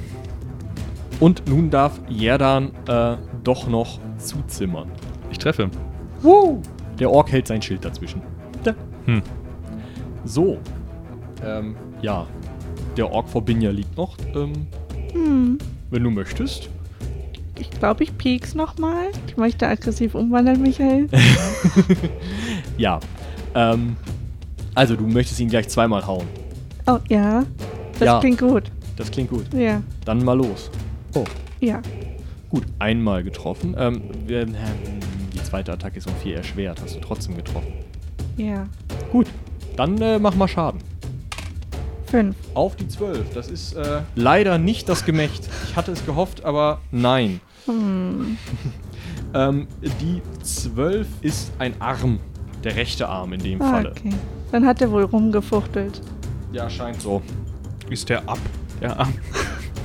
Und 1.20 1.48
nun 1.48 1.70
darf 1.70 2.00
Jerdan 2.08 2.72
äh, 2.88 3.16
doch 3.44 3.68
noch 3.68 4.00
zuzimmern. 4.18 4.88
Ich 5.30 5.38
treffe. 5.38 5.70
Der 6.98 7.10
Ork 7.10 7.30
hält 7.32 7.46
sein 7.48 7.60
Schild 7.62 7.84
dazwischen. 7.84 8.22
Da. 8.64 8.74
Hm. 9.06 9.22
So. 10.24 10.58
Ähm, 11.44 11.74
ja. 12.02 12.26
Der 12.96 13.10
Ork 13.10 13.28
vor 13.28 13.42
Binja 13.44 13.70
liegt 13.70 13.96
noch. 13.96 14.16
Ähm, 14.34 14.66
Hm. 15.12 15.58
wenn 15.90 16.02
du 16.04 16.10
möchtest. 16.10 16.68
Ich 17.58 17.70
glaube, 17.70 18.04
ich 18.04 18.16
pieks 18.16 18.54
nochmal. 18.54 19.06
Ich 19.26 19.36
möchte 19.36 19.66
aggressiv 19.68 20.14
umwandeln, 20.14 20.62
Michael. 20.62 21.08
Ja. 22.78 23.00
Ähm, 23.54 23.96
also, 24.74 24.96
du 24.96 25.06
möchtest 25.06 25.38
ihn 25.40 25.48
gleich 25.48 25.68
zweimal 25.68 26.06
hauen. 26.06 26.26
Oh, 26.86 26.98
ja. 27.08 27.44
Das 27.98 28.06
Ja. 28.06 28.20
klingt 28.20 28.40
gut. 28.40 28.64
Das 28.96 29.10
klingt 29.10 29.30
gut. 29.30 29.52
Ja. 29.54 29.82
Dann 30.04 30.24
mal 30.24 30.36
los. 30.36 30.70
Oh, 31.14 31.24
Ja. 31.60 31.80
gut. 32.48 32.64
Einmal 32.78 33.22
getroffen. 33.22 33.74
Ähm, 33.78 34.02
wir- 34.26 34.42
ähm, 34.42 34.54
die 34.54 35.01
zweite 35.52 35.72
Attacke 35.74 35.98
ist 35.98 36.06
um 36.06 36.14
vier 36.16 36.36
erschwert. 36.38 36.80
Hast 36.82 36.96
du 36.96 37.00
trotzdem 37.00 37.36
getroffen. 37.36 37.74
Ja. 38.38 38.66
Gut. 39.10 39.26
Dann 39.76 40.00
äh, 40.00 40.18
mach 40.18 40.34
mal 40.34 40.48
Schaden. 40.48 40.80
Fünf. 42.06 42.34
Auf 42.54 42.74
die 42.76 42.88
12. 42.88 43.34
Das 43.34 43.48
ist 43.48 43.74
äh, 43.74 44.00
leider 44.14 44.56
nicht 44.56 44.88
das 44.88 45.04
Gemächt. 45.04 45.46
Ich 45.68 45.76
hatte 45.76 45.92
es 45.92 46.06
gehofft, 46.06 46.42
aber 46.46 46.80
nein. 46.90 47.40
Hm. 47.66 48.38
Ähm, 49.34 49.66
die 50.02 50.20
12 50.42 51.06
ist 51.22 51.52
ein 51.58 51.72
Arm. 51.80 52.18
Der 52.64 52.76
rechte 52.76 53.08
Arm 53.08 53.32
in 53.32 53.40
dem 53.42 53.62
Ah, 53.62 53.70
Falle. 53.70 53.90
okay. 53.92 54.12
Dann 54.50 54.66
hat 54.66 54.82
er 54.82 54.90
wohl 54.90 55.04
rumgefuchtelt. 55.04 56.02
Ja, 56.52 56.68
scheint 56.68 57.00
so. 57.00 57.22
Ist 57.88 58.10
der 58.10 58.28
ab? 58.28 58.38
Der 58.82 59.00
Arm. 59.00 59.14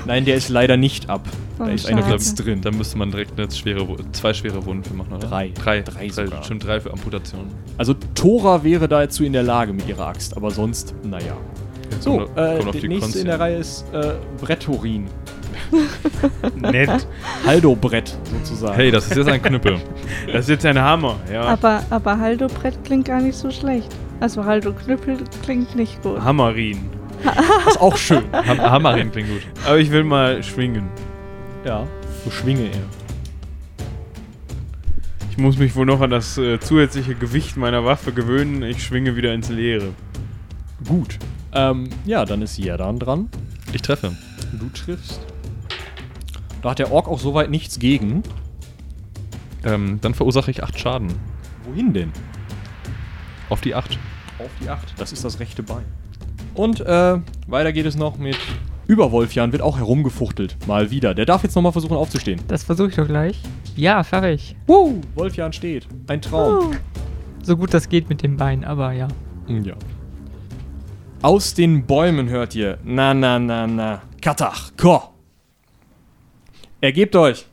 Nein, 0.08 0.26
der 0.26 0.36
ist 0.36 0.50
leider 0.50 0.78
nicht 0.78 1.10
ab. 1.10 1.22
Da 1.58 1.66
Oh, 1.66 1.68
ist 1.70 1.88
eine 1.88 2.02
schade. 2.02 2.14
Ritz 2.14 2.36
drin. 2.36 2.62
Da 2.62 2.72
müsste 2.72 2.98
man 2.98 3.10
direkt 3.12 3.40
eine 3.40 3.50
schwere, 3.52 3.86
zwei 4.12 4.34
schwere 4.34 4.66
Wunden 4.66 4.84
für 4.84 4.94
machen, 4.94 5.14
oder? 5.14 5.28
Drei. 5.28 5.50
Drei. 5.50 5.82
Drei 5.82 6.10
sogar. 6.10 6.44
Stimmt, 6.44 6.66
drei 6.66 6.80
für 6.80 6.92
Amputation. 6.92 7.48
Also 7.78 7.94
Tora 8.16 8.64
wäre 8.64 8.88
dazu 8.88 9.24
in 9.24 9.34
der 9.34 9.44
Lage 9.44 9.74
mit 9.74 9.88
ihrer 9.88 10.08
Axt, 10.08 10.36
aber 10.38 10.52
sonst, 10.52 10.94
naja. 11.04 11.34
So, 12.00 12.18
Kommt- 12.18 12.38
äh, 12.38 12.58
kommt 12.60 12.74
der 12.76 12.82
die 12.82 12.88
nächste 12.90 13.02
Konsti 13.06 13.20
in 13.22 13.26
der. 13.26 13.40
Reihe 13.40 13.58
ist 13.58 13.86
äh, 13.94 14.14
Brettorin. 14.40 15.06
Nett. 16.56 17.08
Haldo-Brett 17.46 18.16
sozusagen. 18.32 18.76
Hey, 18.76 18.92
das 18.92 19.08
ist 19.08 19.18
jetzt 19.18 19.30
ein 19.30 19.42
Knüppel. 19.42 19.78
Das 20.32 20.42
ist 20.46 20.50
jetzt 20.50 20.66
ein 20.66 20.80
Hammer, 20.80 21.16
ja. 21.32 21.42
Aber, 21.44 21.82
aber 21.90 22.18
Haldo 22.20 22.48
Brett 22.48 22.84
klingt 22.84 23.06
gar 23.06 23.22
nicht 23.22 23.36
so 23.38 23.50
schlecht. 23.50 23.88
Also 24.20 24.44
Haldo 24.44 24.74
Knüppel 24.74 25.18
klingt 25.44 25.74
nicht 25.76 26.02
gut. 26.04 26.22
Hammerin. 26.22 26.78
Das 27.24 27.76
ist 27.76 27.82
auch 27.82 27.98
schön. 27.98 28.24
Ham 28.32 28.60
Hammerring 28.60 29.12
klingt 29.12 29.30
gut. 29.30 29.42
Aber 29.66 29.78
ich 29.78 29.92
will 29.92 30.04
mal 30.04 30.44
schwingen. 30.44 30.90
Ja, 31.66 31.86
so 32.24 32.32
schwinge 32.32 32.70
er. 32.70 32.84
Ich 35.32 35.38
muss 35.38 35.58
mich 35.58 35.76
wohl 35.76 35.86
noch 35.86 36.02
an 36.02 36.10
das 36.10 36.38
äh, 36.38 36.60
zusätzliche 36.60 37.14
Gewicht 37.14 37.58
meiner 37.58 37.86
Waffe 37.86 38.12
gewöhnen. 38.12 38.64
Ich 38.64 38.84
schwinge 38.84 39.16
wieder 39.16 39.34
ins 39.34 39.50
Leere. 39.50 39.90
Gut. 40.88 41.20
Ähm, 41.54 41.90
ja, 42.06 42.26
dann 42.26 42.42
ist 42.42 42.58
Jerdan 42.58 43.00
dran. 43.00 43.30
Ich 43.74 43.82
treffe. 43.82 44.16
Du 44.54 44.70
triffst. 44.70 45.22
Da 46.62 46.72
hat 46.72 46.80
der 46.80 46.92
Ork 46.92 47.08
auch 47.08 47.20
soweit 47.20 47.50
nichts 47.50 47.80
gegen. 47.80 48.24
Ähm, 49.64 50.00
dann 50.02 50.14
verursache 50.14 50.50
ich 50.50 50.64
8 50.64 50.80
Schaden. 50.80 51.14
Wohin 51.66 51.94
denn? 51.94 52.12
Auf 53.50 53.62
die 53.62 53.76
8. 53.76 54.00
Auf 54.40 54.50
die 54.62 54.70
8. 54.70 54.94
Das 54.98 55.12
ist 55.12 55.24
das 55.24 55.40
rechte 55.40 55.64
Bein. 55.64 55.86
Und 56.58 56.82
äh, 56.82 57.20
weiter 57.48 57.72
geht 57.72 57.86
es 57.86 57.96
noch 57.96 58.18
mit 58.18 58.36
Überwolfjan 58.88 59.52
wird 59.52 59.62
auch 59.62 59.78
herumgefuchtelt. 59.78 60.56
Mal 60.66 60.90
wieder. 60.92 61.14
Der 61.14 61.26
darf 61.26 61.44
jetzt 61.44 61.56
nochmal 61.56 61.74
versuchen 61.74 61.98
aufzustehen. 61.98 62.40
Das 62.48 62.64
versuche 62.64 62.90
ich 62.90 62.96
doch 62.96 63.06
gleich. 63.06 63.40
Ja, 63.76 64.04
schaffe 64.04 64.30
ich. 64.30 64.56
Woo! 64.66 65.02
Wolfjan 65.16 65.52
steht. 65.52 65.88
Ein 66.08 66.22
Traum. 66.22 66.72
So 67.44 67.58
gut 67.58 67.74
das 67.74 67.90
geht 67.90 68.10
mit 68.10 68.24
dem 68.24 68.38
Bein, 68.38 68.64
aber 68.64 68.94
ja. 68.94 69.10
Ja. 69.48 69.76
Aus 71.22 71.54
den 71.54 71.86
Bäumen 71.86 72.30
hört 72.30 72.56
ihr. 72.56 72.78
Na, 72.84 73.14
na, 73.14 73.38
na, 73.40 73.68
na. 73.68 74.02
Katach, 74.22 74.72
ko. 74.78 75.04
Ergebt 76.80 77.16
euch. 77.16 77.46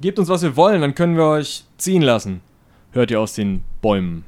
Gebt 0.00 0.18
uns, 0.18 0.28
was 0.28 0.42
wir 0.42 0.56
wollen, 0.56 0.82
dann 0.82 0.94
können 0.94 1.16
wir 1.16 1.24
euch 1.24 1.64
ziehen 1.78 2.02
lassen. 2.02 2.42
Hört 2.92 3.10
ihr 3.10 3.18
aus 3.20 3.34
den 3.34 3.64
Bäumen. 3.80 4.24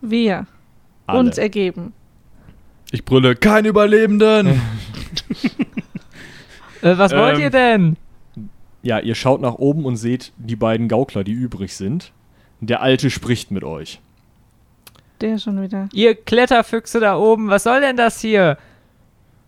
Wir 0.00 0.46
Alle. 1.06 1.18
uns 1.18 1.36
ergeben. 1.36 1.92
Ich 2.92 3.04
brülle, 3.04 3.36
kein 3.36 3.64
Überlebenden! 3.64 4.60
Äh, 6.82 6.96
was 6.96 7.12
wollt 7.12 7.36
Ähm. 7.36 7.42
ihr 7.42 7.50
denn? 7.50 7.96
Ja, 8.82 9.00
ihr 9.00 9.14
schaut 9.14 9.42
nach 9.42 9.56
oben 9.56 9.84
und 9.84 9.96
seht 9.96 10.32
die 10.38 10.56
beiden 10.56 10.88
Gaukler, 10.88 11.24
die 11.24 11.32
übrig 11.32 11.74
sind. 11.76 12.10
Der 12.60 12.80
Alte 12.80 13.10
spricht 13.10 13.50
mit 13.50 13.64
euch. 13.64 14.00
Der 15.20 15.36
schon 15.36 15.60
wieder. 15.60 15.90
Ihr 15.92 16.14
Kletterfüchse 16.14 16.98
da 16.98 17.18
oben, 17.18 17.48
was 17.50 17.64
soll 17.64 17.82
denn 17.82 17.98
das 17.98 18.22
hier? 18.22 18.56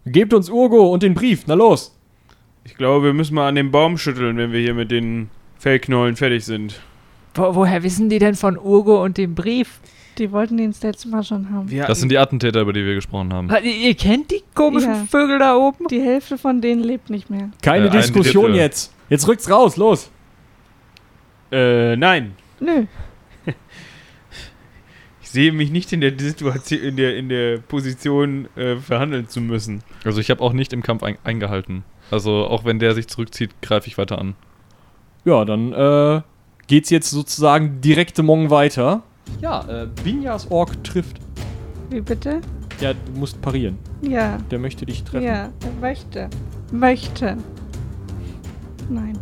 Gebt 0.05 0.35
uns 0.35 0.51
Urgo 0.51 0.93
und 0.93 1.03
den 1.03 1.15
Brief, 1.15 1.45
na 1.47 1.55
los! 1.55 1.97
Ich 2.65 2.75
glaube, 2.77 3.07
wir 3.07 3.13
müssen 3.15 3.35
mal 3.35 3.49
an 3.49 3.55
den 3.55 3.71
Baum 3.71 3.97
schütteln, 3.97 4.37
wenn 4.37 4.53
wir 4.53 4.61
hier 4.61 4.75
mit 4.75 4.91
den 4.91 5.31
Fellknollen 5.59 6.17
fertig 6.17 6.45
sind. 6.45 6.83
Wo, 7.35 7.55
woher 7.55 7.83
wissen 7.83 8.11
die 8.11 8.19
denn 8.19 8.35
von 8.35 8.59
Urgo 8.59 9.03
und 9.03 9.17
dem 9.17 9.35
Brief? 9.35 9.81
Die 10.19 10.31
wollten 10.31 10.57
den 10.59 10.73
das 10.73 10.83
letzte 10.83 11.09
Mal 11.09 11.23
schon 11.25 11.51
haben. 11.51 11.71
Wir 11.71 11.85
Das 11.87 12.01
sind 12.01 12.11
die 12.11 12.19
Attentäter, 12.19 12.61
über 12.61 12.73
die 12.73 12.85
wir 12.85 12.95
gesprochen 12.95 13.33
haben. 13.33 13.51
Ha, 13.51 13.59
Ihr, 13.59 13.95
kennt 13.95 14.31
die 14.31 14.43
komischen 14.55 14.91
Ja. 14.91 15.05
Vögel 15.11 15.39
da 15.39 15.57
oben? 15.57 15.87
Die 15.89 16.01
Hälfte 16.03 16.37
von 16.39 16.61
denen 16.61 16.83
lebt 16.83 17.09
nicht 17.11 17.31
mehr. 17.31 17.51
Keine 17.63 17.87
Äh, 17.87 17.91
Diskussion 17.91 18.45
Drittel. 18.47 18.61
jetzt. 18.61 18.93
Jetzt 19.09 19.27
rückt's 19.29 19.51
raus, 19.51 19.77
los! 19.77 20.11
Äh, 21.51 21.97
nein. 21.97 22.35
Nö. 22.61 22.87
Ich 25.23 25.31
sehe 25.31 25.51
mich 25.53 25.71
nicht 25.71 25.91
in 25.95 26.03
der 26.03 26.13
Situation, 26.19 26.81
in 26.81 26.97
der, 26.97 27.17
in 27.17 27.31
der 27.31 27.57
Position, 27.59 28.49
äh, 28.55 28.77
verhandeln 28.77 29.29
zu 29.29 29.41
müssen. 29.41 29.83
Also 30.05 30.21
ich 30.21 30.29
habe 30.31 30.43
auch 30.43 30.53
nicht 30.53 30.75
im 30.75 30.83
Kampf 30.83 31.03
ein 31.03 31.17
eingehalten. 31.25 31.85
Also 32.11 32.45
auch 32.47 32.67
wenn 32.67 32.79
der 32.79 32.95
sich 32.95 33.09
zurückzieht, 33.09 33.63
greife 33.63 33.87
ich 33.89 33.97
weiter 33.97 34.19
an. 34.19 34.35
Ja, 35.25 35.47
dann 35.47 35.73
äh, 35.73 36.21
geht's 36.67 36.91
jetzt 36.91 37.09
sozusagen 37.11 37.81
direkte 37.81 38.23
Mong 38.23 38.51
weiter. 38.51 39.03
Ja, 39.41 39.65
äh, 39.69 39.89
Binjas 40.05 40.51
Ork 40.51 40.83
trifft. 40.85 41.19
Wie 41.91 42.01
bitte? 42.01 42.41
Ja, 42.81 42.95
du 42.95 43.19
musst 43.19 43.41
parieren. 43.43 43.79
Ja. 44.03 44.39
Der 44.51 44.59
möchte 44.59 44.87
dich 44.87 45.05
treffen. 45.05 45.25
Ja, 45.27 45.51
er 45.65 45.73
möchte. 45.81 46.29
Möchte. 46.71 47.37
Nein. 48.89 49.19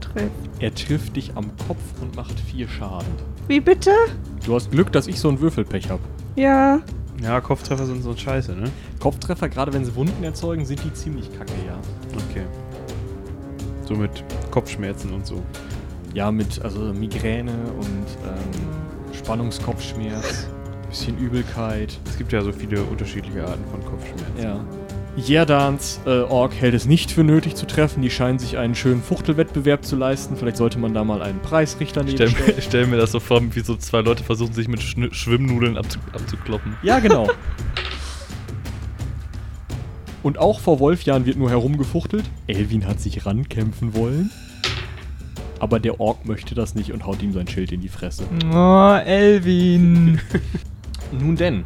Trifft. 0.00 0.30
Er 0.60 0.74
trifft 0.74 1.16
dich 1.16 1.36
am 1.36 1.50
Kopf 1.66 1.82
und 2.00 2.14
macht 2.16 2.38
vier 2.38 2.68
Schaden. 2.68 3.12
Wie 3.48 3.60
bitte? 3.60 3.90
Du 4.44 4.54
hast 4.54 4.70
Glück, 4.70 4.92
dass 4.92 5.06
ich 5.06 5.18
so 5.18 5.28
ein 5.28 5.40
Würfelpech 5.40 5.90
habe. 5.90 6.02
Ja. 6.36 6.80
Ja, 7.22 7.40
Kopftreffer 7.40 7.86
sind 7.86 8.02
so 8.02 8.10
ein 8.10 8.18
Scheiße, 8.18 8.52
ne? 8.52 8.70
Kopftreffer, 9.00 9.48
gerade 9.48 9.72
wenn 9.72 9.84
sie 9.84 9.94
Wunden 9.94 10.22
erzeugen, 10.24 10.64
sind 10.64 10.82
die 10.84 10.92
ziemlich 10.92 11.30
kacke, 11.36 11.52
ja. 11.66 11.78
Okay. 12.30 12.44
So 13.86 13.94
mit 13.94 14.24
Kopfschmerzen 14.50 15.12
und 15.12 15.26
so. 15.26 15.42
Ja, 16.14 16.30
mit 16.30 16.62
also 16.62 16.78
Migräne 16.94 17.52
und 17.76 18.06
ähm, 18.24 19.12
Spannungskopfschmerz, 19.12 20.48
bisschen 20.88 21.18
Übelkeit. 21.18 21.98
Es 22.08 22.16
gibt 22.16 22.32
ja 22.32 22.40
so 22.42 22.52
viele 22.52 22.82
unterschiedliche 22.84 23.44
Arten 23.46 23.64
von 23.70 23.84
Kopfschmerzen. 23.84 24.42
Ja. 24.42 24.64
Jerdans 25.16 26.00
äh, 26.06 26.20
Ork 26.22 26.54
hält 26.54 26.74
es 26.74 26.86
nicht 26.86 27.10
für 27.12 27.22
nötig 27.22 27.54
zu 27.54 27.66
treffen. 27.66 28.02
Die 28.02 28.10
scheinen 28.10 28.40
sich 28.40 28.58
einen 28.58 28.74
schönen 28.74 29.00
Fuchtelwettbewerb 29.00 29.84
zu 29.84 29.94
leisten. 29.94 30.36
Vielleicht 30.36 30.56
sollte 30.56 30.78
man 30.80 30.92
da 30.92 31.04
mal 31.04 31.22
einen 31.22 31.38
Preisrichter 31.40 32.04
Ich 32.04 32.12
stell, 32.14 32.30
mir- 32.30 32.54
stell 32.60 32.86
mir 32.88 32.96
das 32.96 33.12
so 33.12 33.20
vor, 33.20 33.40
wie 33.54 33.60
so 33.60 33.76
zwei 33.76 34.00
Leute 34.00 34.24
versuchen, 34.24 34.52
sich 34.54 34.66
mit 34.66 34.82
Schn 34.82 35.12
Schwimmnudeln 35.14 35.76
abzu 35.76 36.00
abzukloppen. 36.12 36.76
Ja, 36.82 36.98
genau. 36.98 37.28
Und 40.24 40.38
auch 40.38 40.58
vor 40.60 40.80
Wolfjan 40.80 41.26
wird 41.26 41.36
nur 41.36 41.50
herumgefuchtelt. 41.50 42.24
Elvin 42.46 42.86
hat 42.86 42.98
sich 43.00 43.26
rankämpfen 43.26 43.94
wollen. 43.94 44.30
Aber 45.64 45.80
der 45.80 45.98
Ork 45.98 46.26
möchte 46.26 46.54
das 46.54 46.74
nicht 46.74 46.92
und 46.92 47.06
haut 47.06 47.22
ihm 47.22 47.32
sein 47.32 47.48
Schild 47.48 47.72
in 47.72 47.80
die 47.80 47.88
Fresse. 47.88 48.24
Oh, 48.52 48.98
Elvin. 49.02 50.20
Nun 51.10 51.36
denn, 51.36 51.64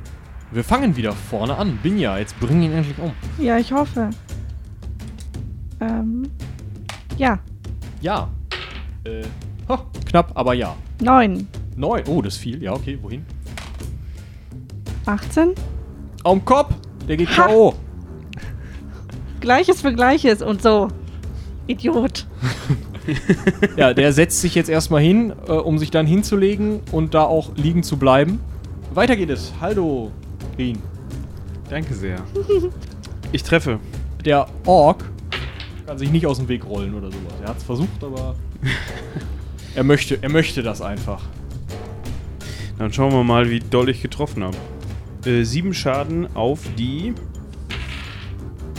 wir 0.52 0.62
fangen 0.62 0.94
wieder 0.94 1.10
vorne 1.10 1.56
an. 1.56 1.80
Binja, 1.82 2.16
jetzt 2.16 2.38
bring 2.38 2.62
ihn 2.62 2.70
endlich 2.70 2.96
um. 3.00 3.10
Ja, 3.44 3.58
ich 3.58 3.72
hoffe. 3.72 4.10
Ähm. 5.80 6.30
Ja. 7.16 7.40
Ja. 8.00 8.30
Äh, 9.02 9.24
ha, 9.68 9.84
knapp, 10.06 10.30
aber 10.36 10.54
ja. 10.54 10.76
Neun. 11.02 11.48
Neun. 11.74 12.04
Oh, 12.06 12.22
das 12.22 12.34
ist 12.34 12.40
viel. 12.40 12.62
Ja, 12.62 12.74
okay, 12.74 13.00
wohin? 13.02 13.26
18. 15.06 15.54
Am 16.22 16.44
Kopf! 16.44 16.72
Der 17.08 17.16
geht 17.16 17.36
Ha! 17.36 17.48
K.O. 17.48 17.74
Gleiches 19.40 19.80
für 19.80 19.92
Gleiches 19.92 20.40
und 20.40 20.62
so. 20.62 20.86
Idiot. 21.66 22.28
Ja, 23.76 23.94
der 23.94 24.12
setzt 24.12 24.40
sich 24.40 24.54
jetzt 24.54 24.68
erstmal 24.68 25.00
hin, 25.00 25.32
äh, 25.46 25.52
um 25.52 25.78
sich 25.78 25.90
dann 25.90 26.06
hinzulegen 26.06 26.80
und 26.92 27.14
da 27.14 27.22
auch 27.24 27.50
liegen 27.56 27.82
zu 27.82 27.96
bleiben. 27.96 28.40
Weiter 28.94 29.16
geht 29.16 29.30
es. 29.30 29.52
Hallo, 29.60 30.10
Rien. 30.56 30.78
Danke 31.70 31.94
sehr. 31.94 32.18
Ich 33.30 33.42
treffe. 33.42 33.78
Der 34.24 34.46
Ork 34.64 35.04
kann 35.86 35.98
sich 35.98 36.10
nicht 36.10 36.26
aus 36.26 36.38
dem 36.38 36.48
Weg 36.48 36.64
rollen 36.64 36.94
oder 36.94 37.08
sowas. 37.08 37.34
Er 37.42 37.48
hat 37.50 37.58
es 37.58 37.62
versucht, 37.62 38.02
aber 38.02 38.34
er 39.74 39.84
möchte, 39.84 40.18
er 40.22 40.30
möchte 40.30 40.62
das 40.62 40.80
einfach. 40.80 41.20
Dann 42.78 42.90
schauen 42.90 43.12
wir 43.12 43.22
mal, 43.24 43.50
wie 43.50 43.60
doll 43.60 43.90
ich 43.90 44.00
getroffen 44.00 44.44
habe. 44.44 44.56
Äh, 45.26 45.44
sieben 45.44 45.74
Schaden 45.74 46.34
auf 46.34 46.60
die 46.78 47.12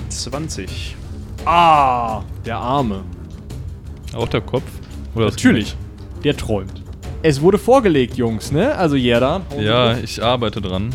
20. 0.09 0.95
Ah, 1.45 2.23
der 2.43 2.57
Arme. 2.57 3.03
Auch 4.15 4.27
der 4.27 4.41
Kopf? 4.41 4.63
Oder 5.15 5.25
Natürlich. 5.25 5.75
Der 6.23 6.35
träumt. 6.35 6.81
Es 7.21 7.41
wurde 7.41 7.57
vorgelegt, 7.57 8.15
Jungs, 8.17 8.51
ne? 8.51 8.75
Also 8.75 8.95
Genick? 8.95 9.11
Ja, 9.59 9.95
sie 9.95 10.03
ich 10.03 10.23
arbeite 10.23 10.61
dran. 10.61 10.89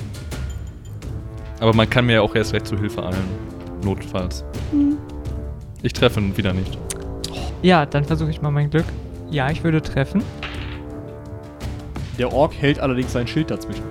Aber 1.60 1.74
man 1.74 1.88
kann 1.88 2.06
mir 2.06 2.14
ja 2.14 2.20
auch 2.22 2.34
erst 2.34 2.52
recht 2.54 2.66
zu 2.66 2.78
Hilfe 2.78 3.02
eilen. 3.04 3.24
Notfalls. 3.84 4.44
Ich 5.82 5.92
treffe 5.92 6.20
ihn 6.20 6.36
wieder 6.36 6.52
nicht. 6.52 6.78
Ja, 7.62 7.84
dann 7.86 8.04
versuche 8.04 8.30
ich 8.30 8.40
mal 8.42 8.50
mein 8.50 8.70
Glück. 8.70 8.84
Ja, 9.30 9.50
ich 9.50 9.62
würde 9.64 9.80
treffen. 9.82 10.22
Der 12.18 12.32
Ork 12.32 12.52
hält 12.58 12.78
allerdings 12.80 13.12
sein 13.12 13.26
Schild 13.26 13.50
dazwischen. 13.50 13.82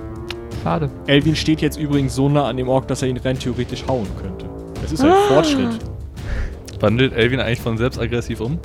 Schade. 0.63 0.89
Elvin 1.07 1.35
steht 1.35 1.61
jetzt 1.61 1.77
übrigens 1.77 2.15
so 2.15 2.29
nah 2.29 2.47
an 2.47 2.57
dem 2.57 2.69
Ork, 2.69 2.87
dass 2.87 3.01
er 3.01 3.09
ihn 3.09 3.17
rein 3.17 3.37
theoretisch 3.37 3.85
hauen 3.87 4.07
könnte. 4.21 4.45
Das 4.81 4.91
ist 4.91 5.03
ein 5.03 5.11
Ah. 5.11 5.27
Fortschritt. 5.27 5.79
Wandelt 6.79 7.13
Elvin 7.13 7.39
eigentlich 7.39 7.59
von 7.61 7.77
selbst 7.77 7.99
aggressiv 7.99 8.39
um? 8.41 8.59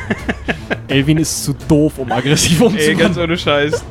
Elvin 0.88 1.18
ist 1.18 1.44
zu 1.44 1.54
doof, 1.68 1.98
um 1.98 2.10
aggressiv 2.12 2.60
Ey, 2.60 2.66
umzugehen. 2.66 2.98
ganz 2.98 3.18
ohne 3.18 3.36
Scheiß. 3.38 3.84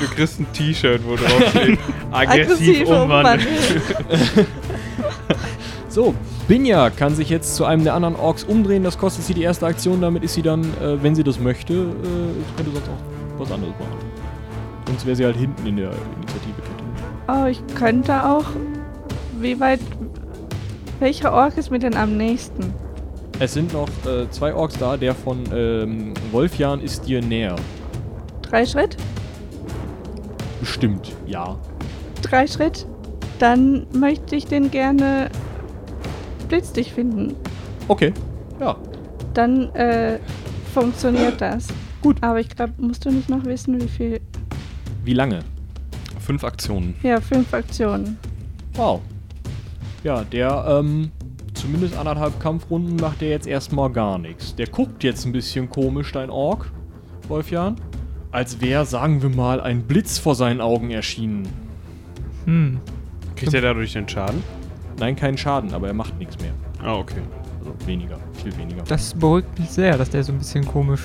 Du 0.00 0.06
kriegst 0.14 0.40
ein 0.40 0.46
T-Shirt, 0.52 1.00
wo 1.06 1.16
drauf 1.16 1.48
steht. 1.50 1.78
Aggressiv 2.10 2.88
umwandeln. 2.88 3.48
So, 5.88 6.12
Binja 6.48 6.90
kann 6.90 7.14
sich 7.14 7.30
jetzt 7.30 7.54
zu 7.54 7.64
einem 7.64 7.84
der 7.84 7.94
anderen 7.94 8.16
Orks 8.16 8.42
umdrehen. 8.42 8.82
Das 8.82 8.98
kostet 8.98 9.24
sie 9.26 9.32
die 9.32 9.42
erste 9.44 9.64
Aktion. 9.66 10.00
Damit 10.00 10.24
ist 10.24 10.34
sie 10.34 10.42
dann, 10.42 10.64
äh, 10.82 11.00
wenn 11.00 11.14
sie 11.14 11.22
das 11.22 11.38
möchte, 11.38 11.72
äh, 11.72 12.56
könnte 12.56 12.72
sonst 12.72 12.88
auch 12.88 13.40
was 13.40 13.52
anderes 13.52 13.74
machen. 13.78 13.98
Sonst 14.88 15.06
wäre 15.06 15.14
sie 15.14 15.24
halt 15.24 15.36
hinten 15.36 15.64
in 15.68 15.76
der 15.76 15.90
Initiativekette. 16.16 16.84
Oh, 17.28 17.46
ich 17.46 17.62
könnte 17.76 18.24
auch. 18.28 18.44
Wie 19.40 19.60
weit. 19.60 19.78
Welcher 20.98 21.32
Ork 21.32 21.56
ist 21.58 21.70
mir 21.70 21.78
denn 21.78 21.94
am 21.96 22.16
nächsten? 22.16 22.74
Es 23.38 23.54
sind 23.54 23.72
noch 23.72 23.88
äh, 24.06 24.30
zwei 24.30 24.54
Orks 24.54 24.78
da. 24.78 24.96
Der 24.96 25.14
von 25.14 25.44
ähm, 25.52 26.14
Wolfjan 26.30 26.80
ist 26.80 27.06
dir 27.06 27.20
näher. 27.20 27.56
Drei 28.42 28.64
Schritt? 28.64 28.96
Bestimmt, 30.60 31.12
ja. 31.26 31.58
Drei 32.22 32.46
Schritt? 32.46 32.86
dann 33.38 33.86
möchte 33.92 34.36
ich 34.36 34.46
den 34.46 34.70
gerne 34.70 35.30
blitzdig 36.48 36.92
finden. 36.92 37.34
Okay. 37.88 38.12
Ja. 38.60 38.76
Dann 39.34 39.74
äh, 39.74 40.18
funktioniert 40.72 41.40
das. 41.40 41.68
Gut. 42.00 42.16
Aber 42.22 42.40
ich 42.40 42.48
glaube, 42.48 42.72
musst 42.78 43.04
du 43.04 43.10
nicht 43.10 43.28
noch 43.28 43.44
wissen, 43.44 43.80
wie 43.80 43.88
viel. 43.88 44.20
Wie 45.04 45.14
lange? 45.14 45.40
Fünf 46.20 46.44
Aktionen. 46.44 46.94
Ja, 47.02 47.20
fünf 47.20 47.52
Aktionen. 47.52 48.18
Wow. 48.74 49.00
Ja, 50.02 50.22
der, 50.24 50.64
ähm, 50.68 51.10
zumindest 51.64 51.96
anderthalb 51.96 52.38
Kampfrunden 52.40 52.96
macht 52.96 53.22
der 53.22 53.30
jetzt 53.30 53.46
erstmal 53.46 53.90
gar 53.90 54.18
nichts. 54.18 54.54
Der 54.54 54.66
guckt 54.66 55.02
jetzt 55.02 55.24
ein 55.24 55.32
bisschen 55.32 55.70
komisch, 55.70 56.12
dein 56.12 56.28
Ork, 56.28 56.70
Wolfjan. 57.28 57.76
Als 58.30 58.60
wäre, 58.60 58.84
sagen 58.84 59.22
wir 59.22 59.30
mal, 59.30 59.62
ein 59.62 59.82
Blitz 59.82 60.18
vor 60.18 60.34
seinen 60.34 60.60
Augen 60.60 60.90
erschienen. 60.90 61.48
Hm. 62.44 62.80
Kriegt 63.34 63.54
er 63.54 63.62
dadurch 63.62 63.94
den 63.94 64.06
Schaden? 64.06 64.42
Nein, 64.98 65.16
keinen 65.16 65.38
Schaden, 65.38 65.72
aber 65.72 65.86
er 65.86 65.94
macht 65.94 66.18
nichts 66.18 66.38
mehr. 66.38 66.52
Ah, 66.82 66.96
okay. 66.96 67.22
Also 67.60 67.72
weniger, 67.86 68.18
viel 68.42 68.54
weniger. 68.58 68.82
Das 68.82 69.14
beruhigt 69.14 69.58
mich 69.58 69.70
sehr, 69.70 69.96
dass 69.96 70.10
der 70.10 70.22
so 70.22 70.32
ein 70.32 70.38
bisschen 70.38 70.66
komisch. 70.66 71.04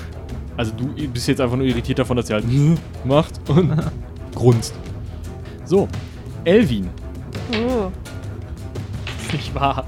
Also 0.58 0.74
du 0.74 0.88
bist 1.08 1.30
jetzt 1.30 1.40
einfach 1.40 1.56
nur 1.56 1.66
irritiert 1.66 2.00
davon, 2.00 2.18
dass 2.18 2.30
er 2.30 2.42
halt 2.42 2.46
macht 3.06 3.50
und 3.50 3.72
grunzt. 4.36 4.74
So, 5.64 5.88
Elvin. 6.44 6.90
Oh. 7.54 7.92
Nicht 9.32 9.56
wahr. 9.56 9.86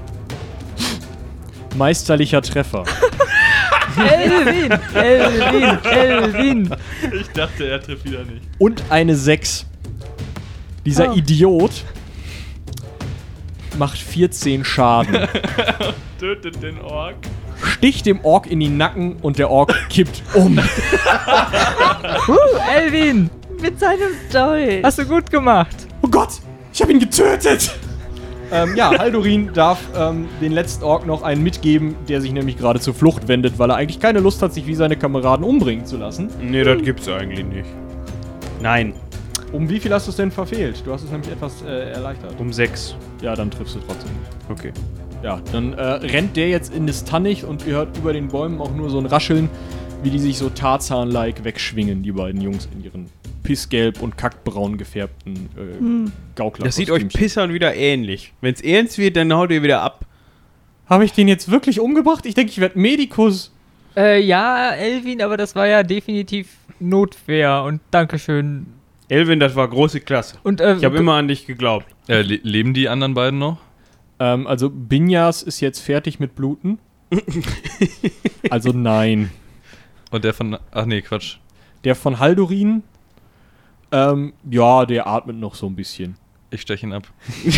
Meisterlicher 1.76 2.42
Treffer. 2.42 2.84
Elvin! 3.98 4.72
Elvin! 4.94 5.78
Elvin! 5.84 6.74
Ich 7.20 7.28
dachte, 7.30 7.68
er 7.68 7.82
trifft 7.82 8.04
wieder 8.04 8.24
nicht. 8.24 8.42
Und 8.58 8.82
eine 8.90 9.14
6. 9.16 9.66
Dieser 10.84 11.10
Oh. 11.12 11.14
Idiot 11.16 11.72
macht 13.78 13.98
14 13.98 14.64
Schaden. 14.64 15.14
Tötet 16.18 16.62
den 16.62 16.80
Ork. 16.80 17.16
Sticht 17.64 18.06
dem 18.06 18.24
Ork 18.24 18.46
in 18.50 18.60
den 18.60 18.76
Nacken 18.76 19.16
und 19.22 19.38
der 19.38 19.50
Ork 19.50 19.74
kippt 19.88 20.22
um. 20.34 20.58
Uh, 22.28 22.36
Elvin! 22.76 23.30
Mit 23.60 23.78
seinem 23.78 24.12
Dolch. 24.32 24.82
Hast 24.82 24.98
du 24.98 25.04
gut 25.06 25.30
gemacht. 25.30 25.74
Oh 26.02 26.08
Gott, 26.08 26.30
ich 26.72 26.80
habe 26.82 26.92
ihn 26.92 26.98
getötet! 26.98 27.72
Ähm, 28.52 28.76
ja, 28.76 28.96
Haldorin 28.98 29.50
darf 29.52 29.80
ähm, 29.96 30.28
den 30.40 30.52
letzten 30.52 30.84
Ork 30.84 31.06
noch 31.06 31.22
einen 31.22 31.42
mitgeben, 31.42 31.94
der 32.08 32.20
sich 32.20 32.32
nämlich 32.32 32.56
gerade 32.58 32.78
zur 32.80 32.94
Flucht 32.94 33.26
wendet, 33.28 33.58
weil 33.58 33.70
er 33.70 33.76
eigentlich 33.76 34.00
keine 34.00 34.20
Lust 34.20 34.42
hat, 34.42 34.52
sich 34.52 34.66
wie 34.66 34.74
seine 34.74 34.96
Kameraden 34.96 35.44
umbringen 35.44 35.86
zu 35.86 35.96
lassen. 35.96 36.28
Nee, 36.40 36.62
das 36.64 36.82
gibt's 36.82 37.08
eigentlich 37.08 37.44
nicht. 37.44 37.68
Nein, 38.60 38.94
Um 39.52 39.68
wie 39.68 39.80
viel 39.80 39.92
hast 39.92 40.06
du 40.06 40.10
es 40.10 40.16
denn 40.16 40.30
verfehlt? 40.30 40.82
Du 40.86 40.92
hast 40.92 41.02
es 41.04 41.10
nämlich 41.10 41.30
etwas 41.30 41.62
äh, 41.62 41.90
erleichtert. 41.92 42.34
um 42.38 42.52
sechs. 42.52 42.94
Ja, 43.20 43.34
dann 43.34 43.50
triffst 43.50 43.74
du 43.74 43.80
trotzdem. 43.80 44.10
Okay. 44.48 44.72
Ja, 45.22 45.40
dann 45.52 45.72
äh, 45.74 45.82
rennt 45.82 46.36
der 46.36 46.48
jetzt 46.48 46.74
in 46.74 46.86
das 46.86 47.04
Tannig 47.04 47.44
und 47.44 47.66
ihr 47.66 47.74
hört 47.74 47.96
über 47.96 48.12
den 48.12 48.28
Bäumen 48.28 48.60
auch 48.60 48.72
nur 48.74 48.90
so 48.90 48.98
ein 48.98 49.06
Rascheln, 49.06 49.48
wie 50.02 50.10
die 50.10 50.18
sich 50.18 50.36
so 50.38 50.48
Tarzan-like 50.48 51.44
wegschwingen, 51.44 52.02
die 52.02 52.12
beiden 52.12 52.40
Jungs 52.40 52.68
in 52.74 52.82
ihren 52.84 53.06
pissgelb 53.42 54.00
und 54.00 54.16
kackbraun 54.16 54.78
gefärbten 54.78 55.48
äh, 55.56 56.10
Gaukler. 56.36 56.64
Das 56.64 56.76
sieht 56.76 56.90
euch 56.90 57.08
Pissern 57.08 57.52
wieder 57.52 57.74
ähnlich. 57.74 58.32
Wenn's 58.40 58.60
ernst 58.60 58.98
wird, 58.98 59.16
dann 59.16 59.32
haut 59.32 59.50
ihr 59.50 59.62
wieder 59.62 59.82
ab. 59.82 60.04
Habe 60.86 61.04
ich 61.04 61.12
den 61.12 61.28
jetzt 61.28 61.50
wirklich 61.50 61.80
umgebracht? 61.80 62.26
Ich 62.26 62.34
denke, 62.34 62.50
ich 62.50 62.58
werde 62.58 62.78
Medikus. 62.78 63.52
Äh, 63.96 64.22
ja, 64.22 64.70
Elvin, 64.70 65.22
aber 65.22 65.36
das 65.36 65.54
war 65.54 65.66
ja 65.66 65.82
definitiv 65.82 66.48
Notwehr 66.80 67.62
und 67.62 67.80
Dankeschön. 67.90 68.66
Elvin, 69.08 69.40
das 69.40 69.54
war 69.54 69.68
große 69.68 70.00
Klasse. 70.00 70.36
Und, 70.42 70.60
äh, 70.60 70.76
Ich 70.76 70.84
habe 70.84 70.96
immer 70.96 71.14
an 71.14 71.28
dich 71.28 71.46
geglaubt. 71.46 71.86
Äh, 72.08 72.22
le 72.22 72.40
leben 72.42 72.74
die 72.74 72.88
anderen 72.88 73.14
beiden 73.14 73.38
noch? 73.38 73.58
Ähm, 74.18 74.46
also 74.46 74.70
Binjas 74.70 75.42
ist 75.42 75.60
jetzt 75.60 75.80
fertig 75.80 76.18
mit 76.18 76.34
Bluten. 76.34 76.78
also 78.50 78.70
nein. 78.72 79.30
Und 80.10 80.24
der 80.24 80.32
von. 80.32 80.58
Ach 80.70 80.86
nee, 80.86 81.02
Quatsch. 81.02 81.36
Der 81.84 81.94
von 81.94 82.18
Haldorin, 82.18 82.82
ähm, 83.92 84.32
ja, 84.50 84.84
der 84.86 85.06
atmet 85.06 85.36
noch 85.36 85.54
so 85.54 85.66
ein 85.66 85.76
bisschen. 85.76 86.16
Ich 86.50 86.62
steche 86.62 86.86
ihn 86.86 86.92
ab. 86.92 87.06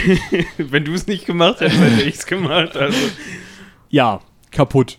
Wenn 0.58 0.84
du 0.84 0.92
es 0.92 1.06
nicht 1.06 1.26
gemacht 1.26 1.60
hättest, 1.60 1.80
hätte 1.80 2.02
ich's 2.02 2.26
gemacht. 2.26 2.76
Also. 2.76 2.96
Ja, 3.88 4.20
kaputt. 4.50 4.98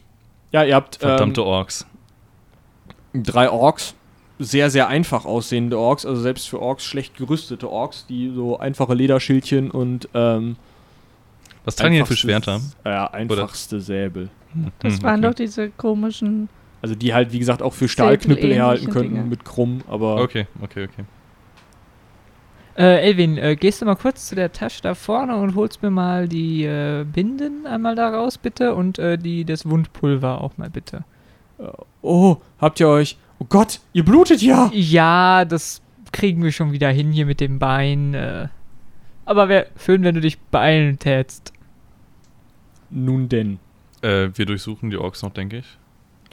Ja, 0.52 0.64
ihr 0.64 0.76
habt 0.76 0.98
Verdammte 0.98 1.42
ähm, 1.42 1.48
Orks. 1.48 1.86
drei 3.14 3.50
Orks. 3.50 3.96
Sehr, 4.38 4.70
sehr 4.70 4.90
einfach 4.90 5.24
aussehende 5.24 5.80
Orks, 5.80 6.06
also 6.06 6.22
selbst 6.22 6.50
für 6.50 6.62
Orks 6.62 6.84
schlecht 6.84 7.16
gerüstete 7.16 7.70
Orks, 7.72 8.06
die 8.06 8.34
so 8.36 8.60
einfache 8.60 8.94
Lederschildchen 8.94 9.72
und 9.72 10.10
ähm, 10.14 10.58
Was 11.64 11.78
tragen 11.78 11.94
die 11.94 12.00
denn 12.00 12.06
für 12.06 12.18
Schwerter? 12.18 12.60
Ja, 12.84 13.08
einfachste 13.08 13.80
Säbel. 13.80 14.30
Das 14.80 15.02
waren 15.04 15.20
okay. 15.20 15.28
doch 15.28 15.36
diese 15.36 15.70
komischen. 15.70 16.50
Also 16.82 16.96
die 16.96 17.14
halt, 17.14 17.32
wie 17.32 17.40
gesagt, 17.40 17.62
auch 17.62 17.74
für 17.74 17.88
Stahlknüppel 17.88 18.54
herhalten 18.54 18.90
könnten 18.90 19.16
Dinge. 19.16 19.26
mit 19.26 19.46
krumm, 19.46 19.84
aber 19.88 20.18
Okay, 20.22 20.48
okay, 20.62 20.84
okay. 20.92 21.06
Äh, 22.78 23.08
Elvin, 23.08 23.38
äh, 23.38 23.56
gehst 23.56 23.82
du 23.82 23.86
mal 23.86 23.96
kurz 23.96 24.28
zu 24.28 24.36
der 24.36 24.52
Tasche 24.52 24.82
da 24.82 24.96
vorne 24.96 25.38
und 25.38 25.56
holst 25.56 25.82
mir 25.82 25.92
mal 25.92 26.28
die 26.28 26.66
äh, 26.66 27.06
Binden 27.06 27.66
einmal 27.66 27.96
da 27.96 28.10
raus, 28.10 28.38
bitte, 28.38 28.76
und 28.76 29.00
äh, 29.00 29.18
die, 29.18 29.46
das 29.46 29.70
Wundpulver 29.70 30.42
auch 30.42 30.58
mal 30.58 30.70
bitte. 30.70 31.06
oh, 32.02 32.38
habt 32.60 32.82
ihr 32.82 32.90
euch, 32.90 33.18
oh 33.40 33.46
Gott, 33.48 33.80
ihr 33.94 34.04
blutet 34.04 34.42
ja! 34.42 34.70
Ja, 34.74 35.46
das 35.46 35.82
kriegen 36.12 36.44
wir 36.44 36.52
schon 36.52 36.72
wieder 36.72 36.90
hin 36.90 37.12
hier 37.12 37.26
mit 37.26 37.40
dem 37.40 37.60
Bein. 37.60 38.14
Äh. 38.14 38.48
Aber 39.26 39.50
wäre 39.50 39.68
schön, 39.78 40.04
wenn 40.04 40.16
du 40.16 40.22
dich 40.22 40.40
beeilen 40.40 41.00
tätst. 41.00 41.54
Nun 42.90 43.30
denn. 43.30 43.60
Äh, 44.02 44.30
wir 44.34 44.46
durchsuchen 44.46 44.90
die 44.90 44.98
Orks 44.98 45.24
noch, 45.24 45.34
denke 45.34 45.58
ich. 45.58 45.78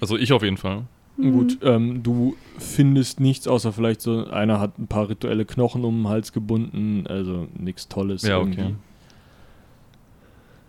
Also 0.01 0.17
ich 0.17 0.33
auf 0.33 0.43
jeden 0.43 0.57
Fall. 0.57 0.85
Hm. 1.19 1.33
Gut, 1.33 1.59
ähm, 1.63 2.03
du 2.03 2.37
findest 2.59 3.21
nichts, 3.21 3.47
außer 3.47 3.73
vielleicht 3.73 4.01
so, 4.01 4.27
einer 4.29 4.61
hat 4.61 4.79
ein 4.79 4.87
paar 4.87 5.09
rituelle 5.09 5.45
Knochen 5.45 5.85
um 5.85 6.03
den 6.03 6.09
Hals 6.09 6.33
gebunden, 6.33 7.07
also 7.07 7.49
nichts 7.59 7.89
Tolles 7.89 8.23
Ja, 8.23 8.39
okay. 8.39 8.51
irgendwie. 8.51 8.75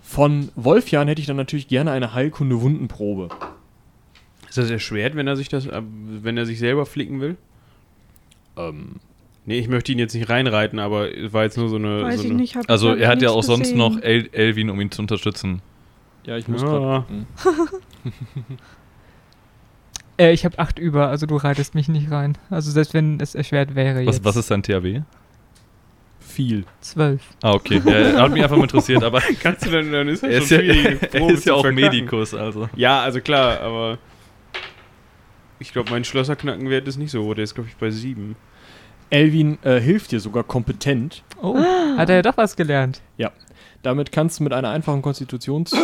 Von 0.01 0.49
Wolfjan 0.55 1.07
hätte 1.07 1.21
ich 1.21 1.27
dann 1.27 1.37
natürlich 1.37 1.67
gerne 1.67 1.91
eine 1.91 2.13
Heilkunde-Wundenprobe. 2.13 3.29
Ist 4.49 4.57
das 4.57 4.69
erschwert, 4.69 5.15
wenn 5.15 5.27
er 5.27 5.35
sich 5.37 5.47
das, 5.49 5.65
äh, 5.65 5.81
wenn 6.21 6.37
er 6.37 6.45
sich 6.45 6.59
selber 6.59 6.85
flicken 6.85 7.21
will? 7.21 7.37
Ähm, 8.57 8.95
Nee, 9.45 9.59
ich 9.59 9.67
möchte 9.67 9.91
ihn 9.91 9.99
jetzt 9.99 10.13
nicht 10.15 10.29
reinreiten, 10.29 10.79
aber 10.79 11.13
es 11.17 11.33
war 11.33 11.43
jetzt 11.43 11.57
nur 11.57 11.67
so 11.67 11.75
eine. 11.75 12.01
Weiß 12.03 12.15
so 12.19 12.23
ich 12.23 12.29
eine 12.29 12.39
nicht. 12.39 12.55
Hab, 12.55 12.69
Also 12.69 12.93
er 12.95 13.09
hat 13.09 13.21
ja 13.21 13.29
auch 13.31 13.43
sonst 13.43 13.63
gesehen. 13.73 13.77
noch 13.77 13.99
El 13.99 14.29
Elvin, 14.31 14.69
um 14.69 14.79
ihn 14.79 14.89
zu 14.89 15.01
unterstützen. 15.01 15.61
ja, 16.25 16.37
ich 16.37 16.47
muss 16.47 16.61
Ja. 16.61 16.67
gerade 16.69 17.01
gucken. 17.01 17.27
Äh, 20.17 20.33
ich 20.33 20.45
habe 20.45 20.59
acht 20.59 20.79
über, 20.79 21.07
also 21.09 21.25
du 21.25 21.35
reitest 21.37 21.75
mich 21.75 21.87
nicht 21.87 22.11
rein. 22.11 22.37
Also 22.49 22.71
selbst 22.71 22.93
wenn 22.93 23.19
es 23.19 23.35
erschwert 23.35 23.75
wäre 23.75 24.05
Was, 24.05 24.17
jetzt. 24.17 24.25
was 24.25 24.35
ist 24.35 24.47
sein 24.47 24.63
THW? 24.63 25.01
Viel. 26.19 26.65
Zwölf. 26.81 27.21
Ah, 27.41 27.53
okay. 27.53 27.81
Ja, 27.85 28.21
hat 28.21 28.31
mich 28.31 28.41
einfach 28.43 28.57
mal 28.57 28.63
interessiert, 28.63 29.03
aber 29.03 29.21
Kannst 29.41 29.65
du 29.65 29.71
dann, 29.71 29.91
dann 29.91 30.07
ist 30.07 30.23
er 30.23 30.41
schon 30.41 30.59
ist 30.59 31.11
ja, 31.13 31.19
er 31.19 31.29
ist 31.29 31.45
ja 31.45 31.53
auch 31.53 31.61
verkacken. 31.61 31.75
Medikus, 31.75 32.33
also. 32.33 32.69
Ja, 32.75 33.01
also 33.01 33.21
klar, 33.21 33.59
aber 33.61 33.97
ich 35.59 35.71
glaube, 35.71 35.91
mein 35.91 36.03
Schlosserknackenwert 36.03 36.87
ist 36.87 36.97
nicht 36.97 37.11
so 37.11 37.23
hoch. 37.23 37.35
Der 37.35 37.43
ist, 37.43 37.55
glaube 37.55 37.69
ich, 37.69 37.75
bei 37.77 37.89
sieben. 37.89 38.35
Elvin 39.09 39.59
äh, 39.63 39.79
hilft 39.79 40.11
dir 40.11 40.19
sogar 40.19 40.43
kompetent. 40.43 41.23
Oh, 41.41 41.55
hat 41.97 42.09
er 42.09 42.15
ja 42.15 42.21
doch 42.23 42.37
was 42.37 42.55
gelernt. 42.55 43.01
Damit 43.83 44.13
kannst 44.13 44.39
du 44.39 44.43
mit 44.45 44.53
einer 44.53 44.69
einfachen 44.69 45.01
Konstitutions... 45.01 45.75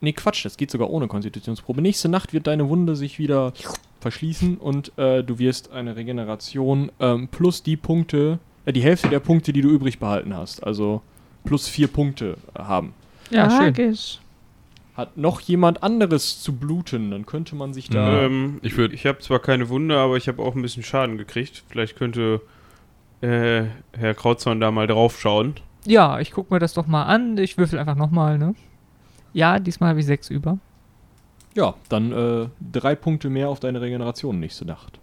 nee, 0.00 0.12
Quatsch, 0.12 0.44
das 0.44 0.56
geht 0.56 0.70
sogar 0.70 0.90
ohne 0.90 1.08
Konstitutionsprobe. 1.08 1.82
Nächste 1.82 2.08
Nacht 2.08 2.32
wird 2.32 2.46
deine 2.46 2.68
Wunde 2.68 2.96
sich 2.96 3.18
wieder 3.18 3.52
verschließen 4.00 4.56
und 4.56 4.96
äh, 4.98 5.22
du 5.22 5.38
wirst 5.38 5.72
eine 5.72 5.96
Regeneration 5.96 6.90
ähm, 7.00 7.28
plus 7.28 7.62
die 7.62 7.76
Punkte, 7.76 8.38
äh, 8.64 8.72
die 8.72 8.82
Hälfte 8.82 9.08
der 9.08 9.20
Punkte, 9.20 9.52
die 9.52 9.60
du 9.60 9.68
übrig 9.68 9.98
behalten 9.98 10.34
hast. 10.34 10.64
Also 10.64 11.02
plus 11.44 11.68
vier 11.68 11.88
Punkte 11.88 12.36
äh, 12.54 12.62
haben. 12.62 12.94
Ja, 13.30 13.50
schön. 13.50 13.66
Magisch. 13.66 14.18
Hat 14.96 15.16
noch 15.16 15.40
jemand 15.40 15.82
anderes 15.82 16.42
zu 16.42 16.54
bluten, 16.54 17.10
dann 17.10 17.24
könnte 17.24 17.54
man 17.54 17.72
sich 17.72 17.88
da... 17.88 18.22
Ähm, 18.22 18.58
ich 18.62 18.76
ich 18.76 19.06
habe 19.06 19.18
zwar 19.20 19.38
keine 19.38 19.68
Wunde, 19.68 19.96
aber 19.96 20.16
ich 20.16 20.28
habe 20.28 20.42
auch 20.42 20.54
ein 20.54 20.62
bisschen 20.62 20.82
Schaden 20.82 21.16
gekriegt. 21.16 21.62
Vielleicht 21.68 21.96
könnte 21.96 22.40
äh, 23.20 23.64
Herr 23.92 24.14
Krautzorn 24.14 24.60
da 24.60 24.70
mal 24.70 24.86
drauf 24.86 25.20
schauen. 25.20 25.54
Ja, 25.86 26.20
ich 26.20 26.32
guck 26.32 26.50
mir 26.50 26.58
das 26.58 26.74
doch 26.74 26.86
mal 26.86 27.04
an. 27.04 27.38
Ich 27.38 27.56
würfel 27.56 27.78
einfach 27.78 27.94
nochmal, 27.94 28.36
ne? 28.36 28.54
Ja, 29.32 29.58
diesmal 29.58 29.90
habe 29.90 30.00
ich 30.00 30.06
sechs 30.06 30.30
über. 30.30 30.58
Ja, 31.54 31.74
dann 31.88 32.12
äh, 32.12 32.48
drei 32.72 32.94
Punkte 32.94 33.28
mehr 33.28 33.48
auf 33.48 33.60
deine 33.60 33.80
Regeneration 33.80 34.38
nächste 34.38 34.64
Nacht. 34.64 34.98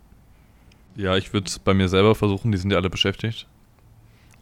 Ja, 0.96 1.16
ich 1.16 1.34
würde 1.34 1.48
es 1.48 1.60
bei 1.60 1.74
mir 1.74 1.90
selber 1.90 2.16
versuchen, 2.16 2.52
die 2.52 2.58
sind 2.58 2.72
ja 2.72 2.78
alle 2.78 2.90
beschäftigt. 2.90 3.48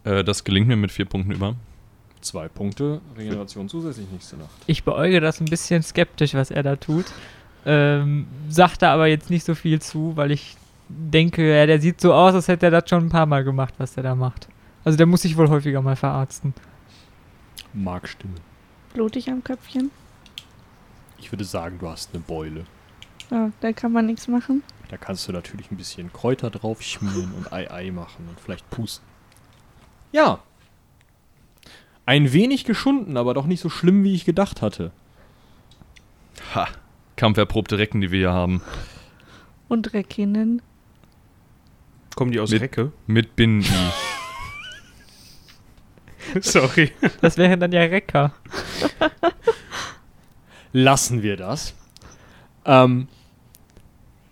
Äh, 0.03 0.23
das 0.23 0.43
gelingt 0.43 0.67
mir 0.67 0.75
mit 0.75 0.91
vier 0.91 1.05
Punkten 1.05 1.31
über. 1.31 1.55
Zwei 2.21 2.47
Punkte 2.47 3.01
Regeneration 3.17 3.69
zusätzlich 3.69 4.09
nächste 4.11 4.37
Nacht. 4.37 4.49
Ich 4.67 4.83
beäuge 4.83 5.19
das 5.19 5.41
ein 5.41 5.45
bisschen 5.45 5.83
skeptisch, 5.83 6.33
was 6.33 6.51
er 6.51 6.63
da 6.63 6.75
tut. 6.75 7.05
Ähm, 7.65 8.27
sagt 8.49 8.81
da 8.83 8.93
aber 8.93 9.07
jetzt 9.07 9.29
nicht 9.29 9.43
so 9.43 9.55
viel 9.55 9.81
zu, 9.81 10.15
weil 10.15 10.31
ich 10.31 10.55
denke, 10.87 11.55
ja, 11.55 11.65
der 11.65 11.81
sieht 11.81 11.99
so 11.99 12.13
aus, 12.13 12.33
als 12.33 12.47
hätte 12.47 12.67
er 12.67 12.71
das 12.71 12.89
schon 12.89 13.05
ein 13.05 13.09
paar 13.09 13.25
Mal 13.25 13.43
gemacht, 13.43 13.73
was 13.77 13.97
er 13.97 14.03
da 14.03 14.15
macht. 14.15 14.47
Also 14.83 14.97
der 14.97 15.07
muss 15.07 15.23
sich 15.23 15.35
wohl 15.35 15.49
häufiger 15.49 15.81
mal 15.81 15.95
verarzten. 15.95 16.53
Blutig 18.95 19.29
am 19.29 19.43
Köpfchen. 19.43 19.91
Ich 21.19 21.31
würde 21.31 21.43
sagen, 21.43 21.77
du 21.79 21.87
hast 21.89 22.11
eine 22.13 22.23
Beule. 22.23 22.65
Ja, 23.29 23.51
da 23.59 23.73
kann 23.73 23.91
man 23.91 24.05
nichts 24.05 24.27
machen. 24.29 24.63
Da 24.89 24.95
kannst 24.97 25.27
du 25.27 25.31
natürlich 25.33 25.69
ein 25.69 25.75
bisschen 25.77 26.13
Kräuter 26.13 26.49
drauf 26.49 26.81
schmieren 26.81 27.33
und 27.33 27.51
Ei-Ei 27.51 27.91
machen 27.91 28.25
und 28.29 28.39
vielleicht 28.39 28.69
pusten. 28.69 29.05
Ja. 30.13 30.39
Ein 32.05 32.31
wenig 32.31 32.63
geschunden, 32.63 33.17
aber 33.17 33.33
doch 33.33 33.47
nicht 33.47 33.59
so 33.61 33.69
schlimm, 33.69 34.03
wie 34.03 34.13
ich 34.15 34.23
gedacht 34.25 34.61
hatte. 34.61 34.91
Ha. 36.53 36.67
Kampferprobte 37.17 37.77
Recken, 37.77 37.99
die 38.01 38.11
wir 38.11 38.19
hier 38.19 38.31
haben. 38.33 38.61
Und 39.67 39.91
Reckinnen. 39.93 40.61
Kommen 42.15 42.31
die 42.31 42.39
aus 42.39 42.51
Mit- 42.51 42.61
Recke? 42.61 42.91
Mit 43.07 43.35
Bindi. 43.35 43.67
Sorry. 46.41 46.91
Das 47.21 47.37
wären 47.37 47.59
dann 47.59 47.71
ja 47.71 47.81
Recker. 47.81 48.33
Lassen 50.73 51.23
wir 51.23 51.37
das. 51.37 51.73
Ähm, 52.65 53.07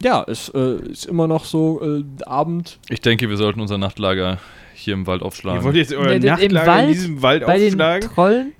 ja, 0.01 0.23
es 0.27 0.49
äh, 0.49 0.75
ist 0.91 1.05
immer 1.05 1.27
noch 1.27 1.45
so 1.45 1.81
äh, 1.81 2.03
Abend. 2.25 2.79
Ich 2.89 2.99
denke, 3.01 3.29
wir 3.29 3.37
sollten 3.37 3.61
unser 3.61 3.77
Nachtlager 3.77 4.39
hier 4.73 4.93
im 4.95 5.07
Wald 5.07 5.21
Ihr 5.21 5.25
aufschlagen. 5.25 5.63
wollt 5.63 5.75
jetzt 5.75 5.93
euer 5.93 6.11
Ja, 6.13 6.35
den- 6.35 6.49
im 6.49 6.53
Nachtlager 6.55 6.67
Wald? 6.71 6.87
in 6.87 6.93
diesem 6.93 7.21
Wald 7.21 7.45
Bei 7.45 7.57
den 7.57 7.67
aufschlagen? 7.69 8.09
Trollen? 8.09 8.51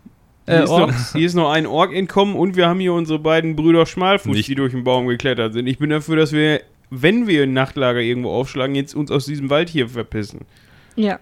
Hier, 0.46 0.56
Äh, 0.56 0.64
ist 0.64 0.70
noch, 0.70 1.14
hier 1.14 1.26
ist 1.26 1.34
noch 1.36 1.52
ein 1.52 1.66
Ork 1.66 1.94
entkommen 1.94 2.36
und 2.36 2.56
wir 2.56 2.68
haben 2.68 2.80
hier 2.80 2.94
unsere 2.94 3.20
beiden 3.20 3.56
Brüder 3.56 3.86
Schmalfuß, 3.86 4.34
Nicht- 4.36 4.48
die 4.48 4.56
durch 4.56 4.72
den 4.72 4.84
Baum 4.84 5.08
geklettert 5.08 5.54
sind. 5.54 5.68
Ich 5.68 5.78
bin 5.80 5.90
dafür, 5.90 6.16
dass 6.16 6.32
wir, 6.32 6.62
wenn 6.90 7.28
wir 7.28 7.44
ein 7.44 7.54
Nachtlager 7.54 8.00
irgendwo 8.00 8.30
aufschlagen, 8.32 8.76
jetzt 8.76 8.94
uns 8.96 9.10
aus 9.12 9.26
diesem 9.26 9.50
Wald 9.50 9.68
hier 9.70 9.90
verpissen. 9.90 10.42
Ja. 10.96 11.20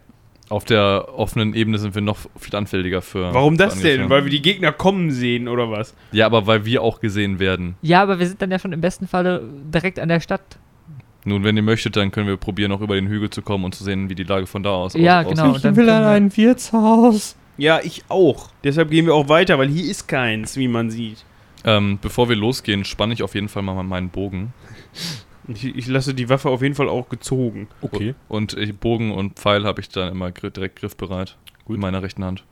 Auf 0.52 0.66
der 0.66 1.08
offenen 1.16 1.54
Ebene 1.54 1.78
sind 1.80 1.96
wir 1.96 2.02
noch 2.02 2.18
viel 2.38 2.56
anfälliger 2.56 3.02
für. 3.02 3.34
Warum 3.34 3.54
für 3.56 3.64
das 3.64 3.80
denn? 3.80 4.02
Angriffe. 4.02 4.10
Weil 4.10 4.24
wir 4.26 4.32
die 4.32 4.42
Gegner 4.42 4.72
kommen 4.74 5.10
sehen 5.12 5.48
oder 5.48 5.72
was? 5.72 5.96
Ja, 6.12 6.26
aber 6.26 6.46
weil 6.46 6.66
wir 6.66 6.82
auch 6.82 7.00
gesehen 7.00 7.40
werden. 7.40 7.76
Ja, 7.82 8.02
aber 8.04 8.20
wir 8.20 8.28
sind 8.28 8.42
dann 8.42 8.52
ja 8.52 8.60
schon 8.60 8.74
im 8.74 8.82
besten 8.82 9.08
Falle 9.08 9.44
direkt 9.74 9.98
an 10.00 10.10
der 10.10 10.20
Stadt. 10.20 10.42
Nun, 11.24 11.44
wenn 11.44 11.56
ihr 11.56 11.64
möchtet, 11.64 11.96
dann 11.96 12.12
können 12.12 12.28
wir 12.28 12.36
probieren, 12.36 12.72
auch 12.74 12.82
über 12.82 12.96
den 12.96 13.08
Hügel 13.08 13.30
zu 13.30 13.42
kommen 13.42 13.64
und 13.64 13.76
zu 13.76 13.84
sehen, 13.84 14.10
wie 14.10 14.16
die 14.16 14.24
Lage 14.24 14.46
von 14.48 14.62
da 14.64 14.72
aus 14.72 14.94
Ja, 14.96 15.22
aus- 15.22 15.30
genau. 15.30 15.44
aussieht. 15.52 15.56
und 15.66 15.78
dann 15.78 15.86
können 15.86 16.32
wir- 16.36 16.38
Wirtshaus. 16.48 17.36
Ja, 17.58 17.80
ich 17.84 18.04
auch. 18.10 18.50
Deshalb 18.64 18.90
gehen 18.92 19.06
wir 19.06 19.14
auch 19.16 19.30
weiter, 19.30 19.58
weil 19.58 19.70
hier 19.70 19.90
ist 19.90 20.08
keins, 20.08 20.58
wie 20.58 20.68
man 20.68 20.90
sieht. 20.90 21.24
Ähm, 21.64 22.00
bevor 22.02 22.28
wir 22.28 22.36
losgehen, 22.36 22.84
spanne 22.86 23.14
ich 23.14 23.24
auf 23.24 23.36
jeden 23.36 23.48
Fall 23.50 23.62
mal 23.64 23.82
meinen 23.84 24.10
Bogen. 24.10 24.52
Ich, 25.48 25.66
ich 25.66 25.88
lasse 25.88 26.14
die 26.14 26.30
Waffe 26.30 26.50
auf 26.50 26.62
jeden 26.62 26.76
Fall 26.76 26.88
auch 26.90 27.10
gezogen. 27.10 27.68
Okay. 27.82 28.14
Und 28.28 28.54
ich, 28.54 28.78
Bogen 28.78 29.12
und 29.12 29.40
Pfeil 29.40 29.66
habe 29.66 29.82
ich 29.82 29.90
dann 29.90 30.12
immer 30.12 30.32
gr 30.32 30.50
direkt 30.50 30.78
griffbereit. 30.80 31.38
In 31.68 31.80
meiner 31.80 32.04
rechten 32.04 32.24
Hand. 32.24 32.44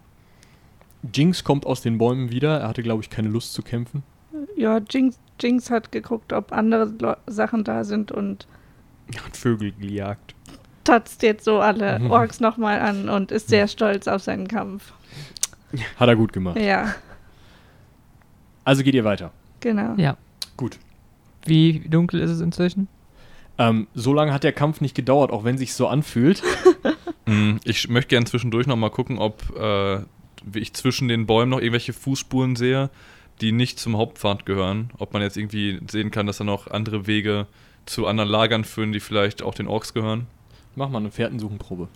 Jinx 1.14 1.44
kommt 1.44 1.66
aus 1.66 1.82
den 1.82 1.98
Bäumen 1.98 2.32
wieder. 2.32 2.60
Er 2.62 2.68
hatte, 2.70 2.84
glaube 2.84 3.04
ich, 3.04 3.10
keine 3.10 3.30
Lust 3.30 3.54
zu 3.54 3.62
kämpfen. 3.64 4.04
Ja, 4.56 4.80
Jinx, 4.90 5.18
Jinx 5.40 5.70
hat 5.70 5.92
geguckt, 5.92 6.34
ob 6.34 6.52
andere 6.52 6.86
Lo 7.00 7.16
Sachen 7.28 7.64
da 7.64 7.84
sind 7.84 8.12
und 8.12 8.48
Hat 9.24 9.36
Vögel 9.38 9.72
gejagt. 9.74 10.36
tatzt 10.84 11.22
jetzt 11.24 11.46
so 11.46 11.60
alle. 11.60 12.00
Orks 12.10 12.40
nochmal 12.40 12.80
an 12.80 13.10
und 13.10 13.32
ist 13.32 13.50
sehr 13.50 13.68
stolz 13.68 14.08
auf 14.08 14.22
seinen 14.24 14.48
Kampf. 14.48 14.94
Hat 15.98 16.08
er 16.08 16.16
gut 16.16 16.34
gemacht. 16.34 16.58
Ja, 16.60 16.96
Also 18.64 18.84
geht 18.84 18.96
ihr 18.96 19.04
weiter. 19.04 19.32
genau. 19.60 19.94
Ja. 19.98 20.18
Gut. 20.58 20.80
Wie 21.50 21.80
dunkel 21.80 22.22
ist 22.22 22.30
es 22.30 22.42
inzwischen? 22.42 22.88
Ähm, 23.58 23.88
so 23.94 24.14
lange 24.14 24.32
hat 24.32 24.44
der 24.44 24.54
Kampf 24.54 24.80
nicht 24.80 24.96
gedauert, 24.96 25.32
auch 25.32 25.44
wenn 25.44 25.58
sich 25.58 25.74
so 25.74 25.88
anfühlt. 25.88 26.42
Mm, 27.26 27.58
Ich 27.66 27.90
möchte 27.90 28.10
gerne 28.10 28.26
zwischendurch 28.26 28.68
noch 28.68 28.78
mal 28.78 28.90
gucken, 28.90 29.18
ob 29.18 29.56
äh, 29.58 30.00
wie 30.46 30.60
ich 30.60 30.74
zwischen 30.74 31.08
den 31.08 31.26
Bäumen 31.26 31.50
noch 31.50 31.60
irgendwelche 31.60 31.92
Fußspuren 31.92 32.56
sehe, 32.56 32.90
die 33.42 33.52
nicht 33.52 33.80
zum 33.80 33.98
Hauptpfad 33.98 34.46
gehören. 34.46 34.92
Ob 34.98 35.12
man 35.12 35.22
jetzt 35.22 35.38
irgendwie 35.38 35.80
sehen 35.90 36.12
kann, 36.12 36.28
dass 36.28 36.38
da 36.38 36.44
noch 36.44 36.68
andere 36.68 37.08
Wege 37.08 37.48
zu 37.86 38.08
anderen 38.08 38.30
Lagern 38.30 38.64
führen, 38.64 38.94
die 38.94 39.00
vielleicht 39.00 39.42
auch 39.42 39.56
den 39.56 39.68
Orks 39.68 39.94
gehören. 39.94 40.28
Mach 40.76 40.90
mal 40.90 41.00
eine 41.00 41.12
Fährtensuchenprobe. 41.12 41.88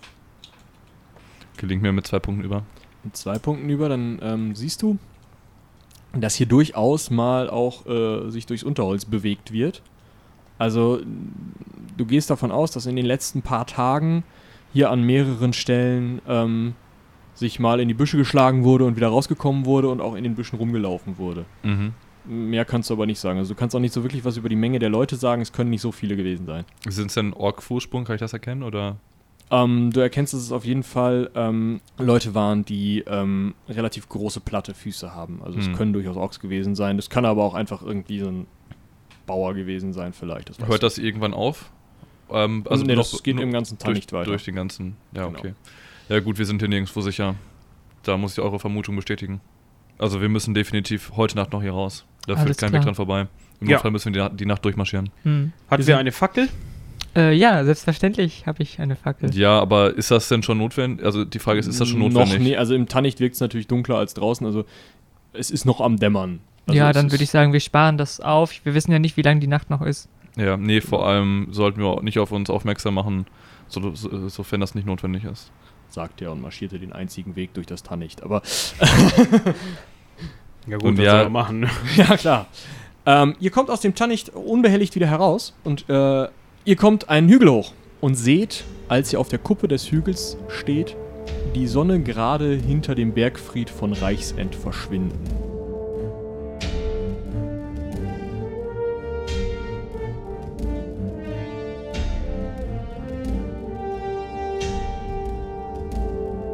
Gelingt 1.57 1.83
mir 1.83 1.93
mit 1.93 2.07
zwei 2.07 2.19
Punkten 2.19 2.43
über. 2.43 2.63
Mit 3.03 3.15
zwei 3.15 3.37
Punkten 3.37 3.69
über, 3.69 3.87
dann 3.87 4.19
ähm, 4.21 4.55
siehst 4.55 4.81
du, 4.81 4.97
dass 6.21 6.35
hier 6.35 6.45
durchaus 6.45 7.09
mal 7.09 7.49
auch 7.49 7.85
äh, 7.85 8.29
sich 8.29 8.45
durchs 8.45 8.63
Unterholz 8.63 9.05
bewegt 9.05 9.51
wird. 9.51 9.81
Also 10.57 10.99
du 11.97 12.05
gehst 12.05 12.29
davon 12.29 12.51
aus, 12.51 12.71
dass 12.71 12.85
in 12.85 12.95
den 12.95 13.05
letzten 13.05 13.41
paar 13.41 13.65
Tagen 13.65 14.23
hier 14.71 14.91
an 14.91 15.03
mehreren 15.03 15.53
Stellen 15.53 16.21
ähm, 16.27 16.75
sich 17.33 17.59
mal 17.59 17.79
in 17.79 17.87
die 17.87 17.93
Büsche 17.93 18.17
geschlagen 18.17 18.63
wurde 18.63 18.85
und 18.85 18.95
wieder 18.95 19.07
rausgekommen 19.07 19.65
wurde 19.65 19.89
und 19.89 20.01
auch 20.01 20.15
in 20.15 20.23
den 20.23 20.35
Büschen 20.35 20.57
rumgelaufen 20.57 21.17
wurde. 21.17 21.45
Mhm. 21.63 21.93
Mehr 22.25 22.63
kannst 22.63 22.89
du 22.89 22.93
aber 22.93 23.05
nicht 23.05 23.19
sagen. 23.19 23.39
Also 23.39 23.53
du 23.53 23.59
kannst 23.59 23.75
auch 23.75 23.79
nicht 23.79 23.93
so 23.93 24.03
wirklich 24.03 24.23
was 24.23 24.37
über 24.37 24.49
die 24.49 24.55
Menge 24.55 24.79
der 24.79 24.89
Leute 24.89 25.15
sagen. 25.15 25.41
Es 25.41 25.51
können 25.51 25.69
nicht 25.71 25.81
so 25.81 25.91
viele 25.91 26.15
gewesen 26.15 26.45
sein. 26.45 26.63
Sind 26.87 27.07
es 27.07 27.15
denn 27.15 27.33
Ork-Fußspuren? 27.33 28.05
Kann 28.05 28.15
ich 28.15 28.21
das 28.21 28.33
erkennen? 28.33 28.63
Oder? 28.63 28.97
Ähm, 29.51 29.91
du 29.91 29.99
erkennst, 29.99 30.33
dass 30.33 30.41
es 30.41 30.51
auf 30.51 30.65
jeden 30.65 30.83
Fall 30.83 31.29
ähm, 31.35 31.79
Leute 31.97 32.33
waren, 32.33 32.65
die 32.65 33.03
ähm, 33.05 33.53
relativ 33.69 34.09
große 34.09 34.39
platte 34.39 34.73
Füße 34.73 35.13
haben. 35.13 35.41
Also 35.43 35.59
es 35.59 35.67
Hm. 35.67 35.75
können 35.75 35.93
durchaus 35.93 36.15
Orks 36.17 36.39
gewesen 36.39 36.73
sein. 36.75 36.97
Das 36.97 37.09
kann 37.09 37.25
aber 37.25 37.43
auch 37.43 37.53
einfach 37.53 37.83
irgendwie 37.83 38.19
so 38.19 38.27
ein 38.29 38.47
Bauer 39.27 39.53
gewesen 39.53 39.93
sein 39.93 40.13
vielleicht. 40.13 40.49
Das 40.49 40.59
Hört 40.67 40.81
das 40.83 40.97
irgendwann 40.97 41.33
auf? 41.33 41.71
Ähm, 42.31 42.65
Nee, 42.85 42.95
noch- 42.95 43.09
das 43.09 43.21
geht 43.21 43.39
im 43.39 43.51
ganzen 43.51 43.77
Teil 43.77 43.93
durch, 43.93 43.97
nicht 43.97 44.13
weiter. 44.13 44.25
Durch 44.31 44.43
den 44.45 44.55
ganzen. 44.55 44.95
Ja, 45.13 45.27
Genau. 45.27 45.37
okay. 45.39 45.53
Ja, 46.09 46.19
gut, 46.19 46.37
wir 46.39 46.45
sind 46.45 46.59
hier 46.61 46.69
nirgendwo 46.69 47.01
sicher. 47.01 47.35
Da 48.03 48.17
muss 48.17 48.33
ich 48.33 48.39
eure 48.43 48.59
Vermutung 48.59 48.95
bestätigen. 48.95 49.39
Also, 49.99 50.19
wir 50.19 50.29
müssen 50.29 50.53
definitiv 50.53 51.11
heute 51.15 51.35
Nacht 51.35 51.53
noch 51.53 51.61
hier 51.61 51.71
raus. 51.73 52.05
Da 52.27 52.35
führt 52.35 52.57
kein 52.57 52.69
klar. 52.71 52.81
Weg 52.81 52.85
dran 52.85 52.95
vorbei. 52.95 53.27
Im 53.61 53.67
Ja. 53.69 53.75
Notfall 53.75 53.91
müssen 53.91 54.13
wir 54.13 54.29
die, 54.29 54.37
die 54.37 54.45
Nacht 54.45 54.65
durchmarschieren. 54.65 55.11
Hm. 55.23 55.53
Hatten 55.69 55.83
Wir 55.83 55.87
wir 55.87 55.97
eine 55.99 56.11
Fackel? 56.11 56.49
Äh, 57.15 57.33
ja, 57.33 57.63
selbstverständlich 57.63 58.47
habe 58.47 58.63
ich 58.63 58.79
eine 58.79 58.95
Fackel. 58.95 59.33
Ja, 59.35 59.59
aber 59.59 59.93
ist 59.95 60.09
das 60.11 60.27
denn 60.29 60.41
schon 60.43 60.57
notwendig? 60.57 61.05
Also, 61.05 61.25
die 61.25 61.39
Frage 61.39 61.59
ist, 61.59 61.67
ist 61.67 61.79
das 61.79 61.89
schon 61.89 61.99
notwendig? 61.99 62.33
Noch, 62.33 62.39
nee, 62.39 62.55
also 62.57 62.73
im 62.73 62.87
Tannicht 62.87 63.19
wirkt 63.19 63.35
es 63.35 63.41
natürlich 63.41 63.67
dunkler 63.67 63.97
als 63.97 64.13
draußen. 64.13 64.45
Also 64.47 64.65
es 65.33 65.51
ist 65.51 65.65
noch 65.65 65.79
am 65.81 65.97
Dämmern. 65.97 66.39
Also 66.65 66.77
ja, 66.77 66.91
dann 66.93 67.11
würde 67.11 67.23
ich 67.23 67.29
sagen, 67.29 67.53
wir 67.53 67.59
sparen 67.59 67.97
das 67.97 68.19
auf. 68.19 68.53
Wir 68.63 68.73
wissen 68.73 68.91
ja 68.91 68.99
nicht, 68.99 69.17
wie 69.17 69.21
lange 69.21 69.39
die 69.41 69.47
Nacht 69.47 69.69
noch 69.69 69.81
ist. 69.81 70.07
Ja, 70.37 70.57
nee, 70.57 70.81
vor 70.81 71.05
allem 71.07 71.47
sollten 71.51 71.79
wir 71.81 71.87
auch 71.87 72.01
nicht 72.01 72.17
auf 72.19 72.31
uns 72.31 72.49
aufmerksam 72.49 72.95
machen, 72.95 73.27
so, 73.67 73.93
so, 73.93 74.27
sofern 74.29 74.61
das 74.61 74.73
nicht 74.73 74.87
notwendig 74.87 75.23
ist. 75.25 75.51
sagt 75.89 76.21
er 76.23 76.31
und 76.31 76.41
marschierte 76.41 76.79
den 76.79 76.93
einzigen 76.93 77.35
Weg 77.35 77.53
durch 77.53 77.67
das 77.67 77.83
Tannicht. 77.83 78.23
Aber 78.23 78.41
Ja 80.67 80.77
Und 80.77 80.97
was 80.97 81.05
ja- 81.05 81.11
soll 81.11 81.21
er 81.23 81.29
machen? 81.29 81.69
Ja, 81.95 82.17
klar. 82.17 82.47
Ähm, 83.05 83.35
ihr 83.39 83.51
kommt 83.51 83.69
aus 83.69 83.81
dem 83.81 83.95
Tannicht 83.95 84.29
unbehelligt 84.29 84.95
wieder 84.95 85.07
heraus 85.07 85.53
und 85.65 85.89
äh, 85.89 86.27
ihr 86.65 86.75
kommt 86.75 87.09
einen 87.09 87.29
Hügel 87.29 87.49
hoch 87.49 87.73
und 88.01 88.15
seht, 88.15 88.63
als 88.87 89.11
ihr 89.13 89.19
auf 89.19 89.29
der 89.29 89.39
Kuppe 89.39 89.67
des 89.67 89.91
Hügels 89.91 90.37
steht, 90.47 90.95
die 91.55 91.67
Sonne 91.67 92.01
gerade 92.01 92.55
hinter 92.55 92.95
dem 92.95 93.13
Bergfried 93.13 93.69
von 93.69 93.93
Reichsend 93.93 94.55
verschwinden. 94.55 95.19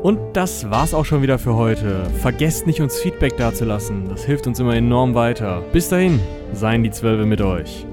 Und 0.02 0.18
das 0.34 0.70
war's 0.70 0.94
auch 0.94 1.04
schon 1.04 1.22
wieder 1.22 1.38
für 1.38 1.56
heute. 1.56 2.06
Vergesst 2.22 2.66
nicht, 2.66 2.80
uns 2.80 2.98
Feedback 2.98 3.36
dazulassen. 3.36 4.08
Das 4.08 4.24
hilft 4.24 4.48
uns 4.48 4.60
immer 4.60 4.74
enorm 4.74 5.14
weiter. 5.14 5.62
Bis 5.74 5.90
dahin, 5.90 6.22
seien 6.54 6.84
die 6.84 6.92
Zwölfe 6.92 7.26
mit 7.26 7.42
euch. 7.42 7.86